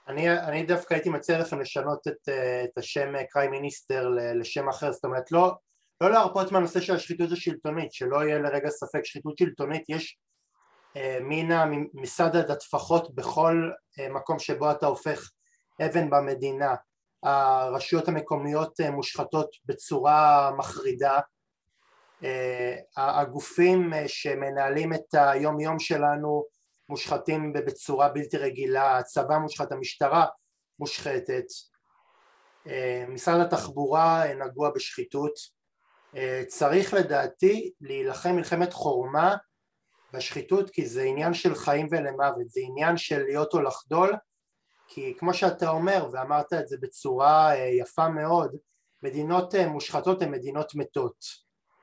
אני, 0.08 0.38
אני 0.40 0.64
דווקא 0.64 0.94
הייתי 0.94 1.10
מציע 1.10 1.40
לכם 1.40 1.60
לשנות 1.60 2.08
את, 2.08 2.30
את 2.64 2.78
השם 2.78 3.14
קריי 3.30 3.48
מיניסטר 3.48 4.10
לשם 4.36 4.70
אחר, 4.70 4.92
זאת 4.92 5.06
אומרת 5.06 5.32
לא, 5.32 5.52
לא 6.02 6.12
להרפות 6.12 6.52
מהנושא 6.52 6.80
של 6.80 6.96
השחיתות 6.96 7.32
השלטונית, 7.32 7.94
שלא 7.94 8.24
יהיה 8.24 8.40
לרגע 8.40 8.70
ספק, 8.70 9.02
שחיתות 9.04 9.38
שלטונית 9.38 9.84
יש 9.90 10.18
אה, 10.98 11.18
מן 11.22 11.84
מסד 11.94 12.36
הטפחות 12.36 13.16
בכל 13.16 13.70
אה, 14.00 14.10
מקום 14.10 14.40
שבו 14.40 14.72
אתה 14.72 14.86
הופך 14.86 15.30
אבן 15.86 16.10
במדינה, 16.10 16.76
הרשויות 17.24 18.08
המקומיות 18.08 18.80
אה, 18.80 18.92
מושחתות 18.92 19.50
בצורה 19.66 20.52
מחרידה, 20.58 21.20
אה, 22.24 22.76
הגופים 22.98 23.94
אה, 23.94 24.08
שמנהלים 24.08 24.94
את 24.94 25.14
היום 25.14 25.60
יום 25.60 25.80
שלנו 25.80 26.44
מושחתים 26.90 27.54
בצורה 27.54 28.10
בלתי 28.10 28.38
רגילה, 28.38 28.98
הצבא 28.98 29.38
מושחת, 29.38 29.72
המשטרה 29.72 30.26
מושחתת, 30.80 31.46
אה, 32.68 33.06
משרד 33.08 33.40
התחבורה 33.40 34.24
נגוע 34.34 34.70
בשחיתות, 34.76 35.34
אה, 36.16 36.44
צריך 36.48 36.94
לדעתי 36.94 37.72
להילחם 37.82 38.36
מלחמת 38.36 38.74
חורמה 38.74 39.36
בשחיתות 40.14 40.70
כי 40.70 40.86
זה 40.86 41.04
עניין 41.04 41.34
של 41.34 41.56
חיים 41.56 41.88
ולמוות, 41.92 42.50
זה 42.50 42.62
עניין 42.64 42.98
של 42.98 43.24
להיות 43.24 43.54
או 43.54 43.62
לחדול 43.62 44.14
כי 44.88 45.14
כמו 45.18 45.34
שאתה 45.34 45.70
אומר 45.70 46.08
ואמרת 46.12 46.54
את 46.54 46.68
זה 46.68 46.78
בצורה 46.82 47.56
אה, 47.56 47.68
יפה 47.68 48.10
מאוד, 48.10 48.56
מדינות 49.04 49.56
מושחתות 49.56 50.22
הן 50.22 50.32
מדינות 50.32 50.76
מתות. 50.76 51.26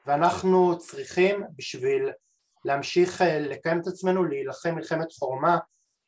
ואנחנו 0.07 0.78
צריכים 0.78 1.42
בשביל 1.57 2.11
להמשיך 2.67 3.23
אה, 3.23 3.39
לקיים 3.41 3.81
את 3.81 3.87
עצמנו, 3.87 4.25
להילחם 4.25 4.75
מלחמת 4.75 5.12
חורמה 5.12 5.59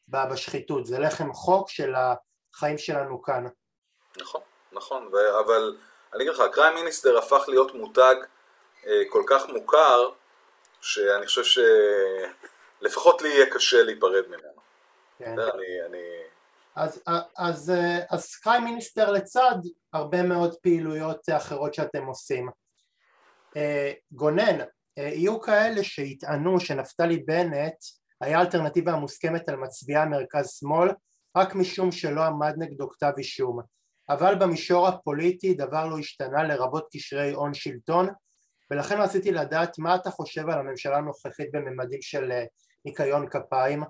בשחיתות, 0.08 0.86
זה 0.86 0.98
לחם 0.98 1.32
חוק 1.32 1.70
של 1.70 1.94
החיים 1.94 2.78
שלנו 2.78 3.22
כאן. 3.22 3.46
נכון, 4.20 4.40
נכון, 4.72 5.10
אבל 5.46 5.76
אני 6.14 6.22
אגיד 6.22 6.34
לך, 6.34 6.40
הקריים 6.40 6.74
מיניסטר 6.74 7.18
הפך 7.18 7.44
להיות 7.48 7.74
מותג 7.74 8.14
אה, 8.86 9.02
כל 9.08 9.22
כך 9.26 9.48
מוכר, 9.48 10.10
שאני 10.80 11.26
חושב 11.26 11.62
שלפחות 12.80 13.22
לי 13.22 13.28
יהיה 13.28 13.50
קשה 13.50 13.82
להיפרד 13.82 14.28
ממנו. 14.28 14.60
כן. 15.18 15.38
אני, 15.38 15.86
אני... 15.86 16.04
אז, 16.76 17.02
אז, 17.36 17.70
אה, 17.70 17.98
אז 18.10 18.36
קריים 18.36 18.64
מיניסטר 18.64 19.10
לצד 19.12 19.56
הרבה 19.92 20.22
מאוד 20.22 20.54
פעילויות 20.56 21.20
אחרות 21.36 21.74
שאתם 21.74 22.04
עושים. 22.04 22.48
גונן, 24.12 24.58
יהיו 25.02 25.40
כאלה 25.40 25.84
שיטענו 25.84 26.60
שנפתלי 26.60 27.16
בנט 27.16 27.74
היה 28.20 28.40
אלטרנטיבה 28.40 28.92
המוסכמת 28.92 29.48
על 29.48 29.56
מצביעי 29.56 30.02
המרכז 30.02 30.50
שמאל 30.50 30.88
רק 31.36 31.54
משום 31.54 31.92
שלא 31.92 32.24
עמד 32.24 32.54
נגדו 32.58 32.90
כתב 32.90 33.12
אישום. 33.18 33.60
אבל 34.08 34.34
במישור 34.34 34.88
הפוליטי 34.88 35.54
דבר 35.54 35.86
לא 35.86 35.98
השתנה 35.98 36.42
לרבות 36.42 36.88
קשרי 36.92 37.32
הון 37.32 37.54
שלטון 37.54 38.08
ולכן 38.70 39.00
רציתי 39.00 39.32
לדעת 39.32 39.78
מה 39.78 39.94
אתה 39.94 40.10
חושב 40.10 40.48
על 40.50 40.58
הממשלה 40.58 40.96
הנוכחית 40.96 41.52
בממדים 41.52 42.02
של 42.02 42.32
אה, 42.32 42.44
ניקיון 42.84 43.28
כפיים. 43.28 43.82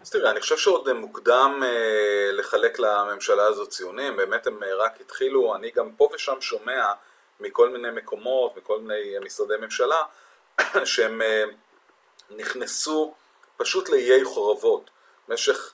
אז 0.00 0.10
תראה, 0.10 0.30
אני 0.30 0.40
חושב 0.40 0.56
שעוד 0.56 0.92
מוקדם 0.92 1.60
אה, 1.64 2.32
לחלק 2.32 2.78
לממשלה 2.78 3.46
הזאת 3.46 3.70
ציונים, 3.70 4.16
באמת 4.16 4.46
הם 4.46 4.62
אה, 4.62 4.74
רק 4.74 5.00
התחילו, 5.00 5.56
אני 5.56 5.70
גם 5.70 5.92
פה 5.96 6.08
ושם 6.14 6.40
שומע 6.40 6.92
מכל 7.40 7.68
מיני 7.68 7.90
מקומות, 7.90 8.56
מכל 8.56 8.80
מיני 8.80 9.18
משרדי 9.24 9.54
ממשלה, 9.60 10.02
שהם 10.84 11.22
אה, 11.22 11.44
נכנסו 12.30 13.14
פשוט 13.56 13.88
לאיי 13.88 14.24
חורבות. 14.24 14.90
במשך 15.28 15.72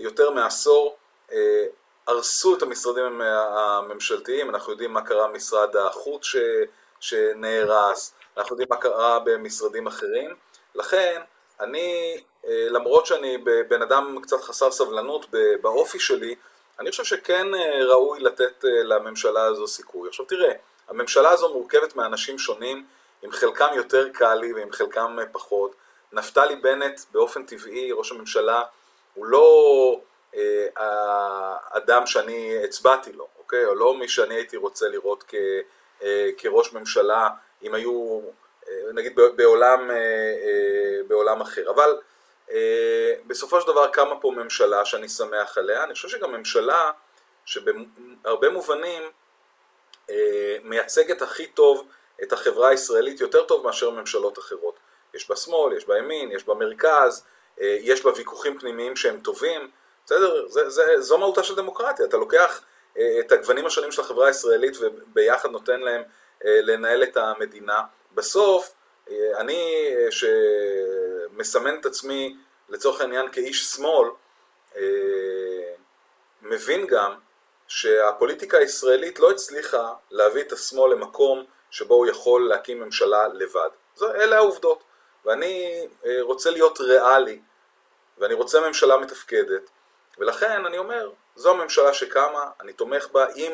יותר 0.00 0.30
מעשור 0.30 0.96
הרסו 2.06 2.56
את 2.56 2.62
המשרדים 2.62 3.20
הממשלתיים, 3.20 4.50
אנחנו 4.50 4.72
יודעים 4.72 4.92
מה 4.92 5.02
קרה 5.02 5.28
במשרד 5.28 5.76
החוץ 5.76 6.24
ש... 6.24 6.36
שנהרס, 7.00 8.14
אנחנו 8.36 8.54
יודעים 8.54 8.68
מה 8.70 8.76
קרה 8.76 9.18
במשרדים 9.18 9.86
אחרים, 9.86 10.34
לכן 10.74 11.20
אני, 11.60 12.20
אה, 12.46 12.66
למרות 12.70 13.06
שאני 13.06 13.38
בן 13.68 13.82
אדם 13.82 14.18
קצת 14.22 14.40
חסר 14.40 14.70
סבלנות 14.70 15.26
באופי 15.60 15.98
שלי, 16.00 16.34
אני 16.80 16.90
חושב 16.90 17.04
שכן 17.04 17.54
אה, 17.54 17.84
ראוי 17.84 18.20
לתת 18.20 18.64
אה, 18.64 18.82
לממשלה 18.82 19.44
הזו 19.44 19.66
סיכוי. 19.66 20.08
עכשיו 20.08 20.26
תראה, 20.26 20.52
הממשלה 20.88 21.30
הזו 21.30 21.52
מורכבת 21.54 21.96
מאנשים 21.96 22.38
שונים, 22.38 22.86
עם 23.22 23.32
חלקם 23.32 23.68
יותר 23.74 24.08
קל 24.08 24.34
לי 24.34 24.52
ועם 24.52 24.72
חלקם 24.72 25.16
פחות. 25.32 25.74
נפתלי 26.12 26.56
בנט 26.56 27.00
באופן 27.12 27.46
טבעי, 27.46 27.92
ראש 27.92 28.12
הממשלה, 28.12 28.62
הוא 29.14 29.26
לא 29.26 30.00
אה, 30.34 30.66
האדם 30.76 32.06
שאני 32.06 32.64
הצבעתי 32.64 33.12
לו, 33.12 33.28
אוקיי? 33.38 33.64
או 33.64 33.74
לא 33.74 33.94
מי 33.94 34.08
שאני 34.08 34.34
הייתי 34.34 34.56
רוצה 34.56 34.88
לראות 34.88 35.24
כ, 35.28 35.34
אה, 36.02 36.30
כראש 36.38 36.72
ממשלה, 36.72 37.28
אם 37.62 37.74
היו 37.74 38.20
נגיד 38.94 39.18
בעולם, 39.36 39.90
אה, 39.90 39.96
אה, 39.96 41.02
בעולם 41.08 41.40
אחר. 41.40 41.70
אבל 41.70 41.90
אה, 41.90 41.96
בסופו 43.26 43.60
של 43.60 43.66
דבר 43.66 43.86
קמה 43.86 44.20
פה 44.20 44.30
ממשלה 44.36 44.84
שאני 44.84 45.08
שמח 45.08 45.58
עליה, 45.58 45.84
אני 45.84 45.94
חושב 45.94 46.08
שגם 46.08 46.32
ממשלה 46.32 46.90
שבהרבה 47.44 48.50
מובנים 48.50 49.02
מייצגת 50.62 51.22
הכי 51.22 51.46
טוב 51.46 51.88
את 52.22 52.32
החברה 52.32 52.68
הישראלית 52.68 53.20
יותר 53.20 53.42
טוב 53.42 53.66
מאשר 53.66 53.90
ממשלות 53.90 54.38
אחרות. 54.38 54.74
יש 55.14 55.28
בה 55.28 55.36
שמאל, 55.36 55.76
יש 55.76 55.86
בה 55.86 55.98
ימין, 55.98 56.32
יש 56.32 56.44
בה 56.44 56.54
מרכז, 56.54 57.24
יש 57.58 58.04
בה 58.04 58.10
ויכוחים 58.16 58.58
פנימיים 58.58 58.96
שהם 58.96 59.20
טובים, 59.20 59.70
בסדר? 60.06 60.48
זה, 60.48 60.70
זה, 60.70 61.00
זו 61.00 61.18
מהותה 61.18 61.42
של 61.42 61.54
דמוקרטיה, 61.54 62.06
אתה 62.06 62.16
לוקח 62.16 62.62
את 63.20 63.32
הגוונים 63.32 63.66
השונים 63.66 63.92
של 63.92 64.02
החברה 64.02 64.26
הישראלית 64.26 64.76
וביחד 64.80 65.50
נותן 65.50 65.80
להם 65.80 66.02
לנהל 66.44 67.02
את 67.02 67.16
המדינה. 67.16 67.80
בסוף, 68.14 68.74
אה, 69.10 69.40
אני 69.40 69.92
אה, 69.96 70.10
שמסמן 71.40 71.80
את 71.80 71.86
עצמי 71.86 72.36
לצורך 72.68 73.00
העניין 73.00 73.32
כאיש 73.32 73.64
שמאל, 73.64 74.08
אה, 74.76 74.82
מבין 76.42 76.86
גם 76.86 77.14
שהפוליטיקה 77.68 78.58
הישראלית 78.58 79.18
לא 79.18 79.30
הצליחה 79.30 79.94
להביא 80.10 80.42
את 80.42 80.52
השמאל 80.52 80.92
למקום 80.92 81.44
שבו 81.70 81.94
הוא 81.94 82.06
יכול 82.06 82.48
להקים 82.48 82.80
ממשלה 82.80 83.28
לבד. 83.28 83.68
זו, 83.96 84.14
אלה 84.14 84.36
העובדות. 84.36 84.84
ואני 85.24 85.86
רוצה 86.20 86.50
להיות 86.50 86.80
ריאלי, 86.80 87.40
ואני 88.18 88.34
רוצה 88.34 88.60
ממשלה 88.60 88.96
מתפקדת, 88.96 89.70
ולכן 90.18 90.66
אני 90.66 90.78
אומר, 90.78 91.10
זו 91.36 91.50
הממשלה 91.50 91.94
שקמה, 91.94 92.50
אני 92.60 92.72
תומך 92.72 93.08
בה, 93.12 93.26
אם 93.36 93.52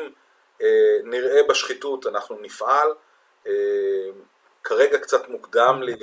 אה, 0.61 0.97
נראה 1.03 1.43
בשחיתות 1.49 2.07
אנחנו 2.07 2.37
נפעל, 2.41 2.93
אה, 3.47 3.51
כרגע 4.63 4.97
קצת 4.97 5.27
מוקדם 5.27 5.81
לי. 5.83 5.95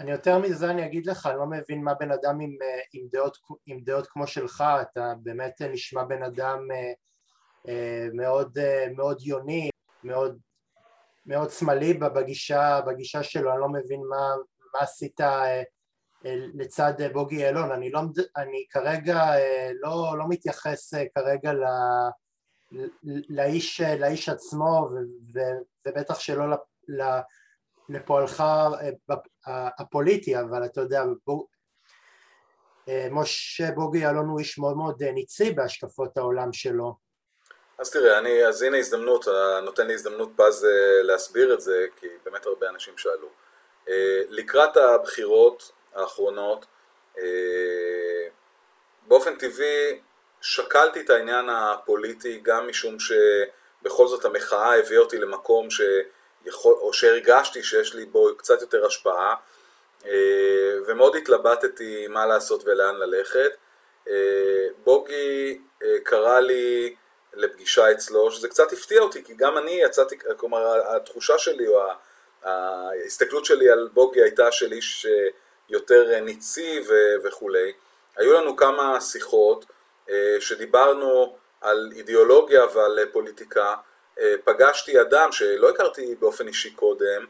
אני 0.00 0.10
יותר 0.10 0.38
מזה 0.38 0.70
אני 0.70 0.86
אגיד 0.86 1.06
לך, 1.06 1.26
אני 1.26 1.38
לא 1.38 1.46
מבין 1.46 1.84
מה 1.84 1.94
בן 1.94 2.10
אדם 2.10 2.40
עם, 2.40 2.56
אה, 2.62 2.80
עם, 2.92 3.06
דעות, 3.12 3.38
עם 3.66 3.80
דעות 3.84 4.06
כמו 4.06 4.26
שלך, 4.26 4.64
אתה 4.82 5.14
באמת 5.22 5.62
נשמע 5.62 6.04
בן 6.04 6.22
אדם 6.22 6.68
אה, 6.72 6.92
אה, 7.68 8.08
מאוד, 8.12 8.58
מאוד 8.96 9.22
יוני, 9.22 9.70
מאוד, 10.04 10.38
מאוד 11.26 11.50
שמאלי 11.50 11.94
בגישה, 11.94 12.80
בגישה 12.86 13.22
שלו, 13.22 13.52
אני 13.52 13.60
לא 13.60 13.68
מבין 13.68 14.00
מה, 14.10 14.34
מה 14.74 14.80
עשית 14.80 15.20
לצד 16.54 16.92
בוגי 17.12 17.36
יעלון, 17.36 17.72
אני, 17.72 17.90
לא, 17.90 18.00
אני 18.36 18.66
כרגע 18.70 19.24
לא, 19.80 20.18
לא 20.18 20.24
מתייחס 20.28 20.94
כרגע 21.14 21.52
ל, 21.52 21.64
לאיש, 23.28 23.80
לאיש 23.80 24.28
עצמו 24.28 24.88
ובטח 25.86 26.18
שלא 26.18 26.44
לפועלך 27.88 28.40
אה, 28.40 29.68
הפוליטי, 29.78 30.40
אבל 30.40 30.64
אתה 30.64 30.80
יודע, 30.80 31.02
אה, 32.88 33.08
משה 33.10 33.70
בוגי 33.74 33.98
יעלון 33.98 34.28
הוא 34.28 34.38
איש 34.38 34.58
מאוד 34.58 34.76
מאוד 34.76 35.02
אה, 35.02 35.12
ניצי 35.12 35.50
בהשקפות 35.50 36.16
העולם 36.16 36.52
שלו. 36.52 36.94
אז 37.78 37.90
תראה, 37.90 38.18
אני, 38.18 38.46
אז 38.46 38.62
הנה 38.62 38.78
הזדמנות, 38.78 39.24
נותן 39.62 39.86
לי 39.86 39.94
הזדמנות 39.94 40.30
פז 40.36 40.66
להסביר 41.02 41.54
את 41.54 41.60
זה, 41.60 41.86
כי 41.96 42.06
באמת 42.24 42.46
הרבה 42.46 42.68
אנשים 42.68 42.94
שאלו. 42.98 43.28
לקראת 44.28 44.76
הבחירות 44.76 45.72
האחרונות, 45.94 46.66
באופן 49.08 49.36
טבעי 49.36 50.00
שקלתי 50.40 51.00
את 51.00 51.10
העניין 51.10 51.48
הפוליטי 51.48 52.40
גם 52.42 52.68
משום 52.68 52.96
שבכל 53.00 54.08
זאת 54.08 54.24
המחאה 54.24 54.78
הביאה 54.78 55.00
אותי 55.00 55.18
למקום 55.18 55.70
ש... 55.70 55.80
יכול, 56.46 56.74
או 56.74 56.92
שהרגשתי 56.92 57.62
שיש 57.62 57.94
לי 57.94 58.04
בו 58.04 58.28
קצת 58.36 58.60
יותר 58.60 58.86
השפעה, 58.86 59.34
אה, 60.06 60.74
ומאוד 60.86 61.16
התלבטתי 61.16 62.06
מה 62.08 62.26
לעשות 62.26 62.62
ולאן 62.64 62.96
ללכת. 62.96 63.50
אה, 64.08 64.66
בוגי 64.84 65.60
אה, 65.82 65.96
קרא 66.02 66.40
לי 66.40 66.94
לפגישה 67.34 67.92
אצלו, 67.92 68.30
שזה 68.30 68.48
קצת 68.48 68.72
הפתיע 68.72 69.00
אותי, 69.00 69.24
כי 69.24 69.34
גם 69.34 69.58
אני 69.58 69.70
יצאתי, 69.70 70.16
כלומר 70.36 70.96
התחושה 70.96 71.38
שלי 71.38 71.66
או 71.68 71.82
ההסתכלות 72.42 73.44
שלי 73.44 73.70
על 73.70 73.88
בוגי 73.92 74.22
הייתה 74.22 74.52
של 74.52 74.72
איש 74.72 75.06
יותר 75.68 76.20
ניצי 76.20 76.80
וכולי. 77.24 77.72
היו 78.16 78.32
לנו 78.32 78.56
כמה 78.56 79.00
שיחות 79.00 79.64
שדיברנו 80.40 81.36
על 81.60 81.92
אידיאולוגיה 81.96 82.64
ועל 82.74 82.98
פוליטיקה, 83.12 83.74
פגשתי 84.44 85.00
אדם 85.00 85.32
שלא 85.32 85.70
הכרתי 85.70 86.14
באופן 86.14 86.48
אישי 86.48 86.70
קודם, 86.70 87.26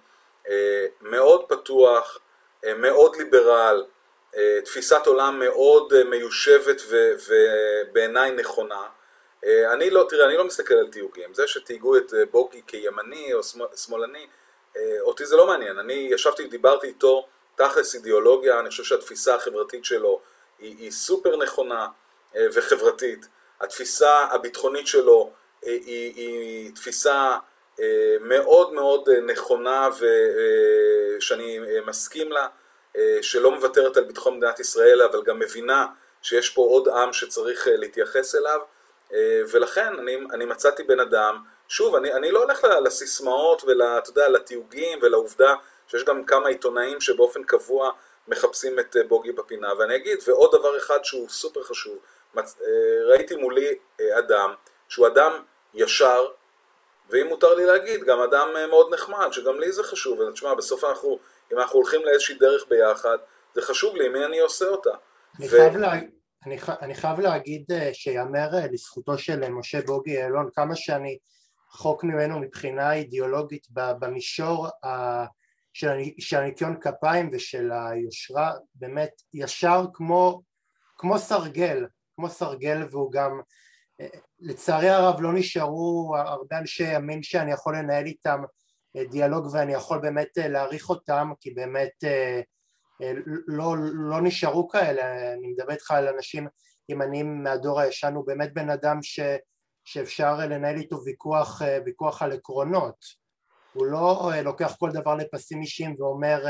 אה, 0.48 0.86
מאוד 1.00 1.44
פתוח, 1.48 2.18
אה, 2.64 2.74
מאוד 2.74 3.16
ליברל, 3.16 3.84
תפיסת 4.64 5.06
עולם 5.06 5.38
מאוד 5.38 6.02
מיושבת 6.04 6.82
ובעיניי 7.28 8.30
נכונה. 8.30 8.86
אני 9.44 9.90
לא, 9.90 10.06
תראה, 10.08 10.26
אני 10.26 10.36
לא 10.36 10.44
מסתכל 10.44 10.74
על 10.74 10.86
תיוגים. 10.86 11.34
זה 11.34 11.46
שתהיגו 11.46 11.96
את 11.96 12.12
בוגי 12.30 12.62
כימני 12.66 13.34
או 13.34 13.40
שמאלני, 13.76 14.26
אותי 15.00 15.26
זה 15.26 15.36
לא 15.36 15.46
מעניין. 15.46 15.78
אני 15.78 16.08
ישבתי 16.10 16.44
ודיברתי 16.44 16.86
איתו 16.86 17.26
תכלס 17.54 17.94
אידיאולוגיה, 17.94 18.60
אני 18.60 18.70
חושב 18.70 18.84
שהתפיסה 18.84 19.34
החברתית 19.34 19.84
שלו 19.84 20.20
היא, 20.58 20.76
היא 20.78 20.90
סופר 20.90 21.36
נכונה 21.36 21.88
וחברתית. 22.34 23.26
התפיסה 23.60 24.24
הביטחונית 24.30 24.86
שלו 24.86 25.32
היא, 25.62 26.12
היא 26.16 26.74
תפיסה 26.74 27.36
אה, 27.80 28.16
מאוד 28.20 28.72
מאוד 28.72 29.08
אה, 29.08 29.20
נכונה 29.20 29.88
ושאני 31.18 31.58
אה, 31.58 31.80
מסכים 31.86 32.32
לה, 32.32 32.48
שלא 33.22 33.50
מוותרת 33.50 33.96
על 33.96 34.04
ביטחון 34.04 34.36
מדינת 34.36 34.60
ישראל, 34.60 35.02
אבל 35.02 35.22
גם 35.22 35.38
מבינה 35.38 35.86
שיש 36.22 36.50
פה 36.50 36.62
עוד 36.62 36.88
עם 36.88 37.12
שצריך 37.12 37.68
להתייחס 37.70 38.34
אליו, 38.34 38.60
ולכן 39.52 39.98
אני, 39.98 40.16
אני 40.32 40.44
מצאתי 40.44 40.82
בן 40.82 41.00
אדם, 41.00 41.38
שוב, 41.68 41.94
אני, 41.94 42.12
אני 42.12 42.30
לא 42.30 42.42
הולך 42.42 42.64
לסיסמאות 42.64 43.62
ולתיוגים 43.64 44.98
ולעובדה 45.02 45.54
שיש 45.86 46.04
גם 46.04 46.24
כמה 46.24 46.48
עיתונאים 46.48 47.00
שבאופן 47.00 47.42
קבוע 47.42 47.90
מחפשים 48.28 48.78
את 48.78 48.96
בוגי 49.08 49.32
בפינה, 49.32 49.68
ואני 49.78 49.96
אגיד, 49.96 50.18
ועוד 50.26 50.50
דבר 50.52 50.76
אחד 50.76 51.04
שהוא 51.04 51.28
סופר 51.28 51.62
חשוב, 51.62 51.98
ראיתי 53.06 53.36
מולי 53.36 53.78
אדם 54.18 54.54
שהוא 54.88 55.06
אדם 55.06 55.42
ישר, 55.74 56.26
ואם 57.10 57.26
מותר 57.28 57.54
לי 57.54 57.64
להגיד, 57.64 58.00
גם 58.04 58.20
אדם 58.20 58.48
אה, 58.56 58.66
מאוד 58.66 58.94
נחמד, 58.94 59.28
שגם 59.32 59.60
לי 59.60 59.72
זה 59.72 59.82
חשוב, 59.82 60.18
ותשמע, 60.18 60.54
בסוף 60.54 60.84
אנחנו, 60.84 61.18
אם 61.52 61.58
אנחנו 61.58 61.78
הולכים 61.78 62.00
לאיזושהי 62.04 62.34
דרך 62.34 62.64
ביחד, 62.68 63.18
זה 63.54 63.62
חשוב 63.62 63.96
לי, 63.96 64.08
מי 64.08 64.24
אני 64.24 64.38
עושה 64.38 64.64
אותה. 64.64 64.90
אני, 65.38 65.46
ו... 65.46 65.50
חייב, 65.50 65.76
לה... 65.76 65.92
אני, 66.46 66.60
ח... 66.60 66.70
אני 66.70 66.94
חייב 66.94 67.20
להגיד 67.20 67.64
אה, 67.72 67.90
שיאמר 67.92 68.54
אה, 68.54 68.66
לזכותו 68.72 69.18
של 69.18 69.48
משה 69.48 69.80
בוגי 69.80 70.10
יעלון, 70.10 70.50
כמה 70.54 70.76
שאני 70.76 71.18
רחוק 71.74 72.04
ממנו 72.04 72.40
מבחינה 72.40 72.92
אידיאולוגית 72.92 73.66
במישור 73.72 74.68
ה... 74.84 75.24
של 76.18 76.36
הניקיון 76.38 76.80
כפיים 76.80 77.30
ושל 77.32 77.70
היושרה, 77.72 78.52
באמת 78.74 79.10
ישר 79.34 79.84
כמו, 79.94 80.42
כמו 80.98 81.18
סרגל, 81.18 81.86
כמו 82.16 82.28
סרגל 82.28 82.86
והוא 82.90 83.12
גם 83.12 83.40
לצערי 84.42 84.88
הרב 84.88 85.20
לא 85.20 85.32
נשארו 85.32 86.14
הרבה 86.16 86.58
אנשי 86.58 86.94
ימין 86.94 87.22
שאני 87.22 87.52
יכול 87.52 87.78
לנהל 87.78 88.06
איתם 88.06 88.42
דיאלוג 89.10 89.46
ואני 89.52 89.72
יכול 89.72 89.98
באמת 89.98 90.28
להעריך 90.36 90.90
אותם 90.90 91.32
כי 91.40 91.50
באמת 91.50 92.04
לא, 93.46 93.74
לא 93.92 94.20
נשארו 94.20 94.68
כאלה, 94.68 95.32
אני 95.32 95.48
מדבר 95.48 95.72
איתך 95.72 95.90
על 95.90 96.08
אנשים 96.08 96.48
ימניים 96.88 97.42
מהדור 97.42 97.80
הישן, 97.80 98.14
הוא 98.14 98.26
באמת 98.26 98.54
בן 98.54 98.70
אדם 98.70 99.02
ש, 99.02 99.20
שאפשר 99.84 100.36
לנהל 100.36 100.76
איתו 100.76 101.04
ויכוח, 101.04 101.62
ויכוח 101.84 102.22
על 102.22 102.32
עקרונות, 102.32 102.96
הוא 103.72 103.86
לא 103.86 104.30
לוקח 104.44 104.76
כל 104.78 104.90
דבר 104.90 105.14
לפסים 105.14 105.60
אישיים 105.60 105.96
ואומר, 105.98 106.44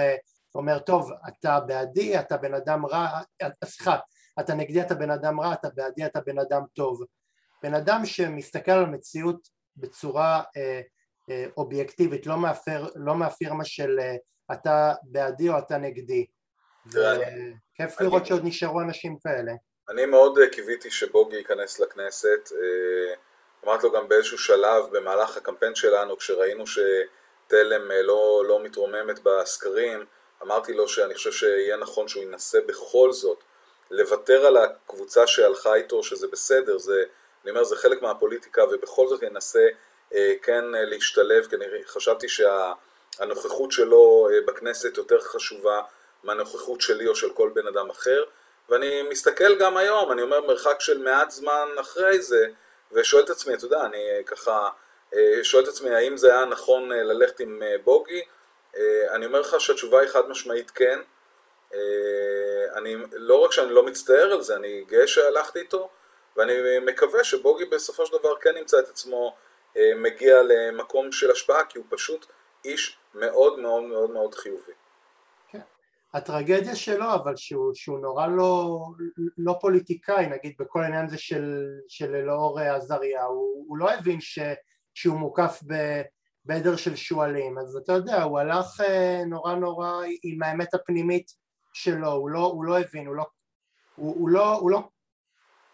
אומר 0.54 0.78
טוב 0.78 1.10
אתה 1.28 1.60
בעדי, 1.60 2.20
אתה 2.20 2.36
בן 2.36 2.54
אדם 2.54 2.86
רע, 2.86 3.20
סליחה, 3.64 3.96
אתה 4.40 4.54
נגדי 4.54 4.82
אתה 4.82 4.94
בן 4.94 5.10
אדם 5.10 5.40
רע, 5.40 5.52
אתה 5.52 5.68
בעדי 5.74 6.06
אתה 6.06 6.20
בן 6.20 6.38
אדם 6.38 6.62
טוב, 6.74 7.02
בן 7.62 7.74
אדם 7.74 8.00
שמסתכל 8.04 8.70
על 8.70 8.84
המציאות 8.84 9.48
בצורה 9.76 10.42
אה, 10.56 10.80
אה, 11.30 11.46
אובייקטיבית, 11.56 12.26
לא, 12.26 12.36
מהפר, 12.36 12.86
לא 12.94 13.14
מהפירמה 13.14 13.64
של 13.64 13.98
אה, 14.00 14.14
אתה 14.52 14.92
בעדי 15.02 15.48
או 15.48 15.58
אתה 15.58 15.78
נגדי. 15.78 16.26
וכיף 16.86 18.00
לראות 18.00 18.26
שעוד 18.26 18.44
נשארו 18.44 18.80
אנשים 18.80 19.16
כאלה. 19.24 19.52
אני 19.88 20.06
מאוד 20.06 20.38
קיוויתי 20.52 20.90
שבוגי 20.90 21.36
ייכנס 21.36 21.80
לכנסת. 21.80 22.48
אמרתי 23.64 23.86
לו 23.86 23.92
גם 23.92 24.08
באיזשהו 24.08 24.38
שלב 24.38 24.84
במהלך 24.92 25.36
הקמפיין 25.36 25.74
שלנו, 25.74 26.16
כשראינו 26.16 26.64
שתלם 26.66 27.90
לא, 28.04 28.44
לא 28.48 28.62
מתרוממת 28.62 29.20
בסקרים, 29.22 30.04
אמרתי 30.42 30.72
לו 30.72 30.88
שאני 30.88 31.14
חושב 31.14 31.32
שיהיה 31.32 31.76
נכון 31.76 32.08
שהוא 32.08 32.22
ינסה 32.22 32.58
בכל 32.66 33.12
זאת 33.12 33.38
לוותר 33.90 34.46
על 34.46 34.56
הקבוצה 34.56 35.26
שהלכה 35.26 35.74
איתו, 35.74 36.02
שזה 36.02 36.26
בסדר, 36.28 36.78
זה, 36.78 37.04
אני 37.42 37.50
אומר, 37.50 37.64
זה 37.64 37.76
חלק 37.76 38.02
מהפוליטיקה, 38.02 38.64
ובכל 38.64 39.08
זאת 39.08 39.22
ינסה 39.22 39.68
אה, 40.14 40.34
כן 40.42 40.74
אה, 40.74 40.84
להשתלב, 40.84 41.46
כי 41.46 41.56
אני 41.56 41.64
חשבתי 41.86 42.26
שהנוכחות 42.28 43.72
שלו 43.72 44.28
אה, 44.32 44.40
בכנסת 44.46 44.96
יותר 44.96 45.20
חשובה 45.20 45.82
מהנוכחות 46.24 46.80
שלי 46.80 47.06
או 47.06 47.14
של 47.14 47.32
כל 47.32 47.50
בן 47.54 47.66
אדם 47.66 47.90
אחר, 47.90 48.24
ואני 48.68 49.02
מסתכל 49.02 49.58
גם 49.58 49.76
היום, 49.76 50.12
אני 50.12 50.22
אומר 50.22 50.40
מרחק 50.40 50.80
של 50.80 50.98
מעט 50.98 51.30
זמן 51.30 51.68
אחרי 51.80 52.22
זה, 52.22 52.46
ושואל 52.92 53.24
את 53.24 53.30
עצמי, 53.30 53.54
אתה 53.54 53.64
יודע, 53.64 53.84
אני 53.84 53.98
ככה 54.26 54.68
שואל 55.42 55.64
את 55.64 55.68
עצמי 55.68 55.90
האם 55.90 56.16
זה 56.16 56.34
היה 56.34 56.44
נכון 56.44 56.88
ללכת 56.88 57.40
עם 57.40 57.62
בוגי, 57.84 58.22
אני 59.10 59.26
אומר 59.26 59.40
לך 59.40 59.60
שהתשובה 59.60 60.00
היא 60.00 60.08
חד 60.08 60.28
משמעית 60.28 60.70
כן, 60.70 60.98
אני, 62.74 62.96
לא 63.12 63.44
רק 63.44 63.52
שאני 63.52 63.70
לא 63.70 63.82
מצטער 63.82 64.32
על 64.32 64.42
זה, 64.42 64.56
אני 64.56 64.84
גאה 64.88 65.06
שהלכתי 65.06 65.58
איתו, 65.58 65.88
ואני 66.36 66.52
מקווה 66.86 67.24
שבוגי 67.24 67.64
בסופו 67.64 68.06
של 68.06 68.18
דבר 68.18 68.36
כן 68.40 68.50
ימצא 68.58 68.78
את 68.78 68.88
עצמו 68.88 69.34
אה, 69.76 69.92
מגיע 69.96 70.34
למקום 70.42 71.12
של 71.12 71.30
השפעה, 71.30 71.64
כי 71.64 71.78
הוא 71.78 71.86
פשוט 71.90 72.26
איש 72.64 72.98
מאוד 73.14 73.58
מאוד 73.58 73.82
מאוד 73.82 74.10
מאוד 74.10 74.34
חיובי. 74.34 74.72
כן. 75.48 75.60
הטרגדיה 76.14 76.76
שלו, 76.76 77.14
אבל 77.14 77.36
שהוא, 77.36 77.74
שהוא 77.74 77.98
נורא 77.98 78.26
לא, 78.26 78.80
לא 79.38 79.54
פוליטיקאי, 79.60 80.26
נגיד 80.26 80.54
בכל 80.58 80.82
העניין 80.82 81.06
הזה 81.06 81.18
של, 81.18 81.68
של 81.88 82.14
אלאור 82.14 82.60
עזריה, 82.60 83.24
הוא, 83.24 83.64
הוא 83.68 83.78
לא 83.78 83.90
הבין 83.90 84.20
ש, 84.20 84.38
שהוא 84.94 85.18
מוקף 85.18 85.60
ב, 85.66 86.02
בעדר 86.44 86.76
של 86.76 86.96
שועלים, 86.96 87.58
אז 87.58 87.76
אתה 87.76 87.92
יודע, 87.92 88.22
הוא 88.22 88.38
הלך 88.38 88.80
אה, 88.80 89.24
נורא 89.26 89.54
נורא 89.54 90.02
עם 90.22 90.42
האמת 90.42 90.74
הפנימית 90.74 91.26
שלו, 91.72 92.12
הוא 92.12 92.30
לא, 92.30 92.38
הוא 92.38 92.64
לא 92.64 92.78
הבין, 92.78 93.06
הוא 93.06 93.16
לא, 93.16 93.24
הוא, 93.96 94.14
הוא 94.18 94.28
לא, 94.28 94.54
הוא 94.54 94.70
לא 94.70 94.80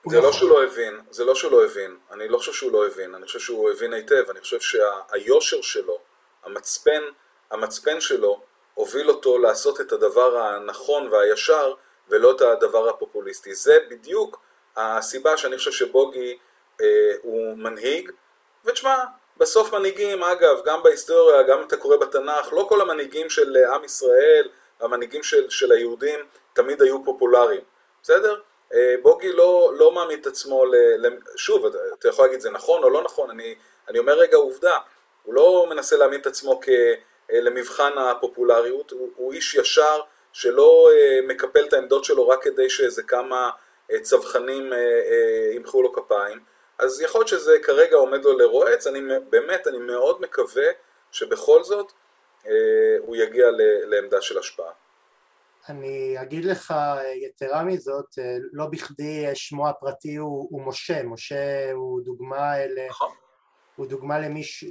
זה 0.07 0.21
לא 0.21 0.33
שהוא 0.33 0.51
לא 0.51 0.65
הבין, 0.65 1.01
זה 1.11 1.25
לא 1.25 1.35
שהוא 1.35 1.53
לא 1.53 1.65
הבין, 1.65 1.97
אני 2.11 2.29
לא 2.29 2.39
חושב 2.39 2.53
שהוא 2.53 2.73
לא 2.73 2.87
הבין, 2.87 3.15
אני 3.15 3.27
חושב 3.27 3.39
שהוא 3.39 3.71
הבין 3.71 3.93
היטב, 3.93 4.31
אני 4.31 4.41
חושב 4.41 4.61
שהיושר 4.61 5.63
שלו, 5.63 5.99
המצפן, 6.45 7.03
המצפן 7.51 8.01
שלו, 8.01 8.41
הוביל 8.75 9.09
אותו 9.09 9.39
לעשות 9.39 9.81
את 9.81 9.93
הדבר 9.93 10.39
הנכון 10.39 11.09
והישר 11.09 11.75
ולא 12.09 12.31
את 12.31 12.41
הדבר 12.41 12.89
הפופוליסטי. 12.89 13.55
זה 13.55 13.79
בדיוק 13.91 14.41
הסיבה 14.77 15.37
שאני 15.37 15.59
חושב 15.59 15.73
שבוגי 15.73 16.39
אה, 16.81 16.87
הוא 17.23 17.59
מנהיג, 17.59 18.11
ותשמע, 18.65 18.97
בסוף 19.37 19.75
מנהיגים, 19.75 20.23
אגב, 20.23 20.65
גם 20.65 20.83
בהיסטוריה, 20.83 21.43
גם 21.43 21.59
אם 21.59 21.67
אתה 21.67 21.77
קורא 21.77 21.97
בתנ"ך, 21.97 22.53
לא 22.53 22.67
כל 22.69 22.81
המנהיגים 22.81 23.31
של 23.31 23.57
עם 23.75 23.85
ישראל, 23.85 24.49
המנהיגים 24.81 25.23
של, 25.23 25.51
של 25.51 25.73
היהודים, 25.73 26.21
תמיד 26.53 26.83
היו 26.83 27.05
פופולריים, 27.05 27.61
בסדר? 28.03 28.41
אה, 28.75 28.95
בוגי 29.03 29.33
לא, 29.33 29.73
לא 29.77 29.93
מעמיד 29.93 30.21
את 30.21 30.27
עצמו, 30.27 30.65
ל, 30.65 30.77
ל, 31.07 31.17
שוב, 31.37 31.67
אתה 31.99 32.09
יכול 32.09 32.25
להגיד 32.25 32.41
זה 32.41 32.51
נכון 32.51 32.83
או 32.83 32.91
לא 32.91 33.03
נכון, 33.03 33.31
אני, 33.31 33.55
אני 33.89 33.99
אומר 33.99 34.13
רגע 34.13 34.37
עובדה, 34.37 34.79
הוא 35.23 35.35
לא 35.35 35.67
מנסה 35.71 35.97
להעמיד 35.97 36.21
את 36.21 36.27
עצמו 36.27 36.61
כ, 36.63 36.69
אה, 37.31 37.41
למבחן 37.41 37.99
הפופולריות, 37.99 38.91
הוא, 38.91 39.11
הוא 39.17 39.33
איש 39.33 39.55
ישר 39.55 40.01
שלא 40.33 40.91
אה, 40.93 41.19
מקפל 41.23 41.65
את 41.65 41.73
העמדות 41.73 42.05
שלו 42.05 42.29
רק 42.29 42.43
כדי 42.43 42.71
שאיזה 42.71 43.03
כמה 43.03 43.51
צווחנים 44.03 44.73
ימחאו 45.55 45.83
לו 45.83 45.93
כפיים, 45.93 46.41
אז 46.79 47.01
יכול 47.01 47.19
להיות 47.19 47.29
שזה 47.29 47.59
כרגע 47.59 47.97
עומד 47.97 48.25
לו 48.25 48.39
לרועץ, 48.39 48.87
אני 48.87 49.01
באמת, 49.31 49.67
אני 49.67 49.79
מאוד 49.79 50.21
מקווה 50.21 50.67
שבכל 51.13 51.65
זאת 51.65 51.93
הוא 52.99 53.17
יגיע 53.17 53.47
לעמדה 53.85 54.21
של 54.21 54.39
השפעה. 54.39 54.71
אני 55.71 56.23
אגיד 56.23 56.45
לך 56.45 56.75
יתרה 57.15 57.65
מזאת, 57.65 58.07
לא 58.53 58.67
בכדי 58.67 59.27
שמו 59.35 59.69
הפרטי 59.69 60.17
הוא, 60.17 60.49
הוא 60.51 60.63
משה, 60.67 61.03
משה 61.03 61.73
הוא 61.73 62.01
דוגמה, 62.05 62.53
נכון. 62.89 63.15
הוא 63.77 63.87
דוגמה 63.87 64.19
למיש, 64.19 64.65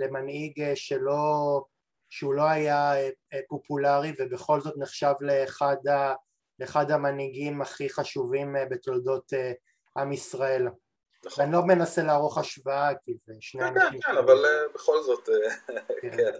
למנהיג 0.00 0.74
שלא, 0.74 1.62
שהוא 2.10 2.34
לא 2.34 2.42
היה 2.42 2.92
פופולרי 3.48 4.12
ובכל 4.18 4.60
זאת 4.60 4.74
נחשב 4.76 5.12
לאחד, 5.20 5.86
ה, 5.86 6.14
לאחד 6.58 6.90
המנהיגים 6.90 7.62
הכי 7.62 7.88
חשובים 7.90 8.56
בתולדות 8.70 9.32
עם 9.96 10.12
ישראל. 10.12 10.68
נכון. 11.24 11.44
אני 11.44 11.52
לא 11.52 11.62
מנסה 11.62 12.02
לערוך 12.02 12.38
השוואה 12.38 12.94
כי 13.02 13.12
זה 13.26 13.32
שני 13.40 13.62
כן, 13.62 13.66
אנשים... 13.66 14.00
כן, 14.00 14.12
כן, 14.12 14.18
אבל 14.18 14.44
בכל 14.74 15.02
זאת, 15.02 15.28
כן, 16.02 16.16
כן. 16.16 16.32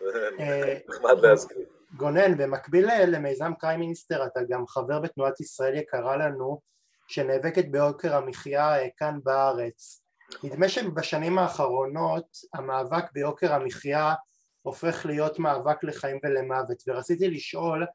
נחמד 0.88 1.18
להזכיר. 1.22 1.79
גונן, 1.96 2.36
במקביל 2.36 2.88
למיזם 3.06 3.52
קריים 3.58 3.80
מיניסטר 3.80 4.26
אתה 4.26 4.40
גם 4.48 4.66
חבר 4.66 5.00
בתנועת 5.00 5.40
ישראל 5.40 5.74
יקרה 5.74 6.16
לנו 6.16 6.60
שנאבקת 7.08 7.64
ביוקר 7.68 8.16
המחיה 8.16 8.78
אה, 8.78 8.88
כאן 8.96 9.18
בארץ. 9.24 10.02
נדמה 10.42 10.68
שבשנים 10.68 11.38
האחרונות 11.38 12.36
המאבק 12.54 13.12
ביוקר 13.12 13.52
המחיה 13.52 14.14
הופך 14.62 15.06
להיות 15.06 15.38
מאבק 15.38 15.84
לחיים 15.84 16.18
ולמוות 16.24 16.82
ורציתי 16.88 17.30
לשאול 17.30 17.86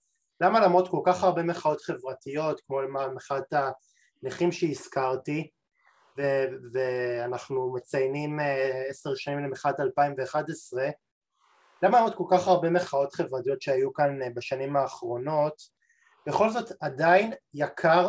למה 0.42 0.60
למרות 0.60 0.88
כל 0.88 1.02
כך 1.06 1.24
הרבה 1.24 1.44
מחאות 1.44 1.82
חברתיות 1.82 2.62
כמו 2.68 2.80
מחאת 3.16 3.54
הנכים 4.24 4.52
שהזכרתי 4.52 5.50
ואנחנו 6.74 7.74
מציינים 7.74 8.40
אה, 8.40 8.84
עשר 8.90 9.16
שנים 9.16 9.40
למחאת 9.40 9.80
2011 9.80 10.90
למה 11.84 12.00
עוד 12.00 12.16
כל 12.16 12.24
כך 12.32 12.48
הרבה 12.48 12.70
מחאות 12.70 13.14
חברתיות 13.14 13.62
שהיו 13.62 13.94
כאן 13.94 14.22
אה, 14.22 14.28
בשנים 14.34 14.76
האחרונות, 14.76 15.62
בכל 16.28 16.50
זאת 16.50 16.72
עדיין 16.82 17.34
יקר 17.54 18.08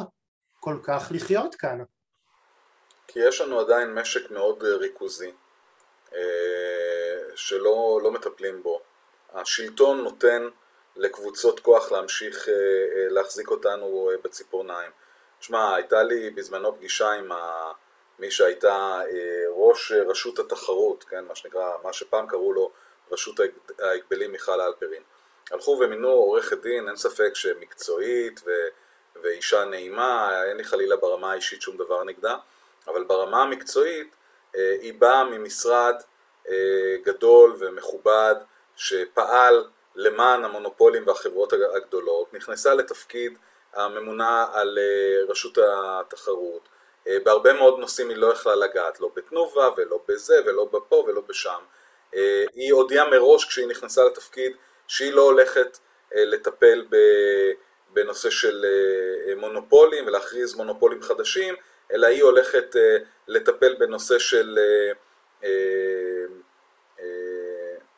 כל 0.60 0.78
כך 0.82 1.08
לחיות 1.10 1.54
כאן? 1.54 1.82
כי 3.06 3.18
יש 3.28 3.40
לנו 3.40 3.60
עדיין 3.60 3.94
משק 3.94 4.30
מאוד 4.30 4.64
אה, 4.64 4.76
ריכוזי, 4.76 5.32
אה, 6.14 6.20
שלא 7.34 8.00
לא 8.02 8.12
מטפלים 8.12 8.62
בו. 8.62 8.80
השלטון 9.34 10.02
נותן 10.02 10.48
לקבוצות 10.96 11.60
כוח 11.60 11.92
להמשיך 11.92 12.48
להחזיק 13.10 13.50
אותנו 13.50 14.10
בציפורניים. 14.24 14.90
שמע, 15.40 15.74
הייתה 15.74 16.02
לי 16.02 16.30
בזמנו 16.30 16.76
פגישה 16.76 17.12
עם 17.12 17.28
מי 18.18 18.30
שהייתה 18.30 19.00
ראש 19.56 19.92
רשות 19.92 20.38
התחרות, 20.38 21.04
כן, 21.04 21.24
מה 21.24 21.34
שנקרא, 21.34 21.72
מה 21.82 21.92
שפעם 21.92 22.26
קראו 22.26 22.52
לו 22.52 22.70
רשות 23.10 23.40
ההגבלים 23.78 24.32
מיכל 24.32 24.60
אלפרין. 24.60 25.02
הלכו 25.50 25.78
ומינו 25.80 26.08
עורכת 26.08 26.62
דין, 26.62 26.88
אין 26.88 26.96
ספק 26.96 27.34
שמקצועית 27.34 28.40
ו... 28.46 28.50
ואישה 29.22 29.64
נעימה, 29.64 30.42
אין 30.44 30.56
לי 30.56 30.64
חלילה 30.64 30.96
ברמה 30.96 31.32
האישית 31.32 31.62
שום 31.62 31.76
דבר 31.76 32.04
נגדה, 32.04 32.36
אבל 32.86 33.04
ברמה 33.04 33.42
המקצועית 33.42 34.14
אה, 34.56 34.76
היא 34.80 34.94
באה 34.98 35.24
ממשרד 35.24 35.94
אה, 36.48 36.96
גדול 37.04 37.56
ומכובד 37.58 38.34
שפעל 38.76 39.64
למען 39.94 40.44
המונופולים 40.44 41.06
והחברות 41.06 41.52
הגדולות, 41.52 42.34
נכנסה 42.34 42.74
לתפקיד 42.74 43.38
הממונה 43.74 44.46
על 44.52 44.78
אה, 44.78 45.24
רשות 45.28 45.58
התחרות, 45.58 46.68
בהרבה 47.24 47.52
מאוד 47.52 47.78
נושאים 47.78 48.08
היא 48.08 48.16
לא 48.16 48.32
יכלה 48.32 48.54
לגעת, 48.54 49.00
לא 49.00 49.10
בתנובה 49.16 49.68
ולא 49.76 50.00
בזה 50.08 50.34
ולא 50.46 50.64
בפה 50.64 51.04
ולא 51.06 51.20
בשם, 51.28 51.60
היא 52.54 52.72
הודיעה 52.72 53.10
מראש 53.10 53.44
כשהיא 53.44 53.66
נכנסה 53.66 54.04
לתפקיד 54.04 54.52
שהיא 54.88 55.12
לא 55.12 55.22
הולכת 55.22 55.78
אה, 56.14 56.24
לטפל 56.24 56.86
בנושא 57.90 58.30
של 58.30 58.64
אה, 58.64 59.34
מונופולים 59.34 60.06
ולהכריז 60.06 60.54
מונופולים 60.54 61.02
חדשים, 61.02 61.54
אלא 61.92 62.06
היא 62.06 62.22
הולכת 62.22 62.76
לטפל 63.28 63.74
בנושא 63.74 64.18
של 64.18 64.58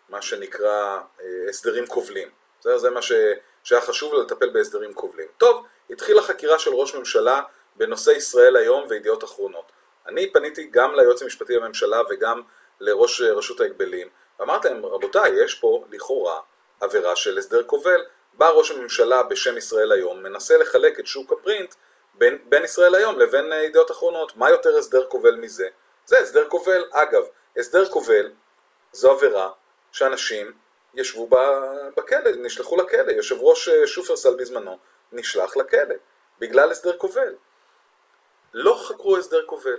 מה 0.09 0.23
שנקרא 0.23 1.01
הסדרים 1.49 1.87
כובלים. 1.87 2.29
זה, 2.61 2.79
זה 2.79 2.91
מה 2.91 3.03
שהיה 3.03 3.81
חשוב 3.81 4.13
לו 4.13 4.23
לטפל 4.23 4.51
בהסדרים 4.51 4.95
כובלים. 4.95 5.27
טוב, 5.39 5.67
התחילה 5.91 6.23
חקירה 6.23 6.59
של 6.59 6.71
ראש 6.75 6.95
ממשלה 6.95 7.43
בנושא 7.77 8.11
ישראל 8.11 8.57
היום 8.57 8.85
וידיעות 8.89 9.25
אחרונות. 9.25 9.73
אני 10.07 10.33
פניתי 10.33 10.69
גם 10.71 10.95
ליועץ 10.95 11.23
המשפטי 11.23 11.57
לממשלה 11.57 12.01
וגם 12.11 12.43
לראש 12.81 13.21
רשות 13.21 13.61
ההגבלים, 13.61 14.09
ואמרתי 14.41 14.69
להם, 14.69 14.87
רבותיי, 14.87 15.45
יש 15.45 15.55
פה 15.55 15.85
לכאורה 15.91 16.41
עבירה 16.81 17.17
של 17.17 17.39
הסדר 17.39 17.63
כובל. 17.63 18.05
בא 18.35 18.49
ראש 18.49 18.71
הממשלה 18.71 19.23
בשם 19.23 19.57
ישראל 19.57 19.93
היום, 19.93 20.23
מנסה 20.23 20.57
לחלק 20.57 21.01
את 21.01 21.07
שוק 21.07 21.33
הפרינט 21.33 21.75
בין, 22.15 22.39
בין 22.49 22.65
ישראל 22.65 22.95
היום 22.95 23.19
לבין 23.19 23.53
ידיעות 23.53 23.91
אחרונות. 23.91 24.37
מה 24.37 24.51
יותר 24.51 24.77
הסדר 24.79 25.07
כובל 25.07 25.35
מזה? 25.35 25.69
זה 26.07 26.19
הסדר 26.19 26.49
כובל. 26.49 26.85
אגב, 26.91 27.23
הסדר 27.57 27.89
כובל 27.89 28.31
זו 28.93 29.11
עבירה 29.11 29.51
שאנשים 29.93 30.53
ישבו 30.95 31.29
בכלא, 31.97 32.31
נשלחו 32.37 32.77
לכלא. 32.77 33.13
יושב 33.13 33.37
ראש 33.41 33.69
שופרסל 33.69 34.35
בזמנו 34.35 34.79
נשלח 35.13 35.57
לכלא 35.57 35.95
בגלל 36.39 36.71
הסדר 36.71 36.97
כובל. 36.97 37.35
לא 38.55 38.75
חקרו 38.89 39.17
הסדר 39.17 39.47
כובל. 39.47 39.77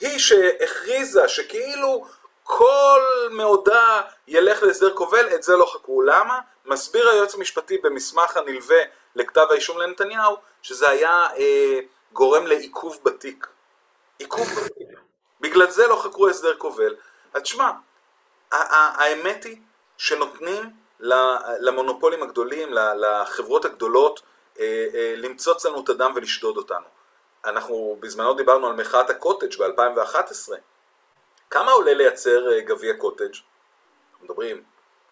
היא 0.00 0.18
שהכריזה 0.18 1.28
שכאילו 1.28 2.06
כל 2.42 3.00
מאודה 3.30 4.02
ילך 4.28 4.62
להסדר 4.62 4.94
כובל, 4.94 5.34
את 5.34 5.42
זה 5.42 5.56
לא 5.56 5.66
חקרו. 5.66 6.02
למה? 6.02 6.40
מסביר 6.64 7.08
היועץ 7.08 7.34
המשפטי 7.34 7.78
במסמך 7.78 8.36
הנלווה 8.36 8.82
לכתב 9.14 9.46
האישום 9.50 9.78
לנתניהו, 9.78 10.36
שזה 10.62 10.88
היה 10.88 11.26
אה, 11.36 11.80
גורם 12.12 12.46
לעיכוב 12.46 13.00
בתיק. 13.02 13.46
עיכוב 14.18 14.48
בתיק. 14.48 14.98
בגלל 15.40 15.70
זה 15.70 15.86
לא 15.86 15.96
חקרו 15.96 16.28
הסדר 16.28 16.56
כובל. 16.56 16.94
אז 17.34 17.42
תשמע, 17.42 17.70
האמת 18.50 19.44
היא 19.44 19.56
שנותנים 19.96 20.70
למונופולים 21.60 22.22
הגדולים, 22.22 22.72
לחברות 22.72 23.64
הגדולות, 23.64 24.22
אה, 24.60 24.86
אה, 24.94 25.14
למצוץ 25.16 25.66
לנו 25.66 25.84
את 25.84 25.88
הדם 25.88 26.12
ולשדוד 26.16 26.56
אותנו. 26.56 26.93
אנחנו 27.44 27.96
בזמנו 28.00 28.34
דיברנו 28.34 28.66
על 28.66 28.72
מחאת 28.72 29.10
הקוטג' 29.10 29.56
ב-2011. 29.58 30.52
כמה 31.50 31.72
עולה 31.72 31.94
לייצר 31.94 32.52
אה, 32.52 32.60
גביע 32.60 32.94
קוטג'? 32.94 33.34
מדברים, 34.22 34.62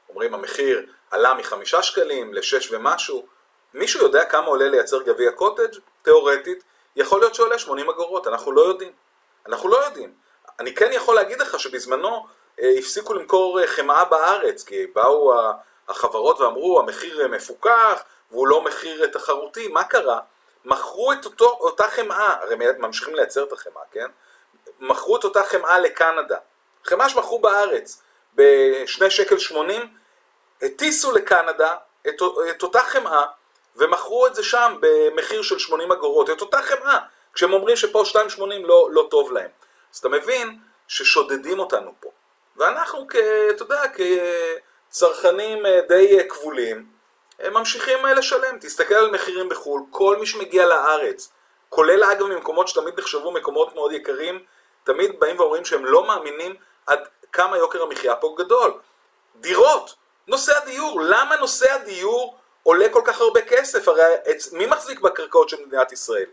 אומרים 0.09 0.35
המחיר 0.35 0.87
עלה 1.11 1.35
מחמישה 1.35 1.83
שקלים 1.83 2.35
לשש 2.35 2.72
ומשהו. 2.72 3.26
מישהו 3.74 4.03
יודע 4.03 4.24
כמה 4.24 4.47
עולה 4.47 4.68
לייצר 4.68 5.03
גביע 5.03 5.33
קוטג'? 5.33 5.78
תיאורטית, 6.03 6.64
יכול 6.97 7.20
להיות 7.20 7.35
שעולה 7.35 7.59
80 7.59 7.89
אגורות, 7.91 8.26
אנחנו 8.26 8.53
לא 8.53 8.61
יודעים. 8.61 8.93
אנחנו 9.47 9.68
לא 9.68 9.85
יודעים. 9.85 10.14
אני 10.61 10.74
כן 10.74 10.91
יכול 10.93 11.14
להגיד 11.14 11.41
לך 11.41 11.61
שבזמנו 11.61 12.26
אה, 12.61 12.70
הפסיקו 12.78 13.14
למכור 13.14 13.61
אה, 13.61 13.66
חמאה 13.66 14.05
בארץ, 14.05 14.64
כי 14.64 14.87
באו 14.87 15.35
החברות 15.89 16.41
ואמרו 16.41 16.80
המחיר 16.80 17.28
מפוקח 17.28 18.03
והוא 18.30 18.49
לא 18.49 18.64
מחיר 18.64 19.07
תחרותי, 19.07 19.68
מה 19.68 19.85
קרה? 19.85 20.20
מכרו 20.65 21.13
את 21.13 21.25
אותו, 21.25 21.45
אותה 21.45 21.89
חמאה, 21.89 22.37
הרי 22.43 22.57
ממשיכים 22.79 23.15
לייצר 23.15 23.45
את 23.45 23.53
החמאה, 23.53 23.83
כן? 23.91 24.07
מכרו 24.81 25.17
את 25.17 25.25
אותה 25.25 25.43
חמאה 25.43 25.79
לקנדה. 25.79 26.37
חמאה 26.85 27.09
שמכרו 27.09 27.39
בארץ 27.39 28.03
בשני 28.35 29.11
שקל 29.11 29.39
שמונים, 29.39 29.95
הטיסו 30.63 31.13
לקנדה 31.13 31.75
את, 32.09 32.23
את 32.51 32.63
אותה 32.63 32.81
חמאה 32.81 33.25
ומכרו 33.77 34.27
את 34.27 34.35
זה 34.35 34.43
שם 34.43 34.77
במחיר 34.81 35.43
של 35.43 35.59
80 35.59 35.93
אגורות, 35.93 36.31
את 36.31 36.41
אותה 36.41 36.63
חמאה, 36.63 36.99
כשהם 37.35 37.53
אומרים 37.53 37.77
שפה 37.77 38.03
2.80 38.37 38.43
לא, 38.63 38.89
לא 38.93 39.09
טוב 39.11 39.33
להם. 39.33 39.51
אז 39.93 39.99
אתה 39.99 40.09
מבין 40.09 40.59
ששודדים 40.89 41.59
אותנו 41.59 41.95
פה. 42.01 42.11
ואנחנו, 42.57 43.07
כ, 43.09 43.17
אתה 43.51 43.63
יודע, 43.63 43.83
כצרכנים 44.89 45.67
אה, 45.67 45.81
די 45.89 46.19
אה, 46.19 46.25
כבולים, 46.29 46.87
הם 47.43 47.55
ממשיכים 47.55 48.07
אה, 48.07 48.14
לשלם. 48.14 48.59
תסתכל 48.61 48.95
על 48.95 49.11
מחירים 49.11 49.49
בחו"ל, 49.49 49.82
כל 49.90 50.16
מי 50.20 50.26
שמגיע 50.26 50.66
לארץ, 50.66 51.32
כולל 51.68 52.05
אגב 52.05 52.26
ממקומות 52.26 52.68
שתמיד 52.68 52.99
נחשבו 52.99 53.32
מקומות 53.32 53.74
מאוד 53.74 53.93
יקרים, 53.93 54.45
תמיד 54.84 55.20
באים 55.20 55.40
ואומרים 55.40 55.64
שהם 55.64 55.84
לא 55.84 56.07
מאמינים 56.07 56.55
עד 56.86 57.01
כמה 57.32 57.59
יוקר 57.59 57.82
המחיה 57.82 58.16
פה 58.16 58.34
גדול. 58.38 58.72
דירות, 59.36 59.95
נושא 60.28 60.59
הדיור, 60.59 61.01
למה 61.01 61.36
נושא 61.36 61.72
הדיור 61.72 62.38
עולה 62.62 62.88
כל 62.88 63.03
כך 63.05 63.20
הרבה 63.20 63.43
כסף? 63.43 63.88
הרי 63.88 64.03
מי 64.53 64.66
מחזיק 64.66 65.01
בקרקעות 65.01 65.49
של 65.49 65.66
מדינת 65.66 65.93
ישראל? 65.93 66.26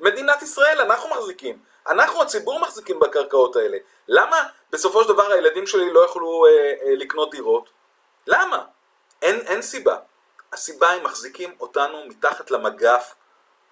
מדינת 0.00 0.42
ישראל, 0.42 0.80
אנחנו 0.80 1.10
מחזיקים. 1.10 1.58
אנחנו 1.88 2.22
הציבור 2.22 2.60
מחזיקים 2.60 3.00
בקרקעות 3.00 3.56
האלה. 3.56 3.76
למה 4.08 4.36
בסופו 4.70 5.02
של 5.02 5.08
דבר 5.08 5.32
הילדים 5.32 5.66
שלי 5.66 5.92
לא 5.92 6.04
יכלו 6.04 6.46
אה, 6.46 6.50
אה, 6.50 6.94
לקנות 6.94 7.30
דירות? 7.30 7.68
למה? 8.26 8.64
אין, 9.22 9.40
אין 9.40 9.62
סיבה. 9.62 9.96
הסיבה 10.54 10.90
היא 10.90 11.02
מחזיקים 11.02 11.54
אותנו 11.60 12.06
מתחת 12.06 12.50
למגף, 12.50 13.14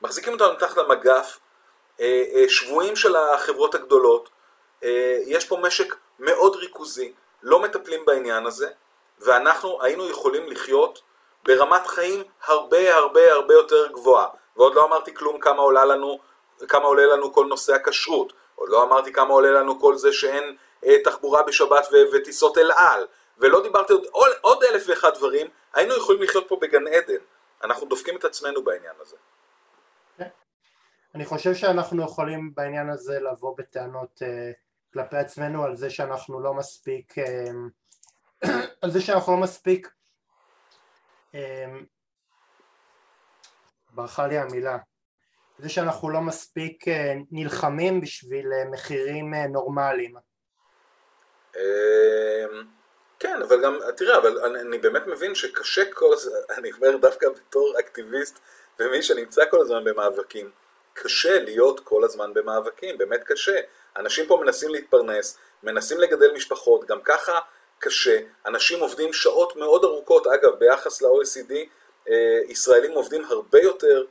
מחזיקים 0.03 0.33
אותנו 0.33 0.53
מתחת 0.53 0.77
למגף, 0.77 1.39
אה, 2.01 2.25
אה, 2.35 2.45
שבויים 2.49 2.97
של 2.97 3.17
החברות 3.17 3.75
הגדולות, 3.75 4.29
אה, 4.85 5.19
יש 5.27 5.45
פה 5.45 5.57
משק 5.57 5.95
מאוד 6.19 6.57
ריכוזי, 6.57 7.13
לא 7.43 7.63
מטפלים 7.63 8.05
בעניין 8.05 8.47
הזה, 8.47 8.69
ואנחנו 9.21 9.83
היינו 9.83 10.11
יכולים 10.11 10.51
לחיות 10.51 11.03
ברמת 11.45 11.87
חיים 11.87 12.25
הרבה 12.47 12.97
הרבה 12.97 13.33
הרבה 13.33 13.55
יותר 13.55 13.87
גבוהה. 13.87 14.27
ועוד 14.57 14.75
לא 14.75 14.85
אמרתי 14.85 15.15
כלום 15.15 15.41
כמה 15.41 15.63
עולה 15.63 15.85
לנו, 15.85 16.19
כמה 16.69 16.85
עולה 16.85 17.07
לנו 17.07 17.33
כל 17.33 17.47
נושא 17.47 17.75
הכשרות, 17.75 18.33
עוד 18.55 18.69
לא 18.69 18.83
אמרתי 18.83 19.13
כמה 19.13 19.35
עולה 19.35 19.51
לנו 19.51 19.81
כל 19.81 19.97
זה 19.97 20.13
שאין 20.13 20.57
תחבורה 21.05 21.43
בשבת 21.43 21.89
וטיסות 22.13 22.59
אל 22.59 22.71
על, 22.77 23.07
ולא 23.39 23.63
דיברתי 23.63 23.93
עוד, 23.93 24.31
עוד 24.41 24.63
אלף 24.63 24.85
ואחד 24.89 25.11
דברים, 25.15 25.47
היינו 25.75 25.97
יכולים 25.97 26.23
לחיות 26.23 26.49
פה 26.49 26.59
בגן 26.63 26.87
עדן. 26.87 27.25
אנחנו 27.65 27.87
דופקים 27.87 28.17
את 28.17 28.25
עצמנו 28.25 28.65
בעניין 28.65 28.95
הזה. 29.01 29.17
אני 31.15 31.25
חושב 31.25 31.55
שאנחנו 31.55 32.03
יכולים 32.03 32.55
בעניין 32.55 32.91
הזה 32.91 33.21
לבוא 33.21 33.57
בטענות 33.59 34.23
uh, 34.23 34.27
כלפי 34.93 35.17
עצמנו 35.17 35.65
על 35.65 35.77
זה 35.77 35.91
שאנחנו 35.91 36.41
לא 36.41 36.55
מספיק, 36.55 37.15
uh, 37.19 37.23
על 38.83 38.91
זה 38.91 39.01
שאנחנו 39.01 39.33
לא 39.33 39.39
מספיק, 39.43 39.89
uh, 41.33 41.37
ברכה 43.91 44.27
לי 44.27 44.39
המילה, 44.39 44.79
זה 45.59 45.69
שאנחנו 45.69 46.11
לא 46.11 46.21
מספיק 46.21 46.89
uh, 46.89 46.91
נלחמים 47.31 48.01
בשביל 48.01 48.47
uh, 48.47 48.73
מחירים 48.73 49.35
uh, 49.35 49.49
נורמליים. 49.49 50.15
כן, 53.23 53.43
אבל 53.43 53.63
גם, 53.63 53.79
תראה, 53.97 54.19
אבל 54.19 54.39
אני, 54.39 54.61
אני 54.61 54.79
באמת 54.79 55.07
מבין 55.07 55.35
שקשה 55.35 55.85
כל 55.93 56.13
הזמן, 56.13 56.33
אני 56.59 56.73
אומר 56.73 56.97
דווקא 56.97 57.29
בתור 57.29 57.79
אקטיביסט 57.79 58.39
ומי 58.79 59.03
שנמצא 59.03 59.45
כל 59.51 59.61
הזמן 59.61 59.85
במאבקים, 59.85 60.51
קשה 60.95 61.41
להיות 61.41 61.81
כל 61.81 62.05
הזמן 62.05 62.35
במאבקים, 62.35 62.99
באמת 62.99 63.25
קשה. 63.25 63.61
אנשים 63.97 64.27
פה 64.27 64.41
מנסים 64.45 64.69
להתפרנס, 64.69 65.39
מנסים 65.63 65.99
לגדל 65.99 66.33
משפחות, 66.33 66.85
גם 66.85 67.01
ככה 67.05 67.39
קשה. 67.79 68.19
אנשים 68.47 68.81
עובדים 68.81 69.13
שעות 69.13 69.57
מאוד 69.57 69.85
ארוכות, 69.85 70.27
אגב, 70.27 70.55
ביחס 70.55 71.03
ל-OECD, 71.03 71.53
אה, 72.09 72.41
ישראלים 72.49 72.93
עובדים 72.93 73.25
הרבה 73.25 73.61
יותר, 73.61 74.05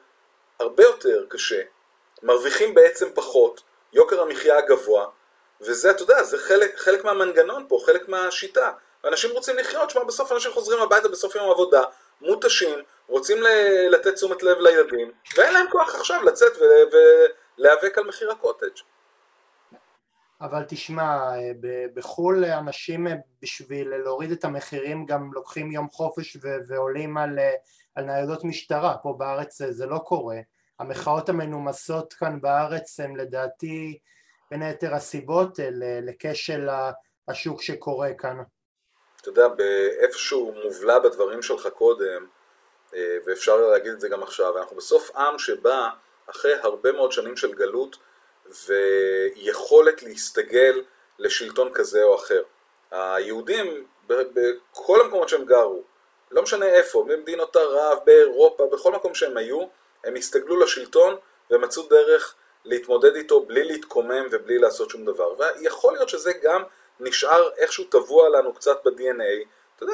הרבה 0.59 0.83
יותר 0.83 1.25
קשה, 1.29 1.61
מרוויחים 2.23 2.73
בעצם 2.73 3.09
פחות, 3.13 3.61
יוקר 3.93 4.21
המחיה 4.21 4.57
הגבוה, 4.57 5.05
וזה, 5.61 5.91
אתה 5.91 6.03
יודע, 6.03 6.23
זה 6.23 6.37
חלק, 6.37 6.77
חלק 6.77 7.03
מהמנגנון 7.03 7.65
פה, 7.67 7.79
חלק 7.85 8.09
מהשיטה. 8.09 8.71
ואנשים 9.03 9.31
רוצים 9.31 9.57
לחיות, 9.57 9.89
שמע, 9.89 10.03
בסוף 10.03 10.31
אנשים 10.31 10.51
חוזרים 10.51 10.81
הביתה 10.81 11.09
בסוף 11.09 11.35
יום 11.35 11.51
עבודה, 11.51 11.81
מותשים, 12.21 12.79
רוצים 13.07 13.37
לתת 13.91 14.13
תשומת 14.13 14.43
לב 14.43 14.57
לילדים, 14.57 15.11
ואין 15.37 15.53
להם 15.53 15.65
כוח 15.71 15.95
עכשיו 15.95 16.23
לצאת 16.23 16.51
ולהיאבק 17.57 17.97
על 17.97 18.03
מחיר 18.03 18.31
הקוטג'. 18.31 18.81
אבל 20.41 20.63
תשמע, 20.67 21.31
בחו"ל 21.93 22.45
אנשים 22.45 23.07
בשביל 23.41 23.95
להוריד 23.95 24.31
את 24.31 24.45
המחירים 24.45 25.05
גם 25.05 25.29
לוקחים 25.33 25.71
יום 25.71 25.89
חופש 25.89 26.37
ועולים 26.67 27.17
על, 27.17 27.39
על 27.95 28.05
ניידות 28.05 28.43
משטרה, 28.43 28.97
פה 28.97 29.15
בארץ 29.17 29.61
זה 29.61 29.85
לא 29.85 29.97
קורה. 29.97 30.37
המחאות 30.79 31.29
המנומסות 31.29 32.13
כאן 32.13 32.41
בארץ 32.41 32.99
הן 32.99 33.15
לדעתי 33.15 33.99
בין 34.51 34.61
היתר 34.61 34.95
הסיבות 34.95 35.59
לכשל 36.01 36.69
השוק 37.27 37.61
שקורה 37.61 38.13
כאן. 38.13 38.37
אתה 39.21 39.29
יודע, 39.29 39.47
באיפשהו 39.47 40.53
מובלע 40.63 40.99
בדברים 40.99 41.41
שלך 41.41 41.67
קודם, 41.67 42.25
אה, 42.95 43.17
ואפשר 43.25 43.55
להגיד 43.55 43.91
את 43.91 44.01
זה 44.01 44.09
גם 44.09 44.23
עכשיו, 44.23 44.57
אנחנו 44.57 44.77
בסוף 44.77 45.15
עם 45.15 45.39
שבא 45.39 45.89
אחרי 46.29 46.53
הרבה 46.53 46.91
מאוד 46.91 47.11
שנים 47.11 47.37
של 47.37 47.53
גלות 47.53 47.97
ויכולת 48.67 50.03
להסתגל 50.03 50.83
לשלטון 51.19 51.73
כזה 51.73 52.03
או 52.03 52.15
אחר. 52.15 52.43
היהודים 52.91 53.85
בכל 54.07 55.01
המקומות 55.01 55.29
שהם 55.29 55.45
גרו, 55.45 55.83
לא 56.31 56.41
משנה 56.41 56.65
איפה, 56.65 57.05
במדינות 57.07 57.55
ערב, 57.55 57.97
באירופה, 58.05 58.67
בכל 58.71 58.91
מקום 58.91 59.15
שהם 59.15 59.37
היו, 59.37 59.65
הם 60.03 60.15
הסתגלו 60.15 60.59
לשלטון 60.59 61.15
ומצאו 61.51 61.83
דרך 61.83 62.35
להתמודד 62.65 63.15
איתו 63.15 63.39
בלי 63.45 63.63
להתקומם 63.63 64.27
ובלי 64.31 64.57
לעשות 64.57 64.89
שום 64.89 65.05
דבר. 65.05 65.33
ויכול 65.39 65.93
להיות 65.93 66.09
שזה 66.09 66.31
גם 66.43 66.63
נשאר 67.01 67.49
איכשהו 67.57 67.83
טבוע 67.83 68.29
לנו 68.29 68.53
קצת 68.53 68.77
ב-DNA. 68.85 69.47
אתה 69.75 69.83
יודע 69.83 69.93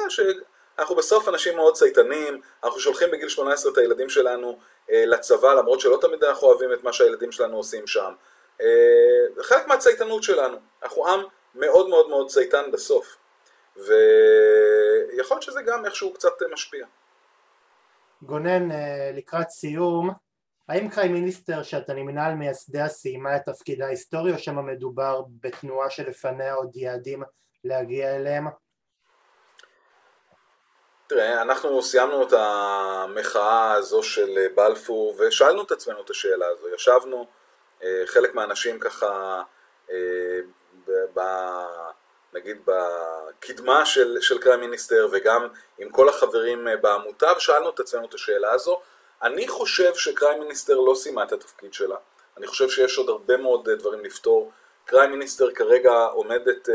אנחנו 0.78 0.96
בסוף 0.96 1.28
אנשים 1.28 1.56
מאוד 1.56 1.74
צייתנים, 1.74 2.40
אנחנו 2.64 2.80
שולחים 2.80 3.10
בגיל 3.10 3.28
18 3.28 3.72
את 3.72 3.78
הילדים 3.78 4.08
שלנו 4.08 4.58
אה, 4.90 5.06
לצבא, 5.06 5.54
למרות 5.54 5.80
שלא 5.80 5.98
תמיד 6.00 6.24
אנחנו 6.24 6.48
אוהבים 6.48 6.72
את 6.72 6.84
מה 6.84 6.92
שהילדים 6.92 7.32
שלנו 7.32 7.56
עושים 7.56 7.86
שם. 7.86 8.12
אה, 8.60 9.42
חלק 9.42 9.66
מהצייתנות 9.66 10.22
שלנו, 10.22 10.56
אנחנו 10.82 11.08
עם 11.08 11.20
מאוד 11.54 11.88
מאוד 11.88 12.08
מאוד 12.08 12.28
צייתן 12.28 12.70
בסוף, 12.72 13.16
ויכול 13.76 15.34
להיות 15.34 15.42
שזה 15.42 15.62
גם 15.62 15.84
איכשהו 15.84 16.14
קצת 16.14 16.32
משפיע. 16.52 16.86
גונן, 18.22 18.70
אה, 18.70 19.10
לקראת 19.14 19.50
סיום, 19.50 20.10
האם 20.68 20.88
קריים 20.88 21.12
מיניסטר 21.12 21.62
שאתה 21.62 21.94
נמנה 21.94 22.26
על 22.26 22.34
מייסדיה 22.34 22.88
סיימה 22.88 23.36
את 23.36 23.42
תפקידה 23.46 23.86
ההיסטורי 23.86 24.32
או 24.32 24.38
שמא 24.38 24.62
מדובר 24.62 25.22
בתנועה 25.40 25.90
שלפניה 25.90 26.54
עוד 26.54 26.76
יעדים 26.76 27.22
להגיע 27.64 28.16
אליהם? 28.16 28.46
תראה, 31.06 31.42
אנחנו 31.42 31.82
סיימנו 31.82 32.22
את 32.22 32.32
המחאה 32.32 33.72
הזו 33.72 34.02
של 34.02 34.46
בלפור 34.54 35.16
ושאלנו 35.18 35.62
את 35.62 35.70
עצמנו 35.70 36.00
את 36.00 36.10
השאלה 36.10 36.46
הזו. 36.46 36.74
ישבנו, 36.74 37.26
אה, 37.82 38.02
חלק 38.06 38.34
מהאנשים 38.34 38.78
ככה, 38.78 39.42
אה, 39.90 40.40
ב, 41.14 41.20
נגיד 42.32 42.56
בקדמה 42.66 43.86
של, 43.86 44.16
של 44.20 44.38
קריים 44.38 44.60
מיניסטר 44.60 45.08
וגם 45.12 45.48
עם 45.78 45.90
כל 45.90 46.08
החברים 46.08 46.68
אה, 46.68 46.76
בעמותה, 46.76 47.28
ושאלנו 47.36 47.70
את 47.70 47.80
עצמנו 47.80 48.06
את 48.06 48.14
השאלה 48.14 48.50
הזו. 48.50 48.80
אני 49.22 49.48
חושב 49.48 49.94
שקריים 49.94 50.40
מיניסטר 50.40 50.74
לא 50.74 50.94
סיימה 50.94 51.22
את 51.22 51.32
התפקיד 51.32 51.74
שלה. 51.74 51.96
אני 52.36 52.46
חושב 52.46 52.68
שיש 52.68 52.98
עוד 52.98 53.08
הרבה 53.08 53.36
מאוד 53.36 53.70
דברים 53.70 54.04
לפתור. 54.04 54.52
קריים 54.84 55.10
מיניסטר 55.10 55.50
כרגע 55.54 55.92
עומדת 55.92 56.68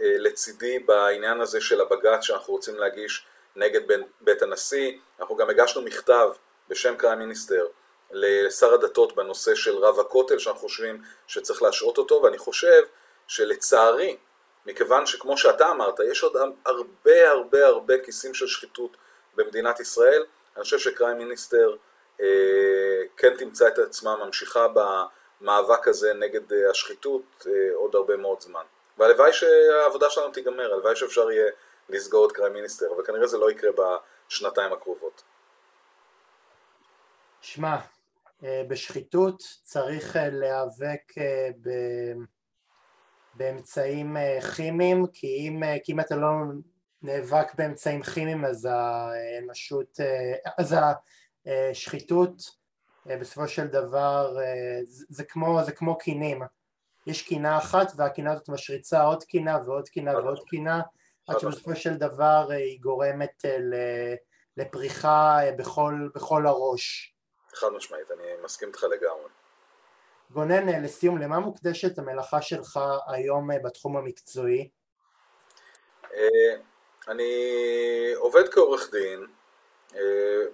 לצידי 0.00 0.78
בעניין 0.78 1.40
הזה 1.40 1.60
של 1.60 1.80
הבג"ץ 1.80 2.22
שאנחנו 2.22 2.54
רוצים 2.54 2.76
להגיש 2.76 3.26
נגד 3.56 3.80
בית 4.20 4.42
הנשיא, 4.42 4.92
אנחנו 5.20 5.36
גם 5.36 5.50
הגשנו 5.50 5.82
מכתב 5.82 6.30
בשם 6.68 6.96
קריים 6.96 7.18
מיניסטר 7.18 7.66
לשר 8.10 8.74
הדתות 8.74 9.16
בנושא 9.16 9.54
של 9.54 9.76
רב 9.76 10.00
הכותל, 10.00 10.38
שאנחנו 10.38 10.60
חושבים 10.60 11.02
שצריך 11.26 11.62
להשעות 11.62 11.98
אותו, 11.98 12.20
ואני 12.22 12.38
חושב 12.38 12.82
שלצערי, 13.26 14.16
מכיוון 14.66 15.06
שכמו 15.06 15.38
שאתה 15.38 15.70
אמרת, 15.70 16.00
יש 16.10 16.22
עוד 16.22 16.36
הרבה 16.66 17.30
הרבה 17.30 17.66
הרבה 17.66 17.98
כיסים 18.04 18.34
של 18.34 18.46
שחיתות 18.46 18.96
במדינת 19.34 19.80
ישראל, 19.80 20.24
אני 20.58 20.64
חושב 20.64 20.78
שקריים 20.78 21.18
מיניסטר 21.18 21.76
אה, 22.20 22.26
כן 23.16 23.36
תמצא 23.38 23.68
את 23.68 23.78
עצמה 23.78 24.16
ממשיכה 24.24 24.66
במאבק 25.40 25.88
הזה 25.88 26.14
נגד 26.14 26.52
אה, 26.52 26.70
השחיתות 26.70 27.46
אה, 27.46 27.74
עוד 27.74 27.94
הרבה 27.94 28.16
מאוד 28.16 28.40
זמן. 28.40 28.62
והלוואי 28.98 29.32
שהעבודה 29.32 30.10
שלנו 30.10 30.32
תיגמר, 30.32 30.74
הלוואי 30.74 30.96
שאפשר 30.96 31.30
יהיה 31.30 31.50
לסגור 31.88 32.26
את 32.26 32.32
קריים 32.32 32.52
מיניסטר, 32.52 32.86
אבל 32.96 33.04
כנראה 33.04 33.26
זה 33.26 33.38
לא 33.38 33.50
יקרה 33.50 33.70
בשנתיים 34.28 34.72
הקרובות. 34.72 35.22
שמע, 37.40 37.76
אה, 38.44 38.62
בשחיתות 38.68 39.42
צריך 39.62 40.16
אה, 40.16 40.28
להיאבק 40.30 41.18
אה, 41.18 41.48
באמצעים 43.34 44.16
כימיים, 44.56 45.06
כי 45.12 45.26
אם, 45.26 45.62
כי 45.84 45.92
אם 45.92 46.00
אתה 46.00 46.16
לא 46.16 46.28
נאבק 47.02 47.54
באמצעים 47.54 48.02
כימיים 48.02 48.44
אז 48.44 48.68
האנושות, 48.70 50.00
אז 50.58 50.76
השחיתות 51.46 52.42
בסופו 53.06 53.48
של 53.48 53.66
דבר 53.66 54.36
זה 55.08 55.24
כמו, 55.24 55.60
זה 55.64 55.72
כמו 55.72 55.98
קינים, 55.98 56.42
יש 57.06 57.22
קינה 57.22 57.58
אחת 57.58 57.92
והקינה 57.96 58.32
הזאת 58.32 58.48
משריצה 58.48 59.02
עוד 59.02 59.24
קינה 59.24 59.58
ועוד 59.66 59.88
קינה 59.88 60.18
ועוד 60.18 60.38
קינה 60.48 60.80
עד 61.28 61.38
שבסופו 61.38 61.76
של 61.76 61.94
דבר 61.94 62.48
היא 62.50 62.80
גורמת 62.80 63.44
לפריחה 64.56 65.38
בכל, 65.58 66.08
בכל 66.14 66.46
הראש. 66.46 67.14
חד 67.54 67.68
משמעית, 67.76 68.10
אני 68.10 68.22
מסכים 68.44 68.68
איתך 68.68 68.82
לגמרי. 68.82 69.28
גונן, 70.30 70.82
לסיום, 70.82 71.18
למה 71.18 71.38
מוקדשת 71.38 71.98
המלאכה 71.98 72.42
שלך 72.42 72.80
היום 73.06 73.50
אה, 73.50 73.58
בתחום 73.58 73.96
המקצועי? 73.96 74.68
אה, 77.08 77.12
אני 77.12 78.12
עובד 78.16 78.48
כעורך 78.48 78.90
דין, 78.90 79.26
אה, 79.96 80.00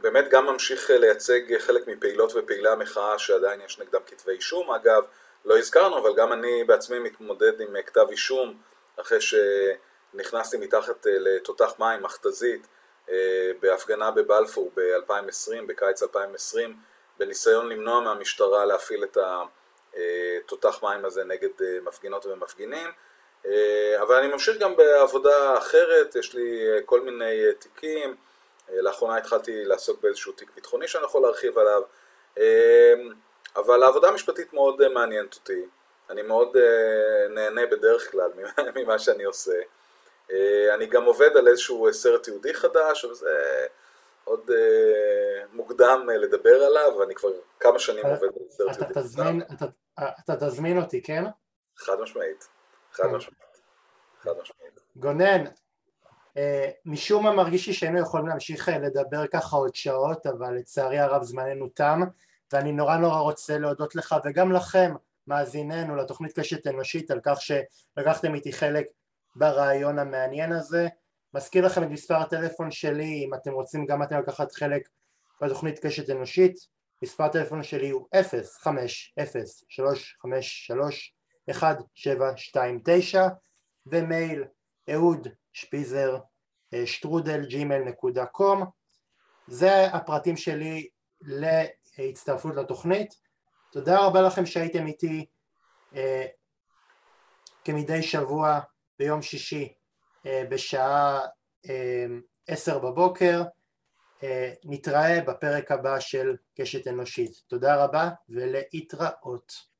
באמת 0.01 0.29
גם 0.31 0.47
ממשיך 0.47 0.91
לייצג 0.91 1.59
חלק 1.59 1.87
מפעילות 1.87 2.33
ופעילי 2.35 2.69
המחאה 2.69 3.19
שעדיין 3.19 3.61
יש 3.61 3.79
נגדם 3.79 4.01
כתבי 4.07 4.33
אישום, 4.33 4.71
אגב, 4.71 5.05
לא 5.45 5.59
הזכרנו, 5.59 5.99
אבל 5.99 6.15
גם 6.17 6.33
אני 6.33 6.65
בעצמי 6.65 6.99
מתמודד 6.99 7.61
עם 7.61 7.83
כתב 7.83 8.07
אישום 8.11 8.59
אחרי 8.97 9.19
שנכנסתי 9.21 10.57
מתחת 10.57 11.07
לתותח 11.07 11.75
מים, 11.79 12.03
מכתזית, 12.03 12.67
בהפגנה 13.61 14.11
בבלפור 14.11 14.71
ב-2020, 14.77 15.67
בקיץ 15.67 16.03
2020, 16.03 16.77
בניסיון 17.19 17.69
למנוע 17.69 18.01
מהמשטרה 18.01 18.65
להפעיל 18.65 19.05
את 19.05 19.19
התותח 19.95 20.83
מים 20.83 21.05
הזה 21.05 21.25
נגד 21.25 21.63
אה, 21.63 21.79
מפגינות 21.83 22.27
ומפגינים. 22.27 22.89
אה, 23.47 24.03
אבל 24.03 24.15
אני 24.15 24.27
ממשיך 24.27 24.59
גם 24.59 24.77
בעבודה 24.77 25.59
אחרת, 25.59 26.17
יש 26.17 26.35
לי 26.35 26.71
אה, 26.71 26.83
כל 26.85 27.01
מיני 27.01 27.55
תיקים, 27.59 28.17
לאחרונה 28.73 29.17
התחלתי 29.17 29.65
לעסוק 29.65 30.03
באיזשהו 30.03 30.33
תיק 30.33 30.51
ביטחוני 30.55 30.89
שאני 30.89 31.05
יכול 31.05 31.23
להרחיב 31.23 31.59
עליו, 31.59 31.83
אבל 33.57 33.83
העבודה 33.83 34.09
המשפטית 34.09 34.53
מאוד 34.53 34.89
מעניינת 34.89 35.35
אותי, 35.35 35.67
אני 36.11 36.23
מאוד 36.23 36.57
נהנה 37.31 37.67
בדרך 37.67 38.11
כלל 38.11 38.31
ממה 38.75 38.99
שאני 39.05 39.25
עושה. 39.25 39.61
אני 40.75 40.87
גם 40.87 41.05
עובד 41.05 41.37
על 41.37 41.49
איזשהו 41.49 41.89
סרט 41.93 42.29
יהודי 42.29 42.55
חדש, 42.55 43.05
אבל 43.05 43.15
זה 43.15 43.67
עוד 44.25 44.51
מוקדם 45.53 46.09
לדבר 46.21 46.65
עליו, 46.65 46.97
ואני 46.99 47.15
כבר 47.15 47.31
כמה 47.61 47.79
שנים 47.79 48.07
עובד 48.07 48.23
על 48.23 48.47
סרט 48.51 48.99
תזמין, 48.99 49.43
אתה, 49.53 49.65
אתה 50.25 50.47
תזמין 50.47 50.79
אותי, 50.79 51.03
כן? 51.03 51.25
חד 51.77 52.01
משמעית, 52.01 52.49
חד 52.95 53.03
כן. 53.03 53.15
משמעית, 53.15 53.61
חד 54.21 54.31
משמעית. 54.43 54.81
גונן, 54.97 55.45
uh, 55.47 56.39
משום 56.85 57.25
מה 57.25 57.33
מרגיש 57.33 57.67
לי 57.67 57.73
שהיינו 57.73 58.01
יכולים 58.01 58.27
להמשיך 58.27 58.69
לדבר 58.69 59.27
ככה 59.27 59.57
עוד 59.57 59.75
שעות, 59.75 60.27
אבל 60.27 60.55
לצערי 60.55 60.99
הרב 60.99 61.23
זמננו 61.23 61.69
תם, 61.69 62.01
ואני 62.53 62.73
נורא 62.73 62.97
נורא 62.97 63.19
רוצה 63.19 63.59
להודות 63.59 63.97
לך 63.97 64.17
וגם 64.25 64.53
לכם, 64.53 64.95
מאזיננו 65.27 65.97
לתוכנית 65.97 66.39
קשת 66.39 66.67
אנושית, 66.67 67.11
על 67.11 67.21
כך 67.23 67.39
שלקחתם 67.41 68.35
איתי 68.35 68.53
חלק 68.53 68.87
ברעיון 69.37 69.99
המעניין 69.99 70.53
הזה. 70.53 70.89
מזכיר 71.35 71.67
לכם 71.67 71.83
את 71.83 71.89
מספר 71.89 72.15
הטלפון 72.15 72.71
שלי 72.71 73.25
אם 73.25 73.35
אתם 73.35 73.53
רוצים 73.53 73.87
גם 73.87 74.03
אתם 74.03 74.19
לקחת 74.19 74.53
חלק 74.53 74.89
בתוכנית 75.41 75.79
קשת 75.79 76.11
אנושית 76.11 76.57
מספר 77.03 77.25
הטלפון 77.25 77.63
שלי 77.63 77.91
הוא 77.91 78.07
050-353-1729 81.51 81.55
ומייל 83.87 84.45
אהוד 84.93 85.29
שפיזר 85.53 86.19
שטרודל 86.85 87.47
ג'ימל 87.47 87.79
נקודה 87.79 88.27
קום 88.27 88.65
זה 89.47 89.87
הפרטים 89.87 90.37
שלי 90.37 90.89
להצטרפות 91.21 92.57
לתוכנית 92.57 93.15
תודה 93.73 94.07
רבה 94.07 94.23
לכם 94.23 94.47
שהייתם 94.47 94.87
איתי 94.87 95.27
אה, 95.95 96.27
כמדי 97.65 98.03
שבוע 98.03 98.61
ביום 98.99 99.23
שישי 99.23 99.73
אה, 100.27 100.45
בשעה 100.51 101.21
אה, 101.69 102.07
עשר 102.47 102.79
בבוקר. 102.79 103.43
אה, 104.23 104.53
נתראה 104.65 105.21
בפרק 105.21 105.73
הבא 105.73 106.01
של 106.01 106.37
קשת 106.61 106.89
אנושית. 106.89 107.31
תודה 107.47 107.85
רבה 107.85 108.11
ולהתראות. 108.29 109.74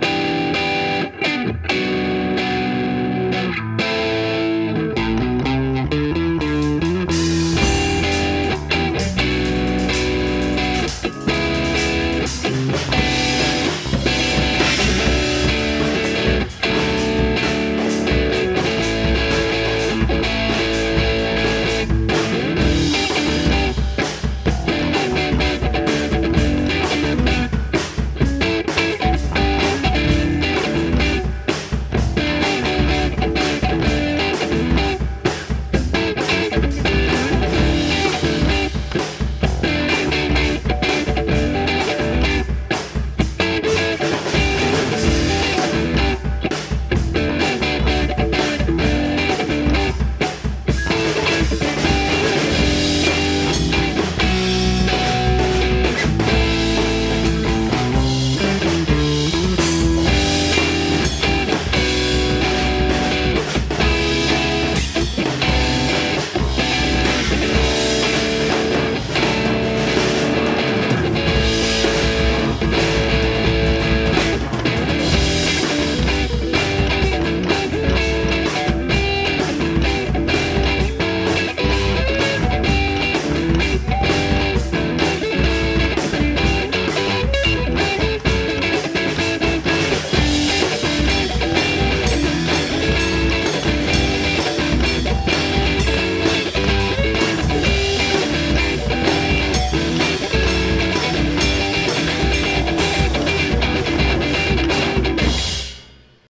thank 0.00 1.72
you. 1.72 1.87